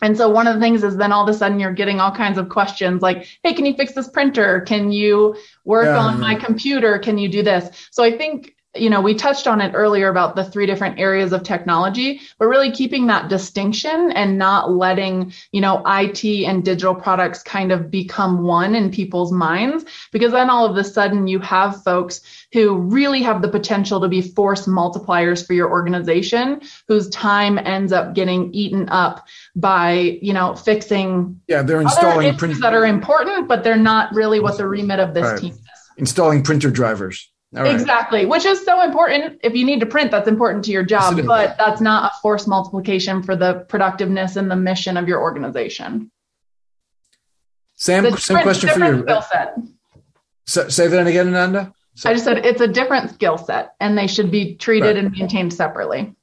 And 0.03 0.17
so 0.17 0.31
one 0.31 0.47
of 0.47 0.55
the 0.55 0.61
things 0.61 0.83
is 0.83 0.97
then 0.97 1.13
all 1.13 1.29
of 1.29 1.35
a 1.35 1.37
sudden 1.37 1.61
you're 1.61 1.73
getting 1.73 2.01
all 2.01 2.11
kinds 2.11 2.39
of 2.39 2.49
questions 2.49 3.03
like, 3.03 3.27
hey, 3.43 3.53
can 3.53 3.67
you 3.67 3.75
fix 3.75 3.93
this 3.93 4.09
printer? 4.09 4.61
Can 4.63 4.91
you 4.91 5.37
work 5.65 5.87
yeah. 5.87 5.99
on 5.99 6.21
my 6.21 6.35
computer? 6.35 6.99
Can 6.99 7.19
you 7.19 7.29
do 7.29 7.43
this? 7.43 7.89
So 7.91 8.03
I 8.03 8.17
think 8.17 8.55
you 8.77 8.89
know, 8.89 9.01
we 9.01 9.15
touched 9.15 9.49
on 9.49 9.61
it 9.61 9.73
earlier 9.75 10.09
about 10.09 10.37
the 10.37 10.45
three 10.45 10.65
different 10.65 11.01
areas 11.01 11.33
of 11.33 11.43
technology, 11.43 12.21
but 12.39 12.47
really 12.47 12.71
keeping 12.71 13.09
that 13.09 13.29
distinction 13.29 14.13
and 14.13 14.39
not 14.39 14.71
letting, 14.71 15.33
you 15.51 15.61
know, 15.61 15.83
IT 15.85 16.25
and 16.45 16.65
digital 16.65 16.95
products 16.95 17.43
kind 17.43 17.73
of 17.73 17.91
become 17.91 18.45
one 18.45 18.77
in 18.77 18.93
people's 18.93 19.33
minds, 19.33 19.85
because 20.13 20.31
then 20.31 20.49
all 20.49 20.67
of 20.67 20.77
a 20.77 20.85
sudden 20.85 21.27
you 21.27 21.41
have 21.41 21.83
folks 21.83 22.21
who 22.53 22.77
really 22.77 23.23
have 23.23 23.43
the 23.43 23.49
potential 23.49 24.01
to 24.01 24.09
be 24.09 24.23
force 24.23 24.67
multipliers 24.67 25.45
for 25.45 25.55
your 25.55 25.69
organization, 25.69 26.61
whose 26.87 27.09
time 27.09 27.59
ends 27.59 27.93
up 27.93 28.15
getting 28.15 28.55
eaten 28.55 28.89
up 28.89 29.27
by, 29.57 30.19
you 30.23 30.33
know, 30.33 30.55
fixing 30.55 31.41
yeah, 31.49 31.63
they're 31.63 31.81
installing 31.81 32.37
print- 32.37 32.61
that 32.61 32.73
are 32.73 32.87
important, 32.87 33.49
but 33.49 33.65
they're 33.65 33.77
not 33.77 34.15
really 34.15 34.39
what 34.39 34.57
the 34.57 34.67
remit 34.67 35.01
of 35.01 35.13
this 35.13 35.25
right. 35.25 35.41
team 35.41 35.53
is. 35.55 35.61
Installing 35.97 36.45
printer 36.45 36.71
drivers. 36.71 37.31
Right. 37.53 37.75
Exactly, 37.75 38.27
which 38.27 38.45
is 38.45 38.65
so 38.65 38.81
important. 38.83 39.41
If 39.43 39.55
you 39.55 39.67
need 39.67 39.81
to 39.81 39.87
print, 39.87 40.13
that's 40.13 40.29
important 40.29 40.65
to 40.67 40.71
your 40.71 40.85
job, 40.85 41.21
but 41.27 41.57
that's 41.59 41.81
not 41.81 42.13
a 42.13 42.21
force 42.23 42.47
multiplication 42.47 43.25
for 43.25 43.35
the 43.35 43.67
productiveness 43.69 44.37
and 44.37 44.49
the 44.49 44.55
mission 44.55 44.97
of 44.97 45.09
your 45.09 45.21
organization. 45.21 46.13
Sam, 47.75 48.17
same 48.17 48.43
question 48.43 48.69
for 48.69 48.79
you. 48.79 49.03
Skill 49.03 49.23
set. 49.23 49.57
So, 50.47 50.69
say 50.69 50.87
that 50.87 51.07
again, 51.09 51.29
Ananda. 51.29 51.73
So, 51.97 52.11
I 52.11 52.13
just 52.13 52.25
said 52.25 52.47
it's 52.47 52.61
a 52.61 52.69
different 52.69 53.11
skill 53.11 53.37
set, 53.37 53.75
and 53.81 53.99
they 53.99 54.07
should 54.07 54.31
be 54.31 54.55
treated 54.55 54.95
right. 54.95 55.05
and 55.05 55.11
maintained 55.11 55.53
separately. 55.53 56.15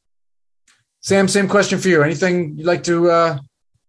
Sam, 1.01 1.27
same 1.27 1.49
question 1.49 1.77
for 1.79 1.89
you. 1.89 2.03
Anything 2.03 2.57
you'd 2.57 2.67
like 2.67 2.83
to 2.83 3.09
uh, 3.11 3.37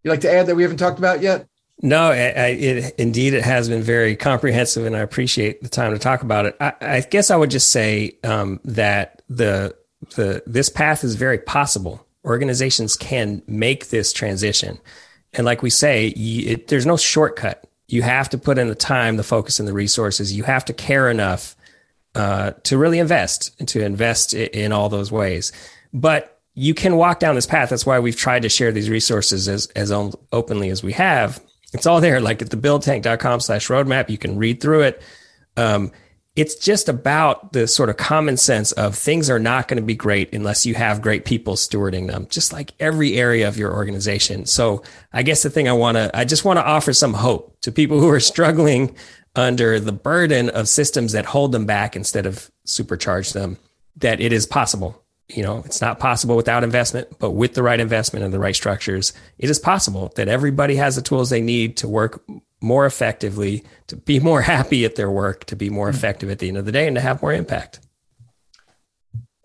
you 0.02 0.10
like 0.10 0.22
to 0.22 0.32
add 0.32 0.46
that 0.46 0.56
we 0.56 0.62
haven't 0.62 0.78
talked 0.78 0.98
about 0.98 1.22
yet? 1.22 1.46
No, 1.80 2.10
I, 2.10 2.48
it 2.58 2.94
indeed 2.98 3.34
it 3.34 3.44
has 3.44 3.68
been 3.68 3.82
very 3.82 4.16
comprehensive, 4.16 4.84
and 4.84 4.96
I 4.96 5.00
appreciate 5.00 5.62
the 5.62 5.68
time 5.68 5.92
to 5.92 5.98
talk 5.98 6.22
about 6.22 6.46
it. 6.46 6.56
I, 6.60 6.72
I 6.80 7.00
guess 7.02 7.30
I 7.30 7.36
would 7.36 7.50
just 7.50 7.70
say 7.70 8.18
um, 8.24 8.60
that 8.64 9.22
the 9.28 9.76
the 10.16 10.42
this 10.44 10.68
path 10.68 11.04
is 11.04 11.14
very 11.14 11.38
possible. 11.38 12.04
Organizations 12.24 12.96
can 12.96 13.42
make 13.46 13.90
this 13.90 14.12
transition, 14.12 14.78
and 15.32 15.44
like 15.44 15.62
we 15.62 15.70
say, 15.70 16.12
you, 16.16 16.52
it, 16.52 16.66
there's 16.66 16.86
no 16.86 16.96
shortcut. 16.96 17.64
You 17.86 18.02
have 18.02 18.28
to 18.30 18.38
put 18.38 18.58
in 18.58 18.68
the 18.68 18.74
time, 18.74 19.16
the 19.16 19.22
focus, 19.22 19.60
and 19.60 19.68
the 19.68 19.72
resources. 19.72 20.32
You 20.32 20.42
have 20.42 20.64
to 20.64 20.72
care 20.72 21.08
enough 21.08 21.54
uh, 22.16 22.52
to 22.64 22.76
really 22.76 22.98
invest 22.98 23.54
and 23.60 23.68
to 23.68 23.84
invest 23.84 24.34
in, 24.34 24.48
in 24.48 24.72
all 24.72 24.88
those 24.88 25.12
ways. 25.12 25.52
But 25.94 26.40
you 26.54 26.74
can 26.74 26.96
walk 26.96 27.20
down 27.20 27.36
this 27.36 27.46
path. 27.46 27.70
That's 27.70 27.86
why 27.86 28.00
we've 28.00 28.16
tried 28.16 28.42
to 28.42 28.48
share 28.48 28.72
these 28.72 28.90
resources 28.90 29.48
as 29.48 29.68
as 29.76 29.92
openly 30.32 30.70
as 30.70 30.82
we 30.82 30.92
have 30.94 31.40
it's 31.72 31.86
all 31.86 32.00
there, 32.00 32.20
like 32.20 32.40
at 32.42 32.50
the 32.50 32.56
buildtank.com 32.56 33.40
slash 33.40 33.68
roadmap. 33.68 34.08
You 34.08 34.18
can 34.18 34.38
read 34.38 34.60
through 34.60 34.82
it. 34.82 35.02
Um, 35.56 35.92
it's 36.36 36.54
just 36.54 36.88
about 36.88 37.52
the 37.52 37.66
sort 37.66 37.90
of 37.90 37.96
common 37.96 38.36
sense 38.36 38.70
of 38.72 38.94
things 38.94 39.28
are 39.28 39.40
not 39.40 39.66
going 39.66 39.76
to 39.78 39.82
be 39.82 39.96
great 39.96 40.32
unless 40.32 40.64
you 40.64 40.74
have 40.74 41.02
great 41.02 41.24
people 41.24 41.54
stewarding 41.54 42.06
them, 42.06 42.28
just 42.30 42.52
like 42.52 42.72
every 42.78 43.16
area 43.16 43.48
of 43.48 43.58
your 43.58 43.74
organization. 43.74 44.46
So 44.46 44.84
I 45.12 45.24
guess 45.24 45.42
the 45.42 45.50
thing 45.50 45.68
I 45.68 45.72
want 45.72 45.96
to, 45.96 46.16
I 46.16 46.24
just 46.24 46.44
want 46.44 46.58
to 46.58 46.64
offer 46.64 46.92
some 46.92 47.14
hope 47.14 47.60
to 47.62 47.72
people 47.72 47.98
who 47.98 48.08
are 48.08 48.20
struggling 48.20 48.94
under 49.34 49.80
the 49.80 49.92
burden 49.92 50.48
of 50.50 50.68
systems 50.68 51.12
that 51.12 51.26
hold 51.26 51.50
them 51.50 51.66
back 51.66 51.96
instead 51.96 52.24
of 52.24 52.50
supercharge 52.66 53.32
them. 53.32 53.58
that 53.96 54.20
it 54.20 54.32
is 54.32 54.46
possible. 54.46 55.02
You 55.28 55.42
know, 55.42 55.62
it's 55.66 55.82
not 55.82 55.98
possible 55.98 56.36
without 56.36 56.64
investment, 56.64 57.18
but 57.18 57.32
with 57.32 57.54
the 57.54 57.62
right 57.62 57.78
investment 57.78 58.24
and 58.24 58.32
the 58.32 58.38
right 58.38 58.56
structures, 58.56 59.12
it 59.38 59.50
is 59.50 59.58
possible 59.58 60.10
that 60.16 60.26
everybody 60.26 60.76
has 60.76 60.96
the 60.96 61.02
tools 61.02 61.28
they 61.28 61.42
need 61.42 61.76
to 61.78 61.88
work 61.88 62.22
more 62.60 62.86
effectively, 62.86 63.64
to 63.88 63.96
be 63.96 64.20
more 64.20 64.42
happy 64.54 64.84
at 64.84 64.96
their 64.96 65.10
work, 65.10 65.44
to 65.46 65.56
be 65.56 65.70
more 65.70 65.88
mm-hmm. 65.88 65.96
effective 65.96 66.30
at 66.30 66.38
the 66.38 66.48
end 66.48 66.56
of 66.56 66.64
the 66.64 66.72
day, 66.72 66.86
and 66.86 66.96
to 66.96 67.00
have 67.00 67.22
more 67.22 67.32
impact. 67.32 67.80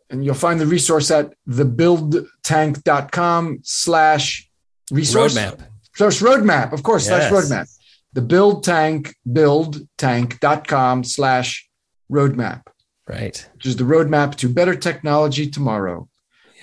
And 0.10 0.24
you'll 0.24 0.36
find 0.36 0.60
the 0.60 0.68
resource 0.68 1.10
at 1.12 1.34
thebuildtank.com 1.50 3.60
slash 3.64 4.50
resource. 4.92 5.36
Roadmap. 5.36 5.60
Source 5.96 6.22
roadmap, 6.22 6.72
of 6.72 6.84
course, 6.84 7.08
Yes. 7.08 7.30
slash 7.30 7.44
roadmap. 7.44 7.70
The 8.14 8.22
build 8.22 8.64
tank, 8.64 9.16
buildtank.com 9.28 11.04
slash 11.04 11.68
roadmap, 12.12 12.68
Right. 13.08 13.48
which 13.56 13.66
is 13.66 13.76
the 13.76 13.84
roadmap 13.84 14.36
to 14.36 14.50
better 14.50 14.76
technology 14.76 15.50
tomorrow 15.50 16.08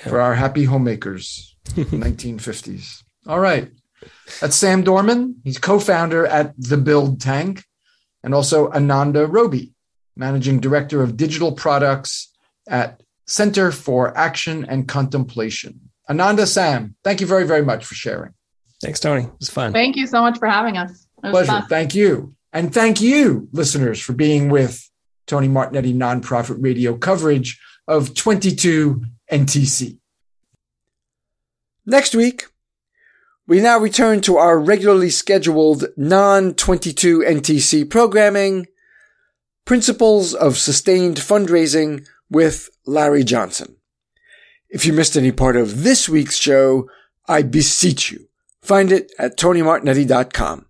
for 0.05 0.21
our 0.21 0.35
happy 0.35 0.65
homemakers, 0.65 1.55
1950s. 1.67 3.03
All 3.27 3.41
right. 3.41 3.71
That's 4.41 4.57
Sam 4.57 4.83
Dorman. 4.83 5.37
He's 5.45 5.59
co-founder 5.59 6.27
at 6.27 6.55
The 6.57 6.79
Build 6.79 7.21
Tank 7.21 7.65
and 8.23 8.35
also 8.35 8.71
Ananda 8.71 9.27
Roby, 9.27 9.75
managing 10.17 10.61
director 10.61 11.03
of 11.03 11.17
digital 11.17 11.53
products 11.53 12.33
at 12.69 13.03
Center 13.27 13.71
for 13.71 14.17
Action 14.17 14.65
and 14.69 14.89
Contemplation. 14.89 15.81
Ananda, 16.09 16.47
Sam, 16.47 16.95
thank 17.05 17.21
you 17.21 17.27
very, 17.27 17.47
very 17.47 17.63
much 17.65 17.85
for 17.85 17.95
sharing. 17.95 18.33
Thanks, 18.83 18.99
Tony. 19.01 19.25
It 19.25 19.31
was 19.39 19.51
fun. 19.51 19.73
Thank 19.73 19.97
you 19.97 20.07
so 20.07 20.23
much 20.23 20.39
for 20.39 20.49
having 20.49 20.77
us. 20.79 20.91
It 21.23 21.29
was 21.31 21.47
Pleasure. 21.47 21.61
fun. 21.61 21.69
Thank 21.69 21.95
you. 21.95 22.35
And 22.53 22.73
thank 22.73 23.01
you, 23.01 23.49
listeners, 23.53 24.01
for 24.01 24.15
being 24.15 24.49
with 24.49 24.90
Tony 25.31 25.49
Martignetti 25.49 25.95
nonprofit 25.95 26.57
radio 26.59 26.97
coverage 26.97 27.61
of 27.87 28.15
22 28.15 29.05
NTC. 29.31 29.99
Next 31.87 32.17
week, 32.17 32.47
we 33.47 33.61
now 33.61 33.79
return 33.79 34.23
to 34.23 34.39
our 34.39 34.59
regularly 34.59 35.09
scheduled 35.09 35.85
non 35.97 36.55
22 36.55 37.21
NTC 37.21 37.89
programming 37.89 38.67
Principles 39.65 40.35
of 40.35 40.59
Sustained 40.59 41.19
Fundraising 41.19 42.05
with 42.29 42.69
Larry 42.85 43.23
Johnson. 43.23 43.77
If 44.69 44.85
you 44.85 44.93
missed 44.93 45.17
any 45.17 45.31
part 45.31 45.55
of 45.55 45.85
this 45.85 46.09
week's 46.09 46.37
show, 46.37 46.91
I 47.29 47.43
beseech 47.43 48.11
you, 48.11 48.27
find 48.63 48.91
it 48.91 49.13
at 49.17 49.39
tonymartignetti.com. 49.39 50.67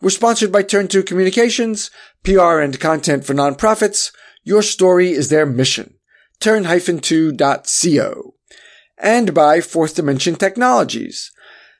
We're 0.00 0.10
sponsored 0.10 0.52
by 0.52 0.62
Turn 0.62 0.86
2 0.86 1.02
Communications, 1.02 1.90
PR 2.28 2.60
and 2.60 2.78
content 2.78 3.24
for 3.24 3.32
nonprofits. 3.32 4.12
Your 4.44 4.60
story 4.60 5.12
is 5.12 5.30
their 5.30 5.46
mission. 5.46 5.94
Turn-2.co. 6.40 8.34
And 8.98 9.32
by 9.32 9.62
Fourth 9.62 9.94
Dimension 9.94 10.36
Technologies. 10.36 11.30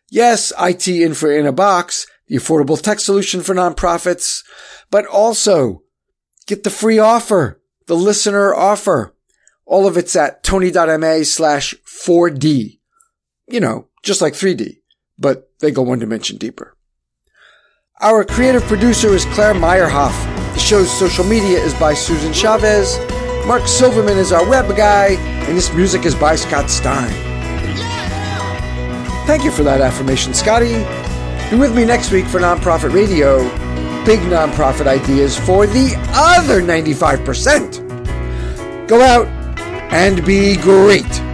Yes, 0.08 0.50
IT 0.58 0.88
infra 0.88 1.38
in 1.38 1.44
a 1.44 1.52
box, 1.52 2.06
the 2.28 2.36
affordable 2.36 2.80
tech 2.80 2.98
solution 2.98 3.42
for 3.42 3.54
nonprofits, 3.54 4.42
but 4.90 5.04
also 5.04 5.82
get 6.46 6.64
the 6.64 6.70
free 6.70 6.98
offer, 6.98 7.60
the 7.86 7.96
listener 7.96 8.54
offer. 8.54 9.14
All 9.66 9.86
of 9.86 9.98
it's 9.98 10.16
at 10.16 10.42
tony.ma 10.42 11.24
slash 11.24 11.74
4D. 11.84 12.78
You 13.48 13.60
know, 13.60 13.88
just 14.02 14.22
like 14.22 14.32
3D, 14.32 14.78
but 15.18 15.50
they 15.60 15.70
go 15.70 15.82
one 15.82 15.98
dimension 15.98 16.38
deeper. 16.38 16.74
Our 18.00 18.24
creative 18.24 18.62
producer 18.62 19.08
is 19.08 19.26
Claire 19.26 19.54
Meyerhoff. 19.54 20.37
Show's 20.68 20.92
social 20.98 21.24
media 21.24 21.58
is 21.58 21.72
by 21.72 21.94
Susan 21.94 22.30
Chavez. 22.30 22.98
Mark 23.46 23.66
Silverman 23.66 24.18
is 24.18 24.32
our 24.32 24.46
web 24.46 24.76
guy, 24.76 25.16
and 25.46 25.56
this 25.56 25.72
music 25.72 26.04
is 26.04 26.14
by 26.14 26.36
Scott 26.36 26.68
Stein. 26.68 27.08
Thank 29.26 29.44
you 29.44 29.50
for 29.50 29.62
that 29.62 29.80
affirmation, 29.80 30.34
Scotty. 30.34 30.84
Be 31.50 31.56
with 31.56 31.74
me 31.74 31.86
next 31.86 32.12
week 32.12 32.26
for 32.26 32.38
Nonprofit 32.38 32.92
Radio. 32.92 33.38
Big 34.04 34.20
nonprofit 34.20 34.86
ideas 34.86 35.38
for 35.38 35.66
the 35.66 35.94
other 36.12 36.60
95%. 36.60 38.88
Go 38.88 39.00
out 39.00 39.26
and 39.90 40.22
be 40.26 40.58
great. 40.58 41.27